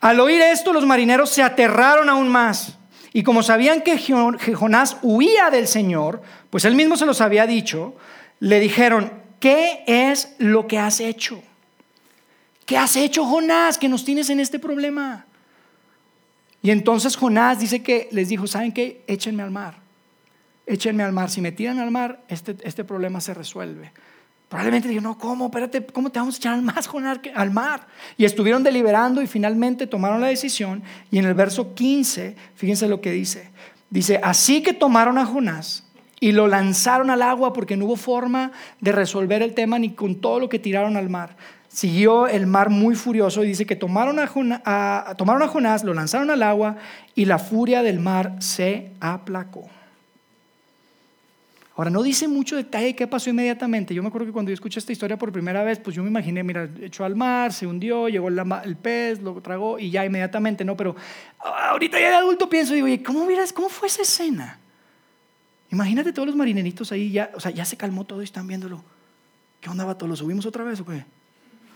Al 0.00 0.20
oír 0.20 0.40
esto, 0.40 0.72
los 0.72 0.86
marineros 0.86 1.30
se 1.30 1.42
aterraron 1.42 2.08
aún 2.08 2.28
más. 2.28 2.78
Y 3.12 3.22
como 3.22 3.42
sabían 3.42 3.80
que 3.80 3.98
Jonás 4.54 4.98
huía 5.02 5.50
del 5.50 5.66
Señor, 5.66 6.22
pues 6.50 6.64
él 6.64 6.74
mismo 6.74 6.96
se 6.96 7.06
los 7.06 7.20
había 7.20 7.46
dicho, 7.46 7.96
le 8.38 8.60
dijeron, 8.60 9.12
¿qué 9.40 9.82
es 9.86 10.34
lo 10.38 10.66
que 10.68 10.78
has 10.78 11.00
hecho? 11.00 11.42
¿Qué 12.64 12.76
has 12.76 12.96
hecho, 12.96 13.24
Jonás, 13.24 13.78
que 13.78 13.88
nos 13.88 14.04
tienes 14.04 14.30
en 14.30 14.40
este 14.40 14.58
problema? 14.58 15.24
Y 16.62 16.70
entonces 16.70 17.16
Jonás 17.16 17.58
dice 17.58 17.82
que 17.82 18.08
les 18.12 18.28
dijo, 18.28 18.46
¿saben 18.46 18.72
qué? 18.72 19.02
Échenme 19.06 19.42
al 19.42 19.50
mar. 19.50 19.87
Échenme 20.68 21.02
al 21.02 21.12
mar. 21.12 21.30
Si 21.30 21.40
me 21.40 21.52
tiran 21.52 21.78
al 21.78 21.90
mar, 21.90 22.20
este, 22.28 22.56
este 22.62 22.84
problema 22.84 23.20
se 23.20 23.34
resuelve. 23.34 23.92
Probablemente 24.48 24.88
dijo, 24.88 25.02
no, 25.02 25.18
¿cómo? 25.18 25.46
Espérate, 25.46 25.84
¿cómo 25.84 26.10
te 26.10 26.18
vamos 26.18 26.36
a 26.36 26.38
echar 26.38 26.54
al 26.54 26.62
mar, 26.62 26.82
al 27.34 27.50
mar? 27.50 27.86
Y 28.16 28.24
estuvieron 28.24 28.62
deliberando 28.62 29.20
y 29.20 29.26
finalmente 29.26 29.86
tomaron 29.86 30.20
la 30.20 30.28
decisión. 30.28 30.82
Y 31.10 31.18
en 31.18 31.26
el 31.26 31.34
verso 31.34 31.74
15, 31.74 32.34
fíjense 32.54 32.88
lo 32.88 33.00
que 33.00 33.12
dice. 33.12 33.50
Dice, 33.90 34.20
así 34.22 34.62
que 34.62 34.72
tomaron 34.72 35.18
a 35.18 35.26
Jonás 35.26 35.84
y 36.20 36.32
lo 36.32 36.48
lanzaron 36.48 37.10
al 37.10 37.22
agua 37.22 37.52
porque 37.52 37.76
no 37.76 37.86
hubo 37.86 37.96
forma 37.96 38.52
de 38.80 38.92
resolver 38.92 39.42
el 39.42 39.54
tema 39.54 39.78
ni 39.78 39.90
con 39.90 40.20
todo 40.20 40.40
lo 40.40 40.48
que 40.48 40.58
tiraron 40.58 40.96
al 40.96 41.10
mar. 41.10 41.36
Siguió 41.68 42.26
el 42.26 42.46
mar 42.46 42.70
muy 42.70 42.94
furioso 42.94 43.44
y 43.44 43.48
dice 43.48 43.66
que 43.66 43.78
Jonás, 43.78 44.30
tomaron 45.16 45.42
a 45.42 45.48
Jonás, 45.48 45.84
lo 45.84 45.92
lanzaron 45.92 46.30
al 46.30 46.42
agua 46.42 46.76
y 47.14 47.26
la 47.26 47.38
furia 47.38 47.82
del 47.82 48.00
mar 48.00 48.36
se 48.40 48.92
aplacó. 49.00 49.68
Ahora, 51.78 51.90
no 51.90 52.02
dice 52.02 52.26
mucho 52.26 52.56
detalle 52.56 52.96
qué 52.96 53.06
pasó 53.06 53.30
inmediatamente. 53.30 53.94
Yo 53.94 54.02
me 54.02 54.08
acuerdo 54.08 54.26
que 54.26 54.32
cuando 54.32 54.50
yo 54.50 54.54
escuché 54.54 54.80
esta 54.80 54.90
historia 54.90 55.16
por 55.16 55.30
primera 55.30 55.62
vez, 55.62 55.78
pues 55.78 55.94
yo 55.94 56.02
me 56.02 56.08
imaginé, 56.08 56.42
mira, 56.42 56.68
echó 56.82 57.04
al 57.04 57.14
mar, 57.14 57.52
se 57.52 57.68
hundió, 57.68 58.08
llegó 58.08 58.26
el, 58.26 58.76
pez, 58.76 59.22
lo 59.22 59.40
tragó 59.40 59.78
y 59.78 59.88
ya 59.88 60.04
inmediatamente, 60.04 60.64
¿no? 60.64 60.76
Pero 60.76 60.96
ahorita 61.38 62.00
ya 62.00 62.08
de 62.08 62.14
adulto 62.16 62.48
pienso, 62.48 62.74
digo, 62.74 62.86
oye, 62.86 63.00
¿cómo, 63.00 63.28
¿cómo 63.54 63.68
fue 63.68 63.86
esa 63.86 64.02
escena? 64.02 64.58
Imagínate 65.70 66.12
todos 66.12 66.26
los 66.26 66.34
marineritos 66.34 66.90
ahí, 66.90 67.12
ya, 67.12 67.30
o 67.36 67.38
sea, 67.38 67.52
ya 67.52 67.64
se 67.64 67.76
calmó 67.76 68.04
todo 68.04 68.22
y 68.22 68.24
están 68.24 68.48
viéndolo. 68.48 68.82
¿Qué 69.60 69.70
onda, 69.70 69.84
vato? 69.84 70.08
¿Lo 70.08 70.16
subimos 70.16 70.46
otra 70.46 70.64
vez 70.64 70.80
o 70.80 70.84
qué? 70.84 71.04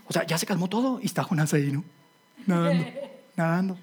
O 0.08 0.12
sea, 0.12 0.26
ya 0.26 0.36
se 0.36 0.46
calmó 0.46 0.68
todo 0.68 0.98
y 1.00 1.06
está 1.06 1.22
Jonás 1.22 1.54
ahí, 1.54 1.70
¿no? 1.70 1.84
Nadando, 2.48 2.86
nadando. 3.36 3.78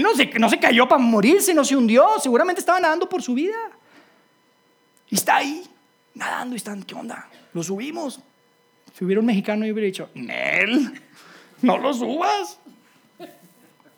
No 0.00 0.14
se, 0.14 0.26
no 0.38 0.48
se 0.48 0.58
cayó 0.58 0.88
para 0.88 1.02
morirse, 1.02 1.52
no 1.52 1.66
se 1.66 1.76
hundió, 1.76 2.06
seguramente 2.18 2.60
estaba 2.60 2.80
nadando 2.80 3.06
por 3.06 3.20
su 3.20 3.34
vida. 3.34 3.58
Y 5.10 5.16
está 5.16 5.36
ahí, 5.36 5.64
nadando 6.14 6.54
y 6.54 6.56
están, 6.56 6.82
¿qué 6.82 6.94
onda? 6.94 7.28
Lo 7.52 7.62
subimos. 7.62 8.20
Si 8.96 9.04
hubiera 9.04 9.20
un 9.20 9.26
mexicano, 9.26 9.66
yo 9.66 9.72
hubiera 9.72 9.86
dicho, 9.86 10.08
Nel, 10.14 11.00
no 11.62 11.78
lo 11.78 11.92
subas. 11.92 12.58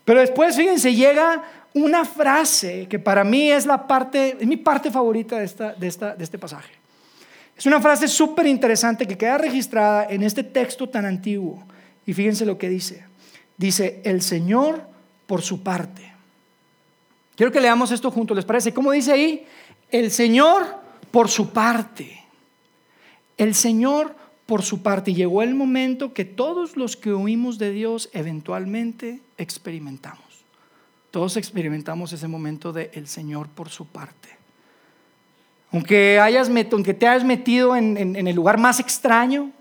Pero 0.05 0.21
después, 0.21 0.57
fíjense, 0.57 0.95
llega 0.95 1.43
una 1.75 2.05
frase 2.05 2.87
que 2.89 2.99
para 2.99 3.25
mí 3.25 3.51
es 3.51 3.67
la 3.67 3.87
parte, 3.87 4.37
es 4.41 4.47
mi 4.47 4.57
parte 4.57 4.91
favorita 4.91 5.39
de, 5.39 5.45
esta, 5.45 5.75
de, 5.75 5.87
esta, 5.87 6.15
de 6.15 6.25
este 6.25 6.39
pasaje. 6.39 6.73
Es 7.57 7.67
una 7.67 7.81
frase 7.81 8.09
súper 8.09 8.47
interesante 8.47 9.07
que 9.07 9.17
queda 9.17 9.39
registrada 9.39 10.07
en 10.09 10.23
este 10.23 10.43
texto 10.43 10.89
tan 10.89 11.05
antiguo. 11.05 11.63
Y 12.07 12.13
fíjense 12.13 12.45
lo 12.45 12.59
que 12.59 12.69
dice. 12.69 13.05
Dice, 13.57 14.01
el 14.05 14.23
Señor 14.23 14.83
por 15.27 15.43
su 15.43 15.63
parte. 15.63 16.11
Quiero 17.37 17.53
que 17.53 17.61
leamos 17.61 17.93
esto 17.93 18.11
juntos, 18.11 18.37
¿les 18.37 18.45
parece? 18.45 18.75
¿Cómo 18.75 18.91
dice 18.91 19.13
ahí? 19.13 19.47
El 19.91 20.11
Señor 20.11 20.82
por 21.13 21.29
su 21.29 21.51
parte. 21.51 22.25
El 23.39 23.55
Señor 23.55 24.17
por 24.47 24.63
su 24.63 24.83
parte. 24.83 25.15
Llegó 25.15 25.43
el 25.43 25.55
momento 25.55 26.13
que 26.13 26.25
todos 26.25 26.77
los 26.77 26.97
que 26.97 27.13
oímos 27.13 27.59
de 27.59 27.71
Dios 27.71 28.11
eventualmente 28.13 29.21
experimentamos. 29.39 30.25
Todos 31.11 31.37
experimentamos 31.37 32.13
ese 32.13 32.27
momento 32.27 32.73
de 32.73 32.91
el 32.95 33.07
Señor 33.07 33.49
por 33.49 33.69
su 33.69 33.87
parte. 33.87 34.31
Aunque, 35.71 36.19
hayas 36.19 36.51
aunque 36.73 36.95
te 36.95 37.07
hayas 37.07 37.25
metido 37.25 37.77
en, 37.77 37.97
en 37.97 38.27
el 38.27 38.35
lugar 38.35 38.59
más 38.59 38.81
extraño, 38.81 39.53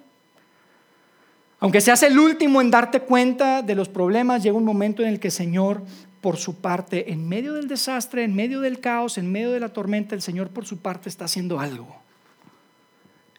aunque 1.62 1.80
seas 1.80 2.02
el 2.04 2.18
último 2.18 2.60
en 2.60 2.72
darte 2.72 3.02
cuenta 3.02 3.62
de 3.62 3.76
los 3.76 3.88
problemas, 3.88 4.42
llega 4.42 4.58
un 4.58 4.66
momento 4.66 5.04
en 5.04 5.10
el 5.10 5.20
que 5.20 5.28
el 5.28 5.32
Señor 5.32 5.84
por 6.22 6.38
su 6.38 6.62
parte, 6.62 7.12
en 7.12 7.28
medio 7.28 7.54
del 7.54 7.68
desastre, 7.68 8.24
en 8.24 8.36
medio 8.36 8.62
del 8.62 8.80
caos, 8.80 9.18
en 9.18 9.32
medio 9.32 9.52
de 9.52 9.60
la 9.60 9.70
tormenta, 9.70 10.16
el 10.16 10.22
Señor 10.22 10.50
por 10.50 10.66
su 10.66 10.78
parte 10.78 11.10
está 11.10 11.26
haciendo 11.26 11.60
algo. 11.60 12.02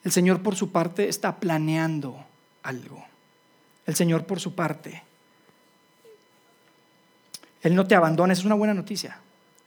El 0.05 0.11
Señor 0.11 0.43
por 0.43 0.57
su 0.57 0.73
parte 0.73 1.09
está 1.09 1.37
planeando 1.37 2.25
algo. 2.63 3.05
El 3.87 3.95
Señor 3.95 4.27
por 4.27 4.41
su 4.41 4.55
parte. 4.55 5.03
Él 7.63 7.77
no 7.77 7.87
te 7.87 7.95
abandona, 7.95 8.33
es 8.33 8.45
una 8.45 8.57
buena 8.57 8.75
noticia. 8.75 9.19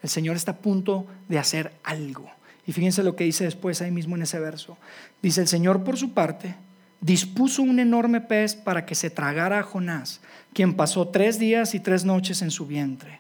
El 0.04 0.10
Señor 0.10 0.36
está 0.36 0.52
a 0.52 0.58
punto 0.58 1.06
de 1.30 1.40
hacer 1.40 1.74
algo. 1.84 2.30
Y 2.68 2.74
fíjense 2.74 3.04
lo 3.04 3.16
que 3.16 3.24
dice 3.24 3.46
después 3.46 3.82
ahí 3.82 3.92
mismo 3.92 4.16
en 4.16 4.24
ese 4.24 4.40
verso. 4.40 4.78
Dice, 5.22 5.42
el 5.42 5.48
Señor 5.48 5.84
por 5.84 5.98
su 5.98 6.14
parte 6.14 6.56
dispuso 7.00 7.62
un 7.62 7.80
enorme 7.80 8.20
pez 8.20 8.56
para 8.56 8.86
que 8.86 8.96
se 8.96 9.10
tragara 9.10 9.60
a 9.60 9.64
Jonás, 9.64 10.22
quien 10.56 10.74
pasó 10.74 11.10
tres 11.10 11.38
días 11.38 11.76
y 11.76 11.82
tres 11.82 12.06
noches 12.06 12.42
en 12.42 12.50
su 12.50 12.66
vientre. 12.66 13.20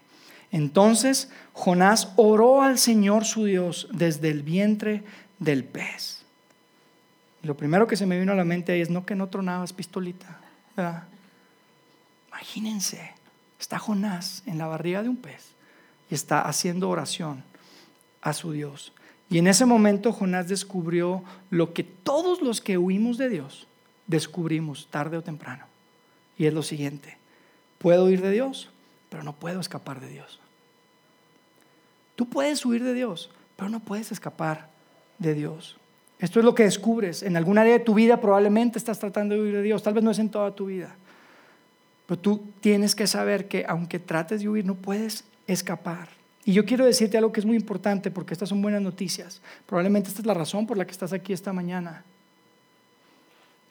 Entonces 0.51 1.29
Jonás 1.51 2.13
oró 2.15 2.61
al 2.61 2.79
Señor 2.79 3.25
su 3.25 3.43
Dios 3.43 3.89
desde 3.91 4.29
el 4.29 4.41
vientre 4.41 5.03
del 5.37 5.65
pez. 5.65 6.23
lo 7.43 7.55
primero 7.55 7.85
que 7.85 7.97
se 7.97 8.05
me 8.05 8.17
vino 8.17 8.31
a 8.31 8.35
la 8.35 8.45
mente 8.45 8.71
ahí 8.71 8.81
es, 8.81 8.89
no 8.89 9.05
que 9.05 9.15
no 9.15 9.27
tronabas 9.27 9.73
pistolita. 9.73 10.39
Imagínense, 12.29 13.11
está 13.59 13.77
Jonás 13.79 14.41
en 14.45 14.57
la 14.57 14.67
barriga 14.67 15.03
de 15.03 15.09
un 15.09 15.17
pez 15.17 15.51
y 16.09 16.15
está 16.15 16.41
haciendo 16.41 16.89
oración 16.89 17.43
a 18.21 18.31
su 18.31 18.53
Dios. 18.53 18.93
Y 19.29 19.39
en 19.39 19.47
ese 19.47 19.65
momento 19.65 20.13
Jonás 20.13 20.47
descubrió 20.47 21.23
lo 21.49 21.73
que 21.73 21.83
todos 21.83 22.41
los 22.41 22.61
que 22.61 22.77
huimos 22.77 23.17
de 23.17 23.27
Dios 23.27 23.67
descubrimos 24.07 24.87
tarde 24.89 25.17
o 25.17 25.21
temprano. 25.21 25.65
Y 26.37 26.45
es 26.45 26.53
lo 26.53 26.63
siguiente, 26.63 27.17
puedo 27.85 28.05
huir 28.05 28.19
de 28.19 28.31
Dios, 28.31 28.71
pero 29.11 29.21
no 29.21 29.33
puedo 29.33 29.59
escapar 29.59 29.99
de 30.01 30.07
Dios. 30.07 30.39
Tú 32.15 32.27
puedes 32.27 32.65
huir 32.65 32.83
de 32.83 32.95
Dios, 32.95 33.29
pero 33.55 33.69
no 33.69 33.79
puedes 33.79 34.11
escapar 34.11 34.69
de 35.19 35.35
Dios. 35.35 35.77
Esto 36.17 36.39
es 36.39 36.45
lo 36.45 36.55
que 36.55 36.63
descubres. 36.63 37.21
En 37.21 37.37
algún 37.37 37.59
área 37.59 37.73
de 37.73 37.85
tu 37.85 37.93
vida 37.93 38.19
probablemente 38.19 38.79
estás 38.79 38.97
tratando 38.97 39.35
de 39.35 39.41
huir 39.41 39.53
de 39.53 39.61
Dios, 39.61 39.83
tal 39.83 39.93
vez 39.93 40.03
no 40.03 40.09
es 40.09 40.17
en 40.17 40.29
toda 40.29 40.55
tu 40.55 40.65
vida. 40.65 40.95
Pero 42.07 42.19
tú 42.19 42.47
tienes 42.59 42.95
que 42.95 43.05
saber 43.05 43.47
que 43.47 43.63
aunque 43.67 43.99
trates 43.99 44.41
de 44.41 44.49
huir, 44.49 44.65
no 44.65 44.73
puedes 44.73 45.23
escapar. 45.45 46.07
Y 46.43 46.53
yo 46.53 46.65
quiero 46.65 46.85
decirte 46.85 47.19
algo 47.19 47.31
que 47.31 47.41
es 47.41 47.45
muy 47.45 47.55
importante 47.55 48.09
porque 48.09 48.33
estas 48.33 48.49
son 48.49 48.63
buenas 48.63 48.81
noticias. 48.81 49.43
Probablemente 49.67 50.09
esta 50.09 50.21
es 50.21 50.25
la 50.25 50.33
razón 50.33 50.65
por 50.65 50.75
la 50.75 50.85
que 50.85 50.91
estás 50.91 51.13
aquí 51.13 51.33
esta 51.33 51.53
mañana. 51.53 52.03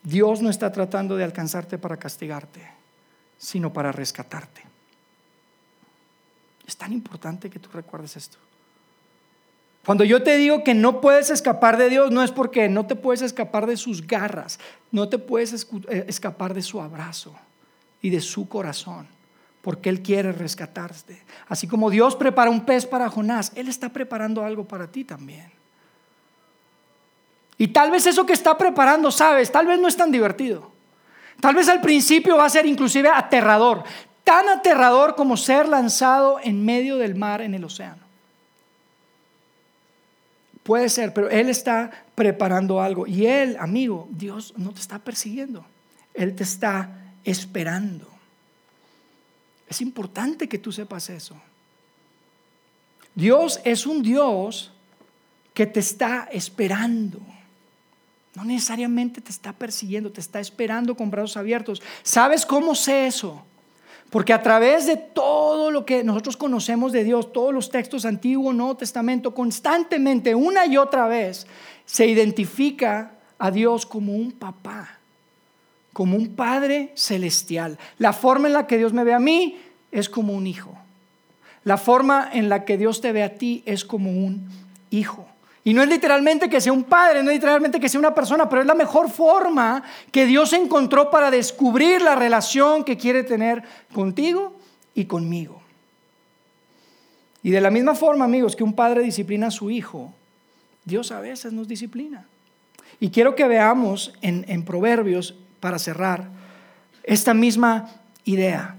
Dios 0.05 0.41
no 0.41 0.51
está 0.51 0.71
tratando 0.71 1.17
de 1.17 1.25
alcanzarte 1.25 1.79
para 1.79 1.97
castigarte, 1.97 2.61
sino 3.39 3.73
para 3.73 3.93
rescatarte. 3.93 4.63
Es 6.67 6.77
tan 6.77 6.93
importante 6.93 7.51
que 7.51 7.59
tú 7.59 7.69
recuerdes 7.73 8.17
esto. 8.17 8.39
Cuando 9.85 10.05
yo 10.05 10.23
te 10.23 10.37
digo 10.37 10.65
que 10.65 10.73
no 10.73 11.01
puedes 11.01 11.29
escapar 11.29 11.77
de 11.77 11.91
Dios, 11.91 12.11
no 12.11 12.23
es 12.23 12.31
porque 12.31 12.69
no 12.69 12.87
te 12.87 12.97
puedes 12.97 13.21
escapar 13.21 13.67
de 13.67 13.77
sus 13.77 14.07
garras, 14.07 14.59
no 14.91 15.09
te 15.09 15.19
puedes 15.19 15.67
eh, 15.89 16.05
escapar 16.09 16.55
de 16.55 16.63
su 16.63 16.81
abrazo 16.81 17.35
y 18.01 18.09
de 18.09 18.21
su 18.21 18.49
corazón 18.49 19.07
porque 19.65 19.89
Él 19.89 20.03
quiere 20.03 20.31
rescatarte. 20.31 21.23
Así 21.49 21.67
como 21.67 21.89
Dios 21.89 22.15
prepara 22.17 22.51
un 22.51 22.67
pez 22.67 22.85
para 22.85 23.09
Jonás, 23.09 23.51
Él 23.57 23.67
está 23.67 23.89
preparando 23.89 24.45
algo 24.45 24.69
para 24.69 24.87
ti 24.87 25.05
también. 25.05 25.51
Y 27.57 27.69
tal 27.69 27.91
vez 27.91 28.07
eso 28.07 28.27
que 28.27 28.35
está 28.35 28.59
preparando, 28.59 29.11
sabes, 29.11 29.51
tal 29.51 29.67
vez 29.67 29.81
no 29.81 29.89
es 29.89 29.97
tan 29.97 30.13
divertido. 30.13 30.71
Tal 31.41 31.55
vez 31.55 31.69
al 31.69 31.81
principio 31.81 32.37
va 32.37 32.47
a 32.47 32.51
ser 32.51 32.67
inclusive 32.67 33.09
aterrador, 33.09 33.85
tan 34.23 34.49
aterrador 34.49 35.15
como 35.15 35.37
ser 35.37 35.69
lanzado 35.69 36.39
en 36.43 36.65
medio 36.65 36.97
del 36.97 37.15
mar 37.15 37.43
en 37.43 37.55
el 37.55 37.65
océano. 37.65 38.03
Puede 40.63 40.89
ser, 40.89 41.13
pero 41.13 41.29
Él 41.29 41.51
está 41.51 41.91
preparando 42.15 42.81
algo. 42.81 43.07
Y 43.07 43.27
Él, 43.27 43.57
amigo, 43.61 44.09
Dios 44.11 44.55
no 44.57 44.73
te 44.73 44.81
está 44.81 44.99
persiguiendo. 44.99 45.65
Él 46.15 46.35
te 46.35 46.43
está 46.43 46.89
esperando. 47.23 48.09
Es 49.69 49.83
importante 49.83 50.49
que 50.49 50.59
tú 50.59 50.73
sepas 50.73 51.11
eso. 51.11 51.37
Dios 53.15 53.61
es 53.65 53.87
un 53.87 54.03
Dios 54.03 54.73
que 55.53 55.67
te 55.67 55.81
está 55.81 56.29
esperando. 56.33 57.21
No 58.35 58.45
necesariamente 58.45 59.21
te 59.21 59.31
está 59.31 59.53
persiguiendo, 59.53 60.11
te 60.11 60.21
está 60.21 60.41
esperando 60.41 60.97
con 60.97 61.11
brazos 61.11 61.37
abiertos. 61.37 61.83
¿Sabes 62.03 62.45
cómo 62.45 62.75
sé 62.75 63.07
eso? 63.07 63.45
Porque 64.11 64.33
a 64.33 64.43
través 64.43 64.87
de 64.87 64.97
todo 64.97 65.71
lo 65.71 65.85
que 65.87 66.05
nosotros 66.05 66.37
conocemos 66.37 66.93
de 66.93 67.05
Dios, 67.05 67.33
todos 67.33 67.55
los 67.55 67.71
textos 67.71 68.05
antiguo, 68.05 68.53
Nuevo 68.53 68.77
Testamento, 68.77 69.35
constantemente, 69.35 70.35
una 70.35 70.67
y 70.67 70.77
otra 70.77 71.07
vez, 71.07 71.47
se 71.85 72.07
identifica 72.07 73.13
a 73.39 73.51
Dios 73.51 73.87
como 73.87 74.15
un 74.15 74.33
papá 74.33 74.99
como 75.95 76.17
un 76.17 76.35
Padre 76.35 76.91
celestial. 76.95 77.79
La 77.97 78.13
forma 78.13 78.49
en 78.49 78.53
la 78.53 78.67
que 78.67 78.77
Dios 78.77 78.93
me 78.93 79.05
ve 79.05 79.15
a 79.15 79.19
mí 79.19 79.57
es 79.93 80.11
como 80.11 80.35
un 80.35 80.47
hijo. 80.47 80.77
La 81.63 81.79
forma 81.79 82.29
en 82.31 82.51
la 82.51 82.67
que 82.67 82.77
Dios 82.77 83.01
te 83.01 83.13
ve 83.13 83.23
a 83.23 83.37
ti 83.37 83.63
es 83.65 83.87
como 83.87 84.11
un 84.11 84.51
hijo. 84.91 85.27
Y 85.65 85.73
no 85.73 85.83
es 85.83 85.89
literalmente 85.89 86.51
que 86.51 86.61
sea 86.61 86.75
un 86.75 86.85
padre, 86.85 87.23
no 87.23 87.31
es 87.31 87.37
literalmente 87.37 87.81
que 87.81 87.89
sea 87.89 87.99
una 87.99 88.15
persona, 88.15 88.49
pero 88.51 88.61
es 88.61 88.67
la 88.67 88.75
mejor 88.75 89.11
forma 89.11 89.83
que 90.13 90.27
Dios 90.27 90.53
encontró 90.53 91.11
para 91.11 91.31
descubrir 91.31 92.03
la 92.03 92.15
relación 92.15 92.85
que 92.85 92.99
quiere 92.99 93.25
tener 93.25 93.63
contigo 93.95 94.55
y 94.95 95.07
conmigo. 95.07 95.63
Y 97.43 97.51
de 97.51 97.63
la 97.63 97.71
misma 97.71 97.95
forma, 97.95 98.27
amigos, 98.27 98.55
que 98.57 98.65
un 98.65 98.75
padre 98.75 99.03
disciplina 99.03 99.47
a 99.47 99.51
su 99.51 99.71
hijo, 99.71 100.13
Dios 100.85 101.11
a 101.13 101.21
veces 101.21 101.55
nos 101.55 101.67
disciplina. 101.67 102.27
Y 103.01 103.09
quiero 103.09 103.35
que 103.35 103.49
veamos 103.49 104.13
en, 104.21 104.45
en 104.49 104.65
Proverbios 104.65 105.35
para 105.61 105.79
cerrar, 105.79 106.29
esta 107.03 107.33
misma 107.33 107.91
idea 108.25 108.77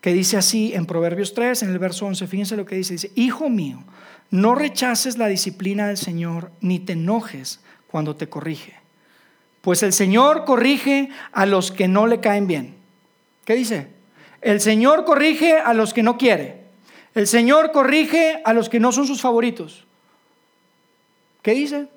que 0.00 0.12
dice 0.12 0.36
así 0.36 0.72
en 0.74 0.86
Proverbios 0.86 1.34
3, 1.34 1.64
en 1.64 1.70
el 1.70 1.78
verso 1.78 2.06
11, 2.06 2.26
fíjense 2.28 2.56
lo 2.56 2.66
que 2.66 2.76
dice, 2.76 2.92
dice, 2.94 3.10
Hijo 3.14 3.48
mío, 3.48 3.82
no 4.30 4.54
rechaces 4.54 5.18
la 5.18 5.26
disciplina 5.26 5.88
del 5.88 5.96
Señor, 5.96 6.52
ni 6.60 6.78
te 6.78 6.92
enojes 6.92 7.60
cuando 7.90 8.16
te 8.16 8.28
corrige, 8.28 8.74
pues 9.60 9.82
el 9.82 9.92
Señor 9.92 10.44
corrige 10.44 11.10
a 11.32 11.46
los 11.46 11.72
que 11.72 11.88
no 11.88 12.06
le 12.06 12.20
caen 12.20 12.46
bien. 12.46 12.76
¿Qué 13.44 13.54
dice? 13.54 13.88
El 14.40 14.60
Señor 14.60 15.04
corrige 15.04 15.58
a 15.58 15.74
los 15.74 15.94
que 15.94 16.02
no 16.02 16.18
quiere. 16.18 16.64
El 17.14 17.26
Señor 17.26 17.72
corrige 17.72 18.40
a 18.44 18.52
los 18.52 18.68
que 18.68 18.78
no 18.78 18.92
son 18.92 19.06
sus 19.06 19.20
favoritos. 19.20 19.84
¿Qué 21.42 21.52
dice? 21.52 21.88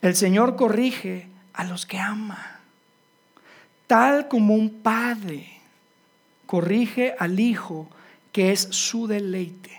El 0.00 0.14
Señor 0.14 0.56
corrige 0.56 1.28
a 1.52 1.64
los 1.64 1.84
que 1.84 1.98
ama. 1.98 2.60
Tal 3.86 4.28
como 4.28 4.54
un 4.54 4.82
padre 4.82 5.48
corrige 6.46 7.14
al 7.18 7.38
hijo 7.40 7.88
que 8.32 8.52
es 8.52 8.60
su 8.70 9.06
deleite. 9.06 9.75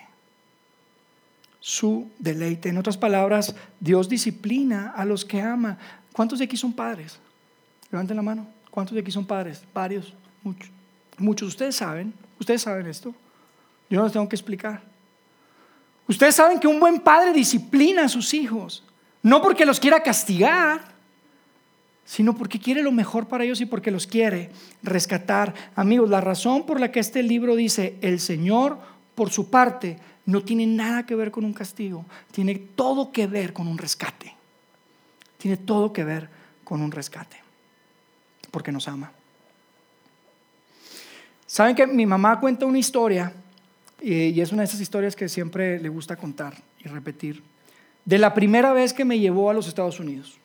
Su 1.68 2.10
deleite. 2.18 2.70
En 2.70 2.78
otras 2.78 2.96
palabras, 2.96 3.54
Dios 3.82 4.08
disciplina 4.08 4.94
a 4.96 5.04
los 5.04 5.26
que 5.26 5.42
ama. 5.42 5.78
¿Cuántos 6.14 6.40
de 6.40 6.46
aquí 6.46 6.56
son 6.56 6.72
padres? 6.72 7.20
Levanten 7.92 8.16
la 8.16 8.24
mano. 8.24 8.48
¿Cuántos 8.72 8.96
de 8.96 9.02
aquí 9.02 9.12
son 9.12 9.26
padres? 9.26 9.62
Varios, 9.74 10.14
muchos. 10.44 10.70
Muchos. 11.18 11.50
Ustedes 11.50 11.76
saben, 11.76 12.14
ustedes 12.40 12.62
saben 12.62 12.88
esto. 12.88 13.14
Yo 13.90 13.98
no 13.98 14.06
les 14.06 14.14
tengo 14.14 14.30
que 14.30 14.38
explicar. 14.38 14.82
Ustedes 16.08 16.36
saben 16.36 16.58
que 16.58 16.70
un 16.70 16.80
buen 16.80 17.02
padre 17.02 17.34
disciplina 17.34 18.06
a 18.06 18.08
sus 18.08 18.34
hijos. 18.34 18.86
No 19.22 19.42
porque 19.42 19.66
los 19.66 19.82
quiera 19.82 20.02
castigar, 20.02 20.80
sino 22.06 22.34
porque 22.34 22.62
quiere 22.62 22.82
lo 22.82 22.94
mejor 22.94 23.28
para 23.28 23.44
ellos 23.44 23.60
y 23.60 23.66
porque 23.66 23.92
los 23.92 24.08
quiere 24.08 24.52
rescatar. 24.84 25.54
Amigos, 25.76 26.10
la 26.10 26.22
razón 26.22 26.66
por 26.66 26.80
la 26.80 26.94
que 26.94 27.02
este 27.02 27.24
libro 27.24 27.58
dice, 27.58 27.98
el 28.00 28.22
Señor, 28.22 28.78
por 29.16 29.32
su 29.32 29.50
parte, 29.50 29.98
no 30.28 30.44
tiene 30.44 30.68
nada 30.68 31.06
que 31.06 31.16
ver 31.16 31.32
con 31.32 31.44
un 31.44 31.54
castigo, 31.54 32.06
tiene 32.32 32.56
todo 32.56 33.12
que 33.12 33.26
ver 33.26 33.54
con 33.54 33.68
un 33.68 33.78
rescate. 33.78 34.36
Tiene 35.38 35.58
todo 35.58 35.94
que 35.94 36.04
ver 36.04 36.30
con 36.64 36.82
un 36.82 36.92
rescate, 36.92 37.38
porque 38.52 38.72
nos 38.72 38.88
ama. 38.88 39.12
Saben 41.46 41.76
que 41.76 41.88
mi 41.88 42.06
mamá 42.06 42.40
cuenta 42.40 42.66
una 42.66 42.78
historia, 42.78 43.34
y 44.02 44.40
es 44.40 44.52
una 44.52 44.64
de 44.64 44.68
esas 44.68 44.82
historias 44.82 45.16
que 45.16 45.30
siempre 45.30 45.80
le 45.80 45.90
gusta 45.90 46.18
contar 46.18 46.56
y 46.84 46.90
repetir, 46.90 47.42
de 48.04 48.18
la 48.18 48.34
primera 48.34 48.74
vez 48.74 48.94
que 48.94 49.06
me 49.06 49.20
llevó 49.20 49.50
a 49.50 49.54
los 49.54 49.68
Estados 49.68 50.00
Unidos. 50.00 50.38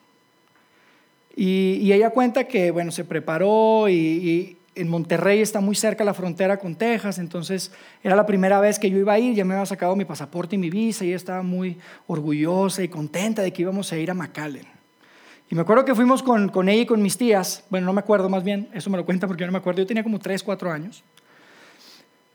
Y, 1.35 1.91
ella 1.93 2.11
cuenta 2.11 2.47
que, 2.47 2.70
bueno, 2.70 2.93
se 2.93 3.05
preparó 3.05 3.89
y, 3.89 4.57
en 4.75 4.89
Monterrey 4.89 5.41
está 5.41 5.61
muy 5.61 5.75
cerca 5.75 6.05
la 6.05 6.14
frontera 6.14 6.59
con 6.59 6.75
Texas, 6.77 7.18
entonces 7.18 7.73
era 8.03 8.16
la 8.16 8.25
primera 8.25 8.61
vez 8.61 8.79
que 8.79 8.91
yo 8.91 8.99
iba 8.99 9.12
a 9.12 9.18
ir, 9.18 9.35
ya 9.35 9.45
me 9.45 9.55
había 9.55 9.66
sacado 9.66 9.95
mi 9.97 10.05
pasaporte 10.05 10.57
y 10.57 10.59
mi 10.59 10.70
visa 10.70 11.05
y 11.05 11.09
ella 11.09 11.16
estaba 11.16 11.43
muy 11.43 11.79
orgullosa 12.07 12.83
y 12.83 12.89
contenta 12.89 13.43
de 13.43 13.53
que 13.53 13.62
íbamos 13.62 13.93
a 13.93 13.99
ir 13.99 14.11
a 14.11 14.14
McAllen. 14.14 14.66
Y 15.51 15.55
me 15.55 15.61
acuerdo 15.61 15.85
que 15.85 15.95
fuimos 15.95 16.23
con, 16.23 16.49
con 16.49 16.68
ella 16.70 16.83
y 16.83 16.87
con 16.87 17.03
mis 17.03 17.18
tías, 17.18 17.64
bueno, 17.68 17.87
no 17.87 17.93
me 17.93 18.01
acuerdo 18.01 18.31
más 18.31 18.43
bien, 18.43 18.68
eso 18.73 18.89
me 18.89 18.97
lo 18.97 19.05
cuenta 19.05 19.27
porque 19.27 19.43
yo 19.43 19.47
no 19.47 19.53
me 19.53 19.59
acuerdo, 19.59 19.83
yo 19.83 19.87
tenía 19.87 20.03
como 20.03 20.18
3, 20.18 20.43
4 20.43 20.73
años. 20.73 21.05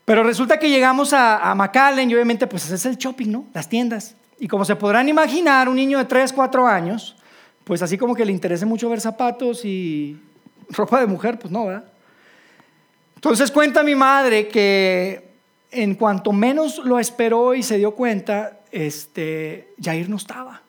Pero 0.04 0.22
resulta 0.22 0.58
que 0.58 0.70
llegamos 0.70 1.12
a, 1.12 1.50
a 1.50 1.54
McAllen 1.54 2.08
y 2.08 2.14
obviamente 2.14 2.46
pues 2.46 2.70
es 2.70 2.86
el 2.86 2.96
shopping, 2.96 3.30
¿no? 3.30 3.46
Las 3.52 3.68
tiendas. 3.68 4.14
Y 4.38 4.46
como 4.46 4.64
se 4.64 4.76
podrán 4.76 5.08
imaginar, 5.08 5.68
un 5.68 5.74
niño 5.74 5.98
de 5.98 6.04
3, 6.04 6.32
4 6.32 6.66
años, 6.68 7.16
pues 7.64 7.82
así 7.82 7.98
como 7.98 8.14
que 8.14 8.24
le 8.24 8.32
interese 8.32 8.64
mucho 8.64 8.88
ver 8.88 9.00
zapatos 9.00 9.64
y 9.64 10.18
ropa 10.70 11.00
de 11.00 11.06
mujer, 11.06 11.38
pues 11.38 11.50
no, 11.50 11.66
¿verdad? 11.66 11.84
Entonces 13.18 13.50
cuenta 13.50 13.82
mi 13.82 13.96
madre 13.96 14.46
que 14.46 15.24
en 15.72 15.96
cuanto 15.96 16.30
menos 16.30 16.78
lo 16.78 17.00
esperó 17.00 17.52
y 17.52 17.64
se 17.64 17.76
dio 17.76 17.90
cuenta, 17.90 18.60
este, 18.70 19.74
Jair 19.82 20.08
no 20.08 20.14
estaba. 20.14 20.62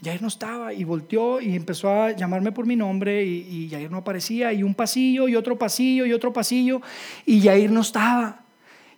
Yair 0.00 0.22
no 0.22 0.28
estaba 0.28 0.72
y 0.72 0.84
volteó 0.84 1.40
y 1.40 1.56
empezó 1.56 1.90
a 1.90 2.12
llamarme 2.12 2.52
por 2.52 2.64
mi 2.64 2.76
nombre 2.76 3.24
y, 3.24 3.74
y 3.74 3.88
no 3.90 3.96
aparecía 3.98 4.52
y 4.52 4.62
un 4.62 4.72
pasillo 4.72 5.26
y 5.26 5.34
otro 5.34 5.58
pasillo 5.58 6.06
y 6.06 6.12
otro 6.12 6.32
pasillo 6.32 6.80
y 7.26 7.40
Yair 7.40 7.72
no 7.72 7.80
estaba. 7.80 8.42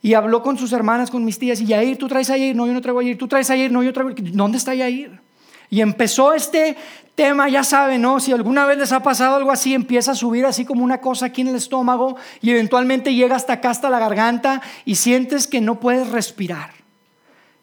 Y 0.03 0.13
habló 0.13 0.43
con 0.43 0.59
sus 0.59 0.75
hermanas, 0.75 1.11
con 1.11 1.25
mis 1.25 1.39
tías 1.39 1.63
y 1.63 1.67
Yair, 1.67 1.97
tú 1.97 2.09
traes 2.09 2.29
a 2.29 2.37
Yair, 2.37 2.55
no, 2.55 2.67
yo 2.67 2.75
no 2.75 2.83
traigo 2.83 3.01
a 3.01 3.03
Yair, 3.03 3.17
tú 3.17 3.27
traes 3.27 3.49
a 3.49 3.57
Yair, 3.57 3.73
no, 3.73 3.83
yo 3.83 3.95
traigo, 3.95 4.13
¿dónde 4.15 4.59
está 4.59 4.75
Yair? 4.75 5.24
Y 5.71 5.81
empezó 5.81 6.33
este 6.33 6.77
tema, 7.15 7.49
ya 7.49 7.63
saben, 7.63 8.03
¿no? 8.03 8.21
Si 8.21 8.33
alguna 8.33 8.67
vez 8.67 8.79
les 8.79 8.93
ha 8.93 9.03
pasado 9.03 9.37
algo 9.37 9.53
así, 9.53 9.75
empieza 9.75 10.13
a 10.13 10.15
subir 10.15 10.47
así 10.47 10.65
como 10.65 10.85
una 10.85 11.01
cosa 11.01 11.27
aquí 11.27 11.43
en 11.43 11.49
el 11.49 11.57
estómago 11.57 12.17
y 12.41 12.51
eventualmente 12.51 13.15
llega 13.15 13.37
hasta 13.37 13.55
acá, 13.55 13.71
hasta 13.71 13.91
la 13.91 13.99
garganta 13.99 14.63
y 14.85 14.97
sientes 14.97 15.47
que 15.47 15.61
no 15.61 15.81
puedes 15.81 16.09
respirar. 16.11 16.71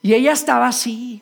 Y 0.01 0.13
ella 0.13 0.31
estaba 0.31 0.67
así. 0.67 1.21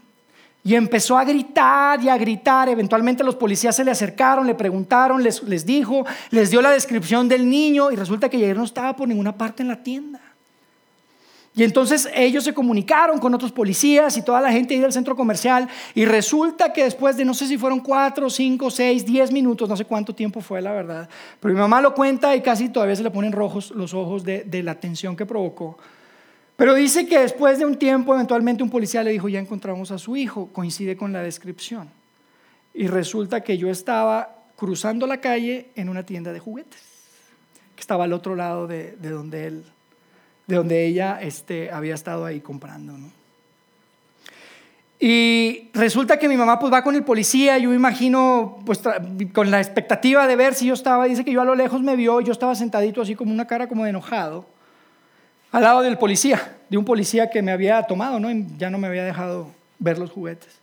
Y 0.64 0.76
empezó 0.76 1.18
a 1.18 1.24
gritar 1.24 2.04
y 2.04 2.10
a 2.10 2.18
gritar. 2.18 2.70
Eventualmente 2.70 3.24
los 3.24 3.36
policías 3.36 3.76
se 3.76 3.84
le 3.84 3.92
acercaron, 3.92 4.46
le 4.46 4.56
preguntaron, 4.56 5.24
les, 5.24 5.66
dijo, 5.66 6.06
les 6.30 6.52
dio 6.52 6.62
la 6.62 6.72
descripción 6.72 7.28
del 7.28 7.50
niño 7.50 7.92
y 7.92 7.96
resulta 7.96 8.30
que 8.30 8.40
Jair 8.40 8.58
no 8.58 8.66
estaba 8.66 8.96
por 8.96 9.08
ninguna 9.08 9.36
parte 9.36 9.64
en 9.64 9.70
la 9.70 9.82
tienda. 9.82 10.20
Y 11.60 11.64
entonces 11.66 12.08
ellos 12.16 12.46
se 12.46 12.54
comunicaron 12.54 13.20
con 13.20 13.34
otros 13.34 13.52
policías 13.52 14.16
y 14.16 14.22
toda 14.22 14.40
la 14.40 14.50
gente 14.50 14.76
iba 14.76 14.86
al 14.86 14.94
centro 14.94 15.14
comercial 15.14 15.68
y 15.94 16.06
resulta 16.06 16.72
que 16.72 16.86
después 16.86 17.18
de 17.18 17.26
no 17.26 17.34
sé 17.34 17.48
si 17.48 17.58
fueron 17.58 17.82
cuatro, 17.82 18.30
cinco, 18.30 18.72
seis, 18.72 19.06
diez 19.06 19.30
minutos, 19.30 19.68
no 19.68 19.76
sé 19.76 19.84
cuánto 19.84 20.16
tiempo 20.16 20.40
fue 20.40 20.62
la 20.62 20.72
verdad, 20.72 21.10
pero 21.38 21.54
mi 21.54 21.60
mamá 21.60 21.82
lo 21.82 21.94
cuenta 21.94 22.34
y 22.34 22.40
casi 22.40 22.70
todavía 22.70 22.96
se 22.96 23.04
le 23.04 23.12
ponen 23.12 23.34
rojos 23.34 23.72
los 23.72 23.94
ojos 23.94 24.24
de, 24.24 24.46
de 24.46 24.64
la 24.64 24.76
tensión 24.76 25.18
que 25.18 25.26
provocó. 25.26 25.78
Pero 26.56 26.74
dice 26.76 27.06
que 27.06 27.20
después 27.20 27.60
de 27.60 27.66
un 27.66 27.76
tiempo, 27.76 28.16
eventualmente 28.16 28.64
un 28.64 28.70
policía 28.70 29.04
le 29.04 29.12
dijo, 29.12 29.28
ya 29.28 29.42
encontramos 29.42 29.92
a 29.92 29.98
su 29.98 30.16
hijo, 30.16 30.48
coincide 30.54 30.96
con 30.96 31.12
la 31.12 31.22
descripción. 31.22 31.90
Y 32.74 32.88
resulta 32.88 33.42
que 33.42 33.58
yo 33.58 33.70
estaba 33.70 34.44
cruzando 34.56 35.06
la 35.08 35.20
calle 35.20 35.72
en 35.76 35.90
una 35.90 36.04
tienda 36.04 36.32
de 36.32 36.40
juguetes, 36.40 36.82
que 37.76 37.82
estaba 37.82 38.06
al 38.06 38.14
otro 38.14 38.38
lado 38.38 38.66
de, 38.66 38.96
donde 38.96 39.48
él, 39.48 39.66
de 40.50 40.56
donde 40.56 40.84
ella 40.84 41.20
este, 41.22 41.70
había 41.70 41.94
estado 41.94 42.26
ahí 42.26 42.40
comprando. 42.40 42.96
Y 45.00 45.70
resulta 45.76 46.18
que 46.18 46.28
mi 46.28 46.36
mamá 46.36 46.58
pues 46.58 46.74
va 46.74 46.84
con 46.84 46.96
el 46.96 47.04
policía, 47.04 47.60
yo 47.60 47.70
me 47.70 47.76
imagino 47.76 48.58
pues 48.66 48.82
con 49.32 49.52
la 49.52 49.60
expectativa 49.60 50.26
de 50.26 50.36
ver 50.36 50.56
si 50.56 50.66
yo 50.66 50.74
estaba, 50.74 51.06
dice 51.06 51.24
que 51.24 51.32
yo 51.32 51.42
a 51.42 51.46
lo 51.46 51.54
lejos 51.54 51.84
me 51.84 51.96
vio, 51.96 52.20
yo 52.20 52.32
estaba 52.32 52.56
sentadito 52.56 53.04
así 53.04 53.14
como 53.14 53.32
una 53.32 53.46
cara 53.46 53.68
como 53.68 53.84
de 53.84 53.92
enojado 53.92 54.48
al 55.52 55.62
lado 55.62 55.82
del 55.84 56.00
policía, 56.00 56.58
de 56.68 56.78
un 56.78 56.86
policía 56.86 57.30
que 57.30 57.44
me 57.44 57.52
había 57.52 57.84
tomado, 57.84 58.20
¿no? 58.20 58.30
ya 58.58 58.72
no 58.72 58.80
me 58.80 58.88
había 58.88 59.04
dejado 59.04 59.52
ver 59.78 60.00
los 60.00 60.10
juguetes. 60.10 60.60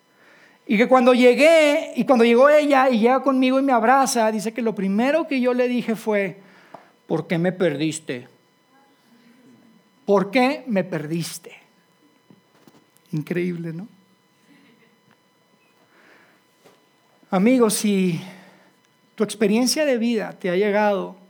Y 0.67 0.77
que 0.77 0.89
cuando 0.89 1.15
llegué, 1.15 1.93
y 1.95 2.05
cuando 2.05 2.25
llegó 2.25 2.49
ella 2.49 2.91
y 2.91 2.99
llega 2.99 3.23
conmigo 3.23 3.61
y 3.61 3.63
me 3.63 3.73
abraza, 3.73 4.33
dice 4.33 4.53
que 4.53 4.63
lo 4.63 4.75
primero 4.75 5.29
que 5.29 5.41
yo 5.41 5.55
le 5.55 5.69
dije 5.69 5.95
fue, 5.95 6.39
¿por 7.07 7.29
qué 7.29 7.39
me 7.39 7.53
perdiste? 7.53 8.27
¿Por 10.07 10.31
qué 10.31 10.65
me 10.67 10.85
perdiste? 10.85 11.53
Increíble, 13.13 13.73
¿no? 13.73 13.89
Amigos, 17.31 17.75
si 17.75 18.21
tu 19.15 19.25
experiencia 19.25 19.85
de 19.85 19.99
vida 19.99 20.33
te 20.33 20.49
ha 20.49 20.57
llegado 20.57 21.27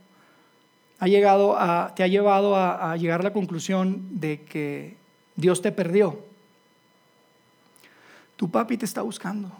ha 0.99 1.07
llegado 1.09 1.59
a, 1.59 1.93
te 1.95 2.03
ha 2.03 2.07
llevado 2.07 2.57
a, 2.57 2.97
llegar 2.97 3.21
a 3.21 3.25
la 3.25 3.33
conclusión 3.33 4.19
de 4.19 4.43
que 4.45 4.97
Dios 5.35 5.61
te 5.61 5.73
perdió. 5.73 6.19
Tu 8.37 8.51
papi 8.51 8.77
te 8.77 8.85
está 8.85 9.03
buscando. 9.03 9.51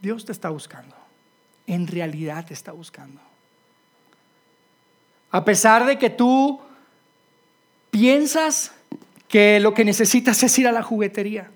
Dios 0.00 0.24
te 0.24 0.32
está 0.32 0.50
buscando. 0.50 0.96
En 1.66 1.86
realidad 1.86 2.44
te 2.44 2.54
está 2.54 2.72
buscando. 2.72 3.20
A 5.30 5.44
pesar 5.44 5.86
de 5.86 5.98
que 5.98 6.10
tú 6.10 6.60
piensas 7.94 8.72
que 9.28 9.60
lo 9.60 9.72
que 9.72 9.84
necesitas 9.84 10.42
es 10.42 10.58
ir 10.58 10.66
a 10.66 10.72
la 10.72 10.82
juguetería. 10.82 11.48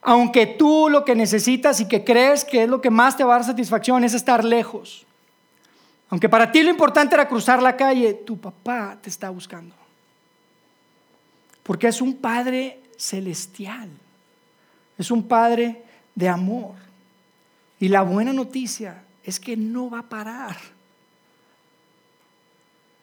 Aunque 0.00 0.46
tú 0.46 0.88
lo 0.88 1.04
que 1.04 1.16
necesitas 1.16 1.80
y 1.80 1.88
que 1.88 2.04
crees 2.04 2.44
que 2.44 2.62
es 2.62 2.68
lo 2.68 2.80
que 2.80 2.90
más 2.90 3.16
te 3.16 3.24
va 3.24 3.34
a 3.34 3.38
dar 3.38 3.46
satisfacción 3.46 4.04
es 4.04 4.14
estar 4.14 4.44
lejos. 4.44 5.04
Aunque 6.10 6.28
para 6.28 6.52
ti 6.52 6.62
lo 6.62 6.70
importante 6.70 7.16
era 7.16 7.26
cruzar 7.26 7.60
la 7.60 7.76
calle, 7.76 8.14
tu 8.14 8.38
papá 8.38 8.96
te 9.02 9.10
está 9.10 9.30
buscando. 9.30 9.74
Porque 11.64 11.88
es 11.88 12.00
un 12.00 12.14
Padre 12.18 12.78
celestial. 12.96 13.90
Es 14.96 15.10
un 15.10 15.26
Padre 15.26 15.82
de 16.14 16.28
amor. 16.28 16.76
Y 17.80 17.88
la 17.88 18.02
buena 18.02 18.32
noticia 18.32 19.02
es 19.24 19.40
que 19.40 19.56
no 19.56 19.90
va 19.90 20.00
a 20.00 20.08
parar. 20.08 20.56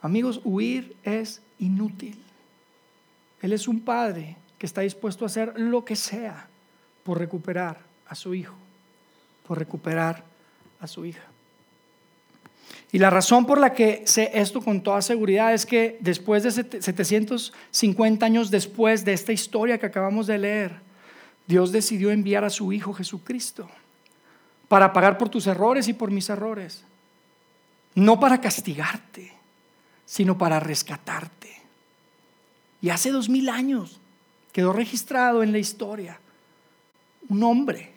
Amigos, 0.01 0.39
huir 0.45 0.95
es 1.03 1.41
inútil. 1.59 2.17
Él 3.41 3.53
es 3.53 3.67
un 3.67 3.81
padre 3.81 4.37
que 4.57 4.65
está 4.65 4.81
dispuesto 4.81 5.25
a 5.25 5.27
hacer 5.27 5.53
lo 5.57 5.85
que 5.85 5.95
sea 5.95 6.47
por 7.03 7.17
recuperar 7.17 7.79
a 8.07 8.15
su 8.15 8.33
hijo, 8.33 8.55
por 9.47 9.57
recuperar 9.57 10.23
a 10.79 10.87
su 10.87 11.05
hija. 11.05 11.23
Y 12.91 12.97
la 12.97 13.09
razón 13.09 13.45
por 13.45 13.59
la 13.59 13.73
que 13.73 14.03
sé 14.05 14.31
esto 14.33 14.61
con 14.61 14.81
toda 14.81 15.01
seguridad 15.01 15.53
es 15.53 15.65
que 15.65 15.97
después 16.01 16.43
de 16.43 16.51
750 16.51 18.25
años 18.25 18.49
después 18.49 19.05
de 19.05 19.13
esta 19.13 19.31
historia 19.31 19.77
que 19.77 19.85
acabamos 19.85 20.25
de 20.25 20.39
leer, 20.39 20.79
Dios 21.47 21.71
decidió 21.71 22.11
enviar 22.11 22.43
a 22.43 22.49
su 22.49 22.73
Hijo 22.73 22.93
Jesucristo 22.93 23.69
para 24.67 24.91
pagar 24.91 25.17
por 25.17 25.29
tus 25.29 25.47
errores 25.47 25.87
y 25.87 25.93
por 25.93 26.11
mis 26.11 26.29
errores. 26.29 26.83
No 27.95 28.19
para 28.19 28.41
castigarte, 28.41 29.33
sino 30.05 30.37
para 30.37 30.59
rescatarte. 30.59 31.58
Y 32.81 32.89
hace 32.89 33.11
dos 33.11 33.29
mil 33.29 33.49
años 33.49 33.99
quedó 34.51 34.73
registrado 34.73 35.43
en 35.43 35.51
la 35.51 35.57
historia 35.57 36.19
un 37.27 37.43
hombre, 37.43 37.91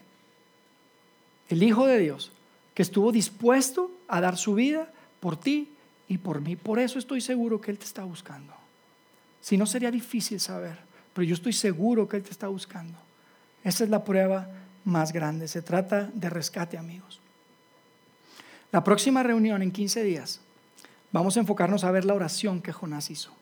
el 1.48 1.62
Hijo 1.62 1.86
de 1.86 1.98
Dios, 1.98 2.32
que 2.74 2.82
estuvo 2.82 3.12
dispuesto 3.12 3.90
a 4.08 4.20
dar 4.20 4.36
su 4.36 4.54
vida 4.54 4.92
por 5.20 5.36
ti 5.36 5.68
y 6.08 6.18
por 6.18 6.40
mí. 6.40 6.56
Por 6.56 6.78
eso 6.78 6.98
estoy 6.98 7.20
seguro 7.20 7.60
que 7.60 7.70
Él 7.70 7.78
te 7.78 7.84
está 7.84 8.04
buscando. 8.04 8.52
Si 9.40 9.56
no 9.56 9.66
sería 9.66 9.90
difícil 9.90 10.40
saber, 10.40 10.78
pero 11.14 11.24
yo 11.24 11.34
estoy 11.34 11.52
seguro 11.52 12.08
que 12.08 12.16
Él 12.16 12.22
te 12.22 12.30
está 12.30 12.48
buscando. 12.48 12.98
Esa 13.64 13.84
es 13.84 13.90
la 13.90 14.04
prueba 14.04 14.48
más 14.84 15.12
grande. 15.12 15.48
Se 15.48 15.62
trata 15.62 16.10
de 16.12 16.30
rescate, 16.30 16.76
amigos. 16.76 17.20
La 18.70 18.82
próxima 18.82 19.22
reunión 19.22 19.62
en 19.62 19.70
15 19.70 20.02
días 20.02 20.40
vamos 21.12 21.36
a 21.36 21.40
enfocarnos 21.40 21.84
a 21.84 21.90
ver 21.90 22.04
la 22.04 22.14
oración 22.14 22.62
que 22.62 22.72
Jonás 22.72 23.10
hizo. 23.10 23.32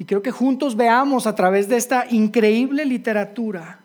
Y 0.00 0.06
creo 0.06 0.22
que 0.22 0.30
juntos 0.30 0.76
veamos 0.76 1.26
a 1.26 1.34
través 1.34 1.68
de 1.68 1.76
esta 1.76 2.06
increíble 2.10 2.86
literatura 2.86 3.80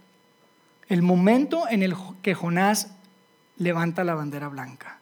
el 0.88 1.02
momento 1.02 1.68
en 1.68 1.84
el 1.84 1.94
que 2.22 2.34
Jonás 2.34 2.92
levanta 3.58 4.06
la 4.06 4.16
bandera 4.16 4.48
blanca 4.48 5.00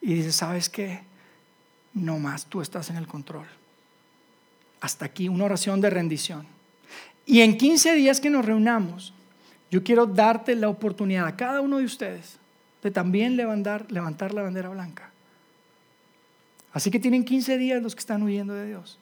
y 0.00 0.14
dice, 0.14 0.32
¿sabes 0.32 0.68
qué? 0.68 1.02
No 1.94 2.18
más, 2.18 2.46
tú 2.46 2.60
estás 2.60 2.90
en 2.90 2.96
el 2.96 3.06
control. 3.06 3.46
Hasta 4.80 5.04
aquí 5.04 5.28
una 5.28 5.44
oración 5.44 5.80
de 5.80 5.90
rendición. 5.90 6.48
Y 7.24 7.42
en 7.42 7.56
15 7.56 7.94
días 7.94 8.20
que 8.20 8.28
nos 8.28 8.44
reunamos, 8.44 9.14
yo 9.70 9.84
quiero 9.84 10.04
darte 10.04 10.56
la 10.56 10.68
oportunidad 10.68 11.28
a 11.28 11.36
cada 11.36 11.60
uno 11.60 11.78
de 11.78 11.84
ustedes 11.84 12.38
de 12.82 12.90
también 12.90 13.36
levantar, 13.36 13.86
levantar 13.92 14.34
la 14.34 14.42
bandera 14.42 14.68
blanca. 14.68 15.12
Así 16.72 16.90
que 16.90 16.98
tienen 16.98 17.24
15 17.24 17.56
días 17.56 17.80
los 17.80 17.94
que 17.94 18.00
están 18.00 18.24
huyendo 18.24 18.54
de 18.54 18.66
Dios. 18.66 18.98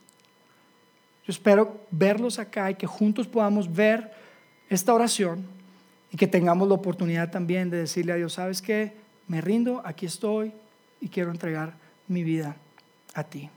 Yo 1.27 1.33
espero 1.33 1.81
verlos 1.91 2.39
acá 2.39 2.71
y 2.71 2.77
que 2.77 2.87
juntos 2.87 3.27
podamos 3.27 3.73
ver 3.73 4.13
esta 4.69 4.95
oración 4.95 5.45
y 6.13 6.17
que 6.17 6.29
tengamos 6.29 6.69
la 6.69 6.75
oportunidad 6.75 7.31
también 7.31 7.69
de 7.69 7.79
decirle 7.79 8.13
a 8.13 8.17
Dios, 8.17 8.35
¿sabes 8.35 8.63
qué? 8.63 8.93
Me 9.27 9.41
rindo, 9.41 9.83
aquí 9.85 10.07
estoy 10.07 10.53
y 11.01 11.09
quiero 11.09 11.33
entregar 11.33 11.75
mi 12.07 12.23
vida 12.23 12.55
a 13.15 13.25
ti. 13.25 13.51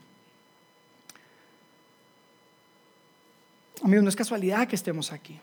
Amigos, 3.84 4.02
no 4.02 4.08
es 4.08 4.16
casualidad 4.16 4.66
que 4.66 4.76
estemos 4.76 5.12
aquí. 5.12 5.38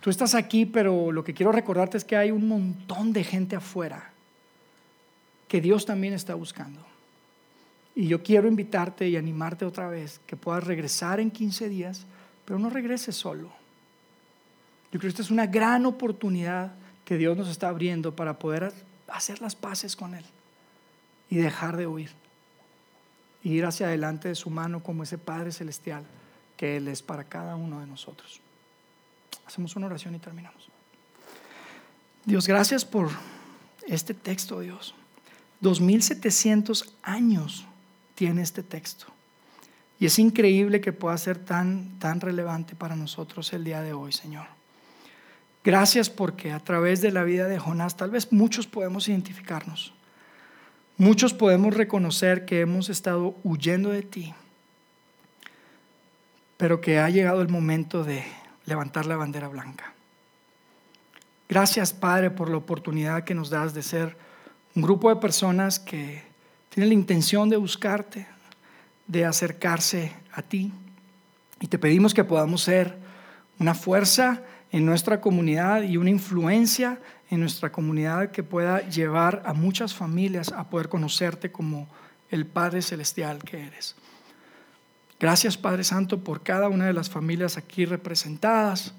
Tú 0.00 0.10
estás 0.10 0.34
aquí, 0.34 0.64
pero 0.64 1.12
lo 1.12 1.22
que 1.22 1.34
quiero 1.34 1.52
recordarte 1.52 1.96
es 1.96 2.04
que 2.04 2.16
hay 2.16 2.30
un 2.30 2.48
montón 2.48 3.12
de 3.12 3.24
gente 3.24 3.56
afuera 3.56 4.10
que 5.48 5.60
Dios 5.60 5.86
también 5.86 6.14
está 6.14 6.34
buscando. 6.34 6.91
Y 7.94 8.06
yo 8.06 8.22
quiero 8.22 8.48
invitarte 8.48 9.08
y 9.08 9.16
animarte 9.16 9.64
otra 9.64 9.88
vez 9.88 10.20
que 10.26 10.36
puedas 10.36 10.64
regresar 10.64 11.20
en 11.20 11.30
15 11.30 11.68
días, 11.68 12.06
pero 12.44 12.58
no 12.58 12.70
regreses 12.70 13.16
solo. 13.16 13.48
Yo 14.92 14.98
creo 14.98 15.02
que 15.02 15.08
esta 15.08 15.22
es 15.22 15.30
una 15.30 15.46
gran 15.46 15.86
oportunidad 15.86 16.72
que 17.04 17.16
Dios 17.16 17.36
nos 17.36 17.48
está 17.48 17.68
abriendo 17.68 18.14
para 18.14 18.38
poder 18.38 18.72
hacer 19.08 19.40
las 19.40 19.54
paces 19.54 19.96
con 19.96 20.14
Él 20.14 20.24
y 21.28 21.36
dejar 21.36 21.76
de 21.76 21.86
huir. 21.86 22.10
Y 23.42 23.54
ir 23.54 23.64
hacia 23.66 23.86
adelante 23.86 24.28
de 24.28 24.34
su 24.34 24.50
mano 24.50 24.82
como 24.82 25.02
ese 25.02 25.18
Padre 25.18 25.50
Celestial 25.52 26.04
que 26.56 26.76
Él 26.76 26.88
es 26.88 27.02
para 27.02 27.24
cada 27.24 27.56
uno 27.56 27.80
de 27.80 27.86
nosotros. 27.86 28.40
Hacemos 29.44 29.74
una 29.76 29.86
oración 29.86 30.14
y 30.14 30.18
terminamos. 30.18 30.68
Dios, 32.24 32.46
gracias 32.46 32.84
por 32.84 33.10
este 33.86 34.14
texto, 34.14 34.60
Dios. 34.60 34.94
2700 35.60 36.94
años 37.02 37.66
tiene 38.22 38.42
este 38.42 38.62
texto. 38.62 39.06
Y 39.98 40.06
es 40.06 40.16
increíble 40.20 40.80
que 40.80 40.92
pueda 40.92 41.18
ser 41.18 41.38
tan, 41.38 41.98
tan 41.98 42.20
relevante 42.20 42.76
para 42.76 42.94
nosotros 42.94 43.52
el 43.52 43.64
día 43.64 43.82
de 43.82 43.94
hoy, 43.94 44.12
Señor. 44.12 44.46
Gracias 45.64 46.08
porque 46.08 46.52
a 46.52 46.60
través 46.60 47.00
de 47.00 47.10
la 47.10 47.24
vida 47.24 47.48
de 47.48 47.58
Jonás 47.58 47.96
tal 47.96 48.12
vez 48.12 48.30
muchos 48.32 48.68
podemos 48.68 49.08
identificarnos. 49.08 49.92
Muchos 50.98 51.34
podemos 51.34 51.74
reconocer 51.74 52.44
que 52.44 52.60
hemos 52.60 52.88
estado 52.90 53.34
huyendo 53.42 53.90
de 53.90 54.02
ti, 54.02 54.32
pero 56.58 56.80
que 56.80 57.00
ha 57.00 57.10
llegado 57.10 57.42
el 57.42 57.48
momento 57.48 58.04
de 58.04 58.22
levantar 58.66 59.06
la 59.06 59.16
bandera 59.16 59.48
blanca. 59.48 59.94
Gracias, 61.48 61.92
Padre, 61.92 62.30
por 62.30 62.48
la 62.48 62.58
oportunidad 62.58 63.24
que 63.24 63.34
nos 63.34 63.50
das 63.50 63.74
de 63.74 63.82
ser 63.82 64.16
un 64.76 64.82
grupo 64.82 65.08
de 65.08 65.16
personas 65.16 65.80
que 65.80 66.30
tienen 66.74 66.88
la 66.88 66.94
intención 66.94 67.48
de 67.48 67.56
buscarte, 67.56 68.26
de 69.06 69.24
acercarse 69.24 70.12
a 70.32 70.42
ti. 70.42 70.72
Y 71.60 71.66
te 71.66 71.78
pedimos 71.78 72.14
que 72.14 72.24
podamos 72.24 72.62
ser 72.62 72.96
una 73.58 73.74
fuerza 73.74 74.42
en 74.70 74.86
nuestra 74.86 75.20
comunidad 75.20 75.82
y 75.82 75.98
una 75.98 76.10
influencia 76.10 76.98
en 77.30 77.40
nuestra 77.40 77.70
comunidad 77.70 78.30
que 78.30 78.42
pueda 78.42 78.80
llevar 78.88 79.42
a 79.44 79.52
muchas 79.52 79.94
familias 79.94 80.50
a 80.52 80.68
poder 80.70 80.88
conocerte 80.88 81.52
como 81.52 81.88
el 82.30 82.46
Padre 82.46 82.80
Celestial 82.80 83.42
que 83.44 83.66
eres. 83.66 83.94
Gracias 85.20 85.56
Padre 85.56 85.84
Santo 85.84 86.24
por 86.24 86.42
cada 86.42 86.68
una 86.68 86.86
de 86.86 86.92
las 86.92 87.08
familias 87.10 87.56
aquí 87.56 87.84
representadas 87.84 88.94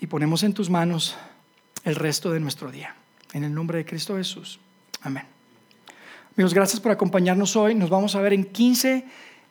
y 0.00 0.06
ponemos 0.06 0.42
en 0.42 0.54
tus 0.54 0.68
manos 0.68 1.16
el 1.84 1.94
resto 1.94 2.32
de 2.32 2.40
nuestro 2.40 2.72
día. 2.72 2.96
En 3.34 3.44
el 3.44 3.54
nombre 3.54 3.78
de 3.78 3.84
Cristo 3.84 4.16
Jesús. 4.16 4.58
Amén. 5.02 5.31
Amigos, 6.34 6.54
gracias 6.54 6.80
por 6.80 6.92
acompañarnos 6.92 7.56
hoy. 7.56 7.74
Nos 7.74 7.90
vamos 7.90 8.16
a 8.16 8.20
ver 8.22 8.32
en 8.32 8.44
15 8.44 9.04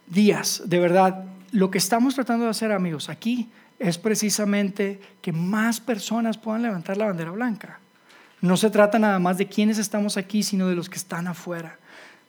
días. 0.08 0.64
De 0.66 0.80
verdad, 0.80 1.26
lo 1.52 1.70
que 1.70 1.78
estamos 1.78 2.16
tratando 2.16 2.46
de 2.46 2.52
hacer, 2.52 2.72
amigos, 2.72 3.08
aquí 3.08 3.50
es 3.78 4.00
precisamente 4.00 5.00
que 5.22 5.32
más 5.32 5.80
personas 5.80 6.40
puedan 6.40 6.64
levantar 6.64 6.98
la 6.98 7.06
bandera 7.06 7.30
blanca. 7.30 7.80
No 8.42 8.58
se 8.58 8.72
trata 8.72 8.98
nada 8.98 9.20
más 9.20 9.38
de 9.38 9.46
quienes 9.46 9.78
estamos 9.78 10.18
aquí, 10.18 10.42
sino 10.42 10.68
de 10.70 10.76
los 10.76 10.90
que 10.90 10.98
están 10.98 11.28
afuera. 11.28 11.78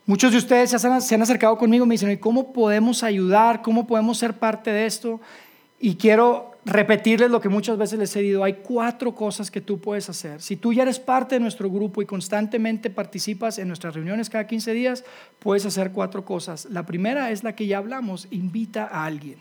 Muchos 0.05 0.32
de 0.32 0.38
ustedes 0.38 0.68
se 0.70 0.86
han, 0.86 1.22
acercado 1.22 1.57
conmigo 1.57 1.86
y 1.86 1.88
me 1.88 1.94
dicen, 1.94 2.14
¿cómo 2.18 2.53
podemos 2.53 3.03
ayudar? 3.03 3.62
¿Cómo 3.62 3.86
podemos 3.86 4.18
ser 4.18 4.34
parte 4.34 4.70
de 4.70 4.84
esto? 4.84 5.18
Y 5.80 5.94
quiero 5.94 6.51
repetirles 6.64 7.30
lo 7.30 7.40
que 7.40 7.48
muchas 7.48 7.76
veces 7.76 7.98
les 7.98 8.14
he 8.14 8.22
dicho, 8.22 8.44
hay 8.44 8.54
cuatro 8.54 9.14
cosas 9.14 9.50
que 9.50 9.60
tú 9.60 9.80
puedes 9.80 10.08
hacer. 10.08 10.40
Si 10.40 10.56
tú 10.56 10.72
ya 10.72 10.82
eres 10.82 11.00
parte 11.00 11.34
de 11.34 11.40
nuestro 11.40 11.68
grupo 11.68 12.02
y 12.02 12.06
constantemente 12.06 12.90
participas 12.90 13.58
en 13.58 13.68
nuestras 13.68 13.94
reuniones 13.94 14.30
cada 14.30 14.46
15 14.46 14.72
días, 14.72 15.04
puedes 15.38 15.66
hacer 15.66 15.90
cuatro 15.92 16.24
cosas. 16.24 16.66
La 16.66 16.86
primera 16.86 17.30
es 17.30 17.42
la 17.42 17.54
que 17.54 17.66
ya 17.66 17.78
hablamos, 17.78 18.28
invita 18.30 18.86
a 18.86 19.04
alguien. 19.04 19.38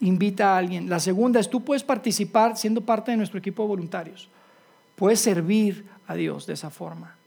Invita 0.00 0.54
a 0.54 0.58
alguien. 0.58 0.88
La 0.88 0.98
segunda 0.98 1.40
es 1.40 1.50
tú 1.50 1.62
puedes 1.62 1.82
participar 1.82 2.56
siendo 2.56 2.80
parte 2.80 3.10
de 3.10 3.18
nuestro 3.18 3.38
equipo 3.38 3.62
de 3.64 3.68
voluntarios. 3.68 4.28
Puedes 4.96 5.20
servir 5.20 5.84
a 6.06 6.14
Dios 6.14 6.46
de 6.46 6.54
esa 6.54 6.70
forma. 6.70 7.19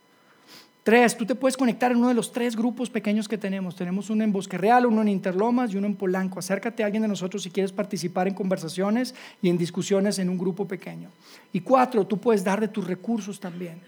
Tres, 0.84 1.16
tú 1.16 1.26
te 1.26 1.34
puedes 1.34 1.56
conectar 1.56 1.94
en 1.94 2.00
uno 2.00 2.10
de 2.10 2.14
los 2.14 2.34
tres 2.34 2.58
grupos 2.58 2.90
pequeños 2.90 3.30
que 3.30 3.38
tenemos. 3.38 3.74
Tenemos 3.74 4.10
uno 4.10 4.26
en 4.26 4.34
Bosque 4.34 4.58
Real, 4.58 4.86
uno 4.86 5.02
en 5.02 5.08
Interlomas 5.08 5.74
y 5.74 5.78
uno 5.78 5.88
en 5.88 5.96
Polanco. 5.96 6.40
Acércate 6.40 6.84
a 6.84 6.88
alguien 6.88 7.04
de 7.04 7.08
nosotros 7.08 7.44
si 7.44 7.52
quieres 7.52 7.72
participar 7.72 8.28
en 8.28 8.34
conversaciones 8.34 9.16
y 9.42 9.48
en 9.48 9.58
discusiones 9.58 10.20
en 10.20 10.28
un 10.28 10.38
grupo 10.38 10.68
pequeño. 10.68 11.10
Y 11.54 11.62
cuatro, 11.62 12.06
tú 12.06 12.18
puedes 12.18 12.44
dar 12.44 12.60
de 12.60 12.68
tus 12.68 12.86
recursos 12.86 13.40
también. 13.40 13.80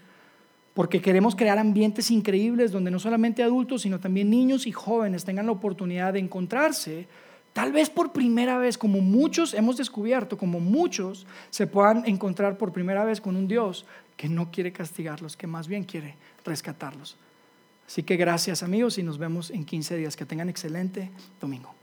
Porque 0.72 1.02
queremos 1.02 1.36
crear 1.36 1.58
ambientes 1.58 2.10
increíbles 2.10 2.72
donde 2.72 2.90
no 2.90 2.98
solamente 2.98 3.42
adultos, 3.42 3.82
sino 3.82 4.00
también 4.00 4.30
niños 4.30 4.66
y 4.66 4.72
jóvenes 4.72 5.24
tengan 5.24 5.46
la 5.46 5.52
oportunidad 5.52 6.14
de 6.14 6.20
encontrarse 6.20 7.06
Tal 7.56 7.72
vez 7.72 7.88
por 7.88 8.12
primera 8.12 8.58
vez, 8.58 8.76
como 8.76 9.00
muchos 9.00 9.54
hemos 9.54 9.78
descubierto, 9.78 10.36
como 10.36 10.60
muchos 10.60 11.26
se 11.48 11.66
puedan 11.66 12.04
encontrar 12.04 12.58
por 12.58 12.70
primera 12.70 13.02
vez 13.02 13.22
con 13.22 13.34
un 13.34 13.48
Dios 13.48 13.86
que 14.18 14.28
no 14.28 14.50
quiere 14.50 14.72
castigarlos, 14.72 15.38
que 15.38 15.46
más 15.46 15.66
bien 15.66 15.84
quiere 15.84 16.16
rescatarlos. 16.46 17.16
Así 17.86 18.02
que 18.02 18.16
gracias 18.16 18.62
amigos 18.62 18.98
y 18.98 19.02
nos 19.02 19.18
vemos 19.18 19.50
en 19.50 19.64
15 19.64 19.96
días. 19.96 20.16
Que 20.16 20.26
tengan 20.26 20.48
excelente 20.48 21.10
domingo. 21.40 21.74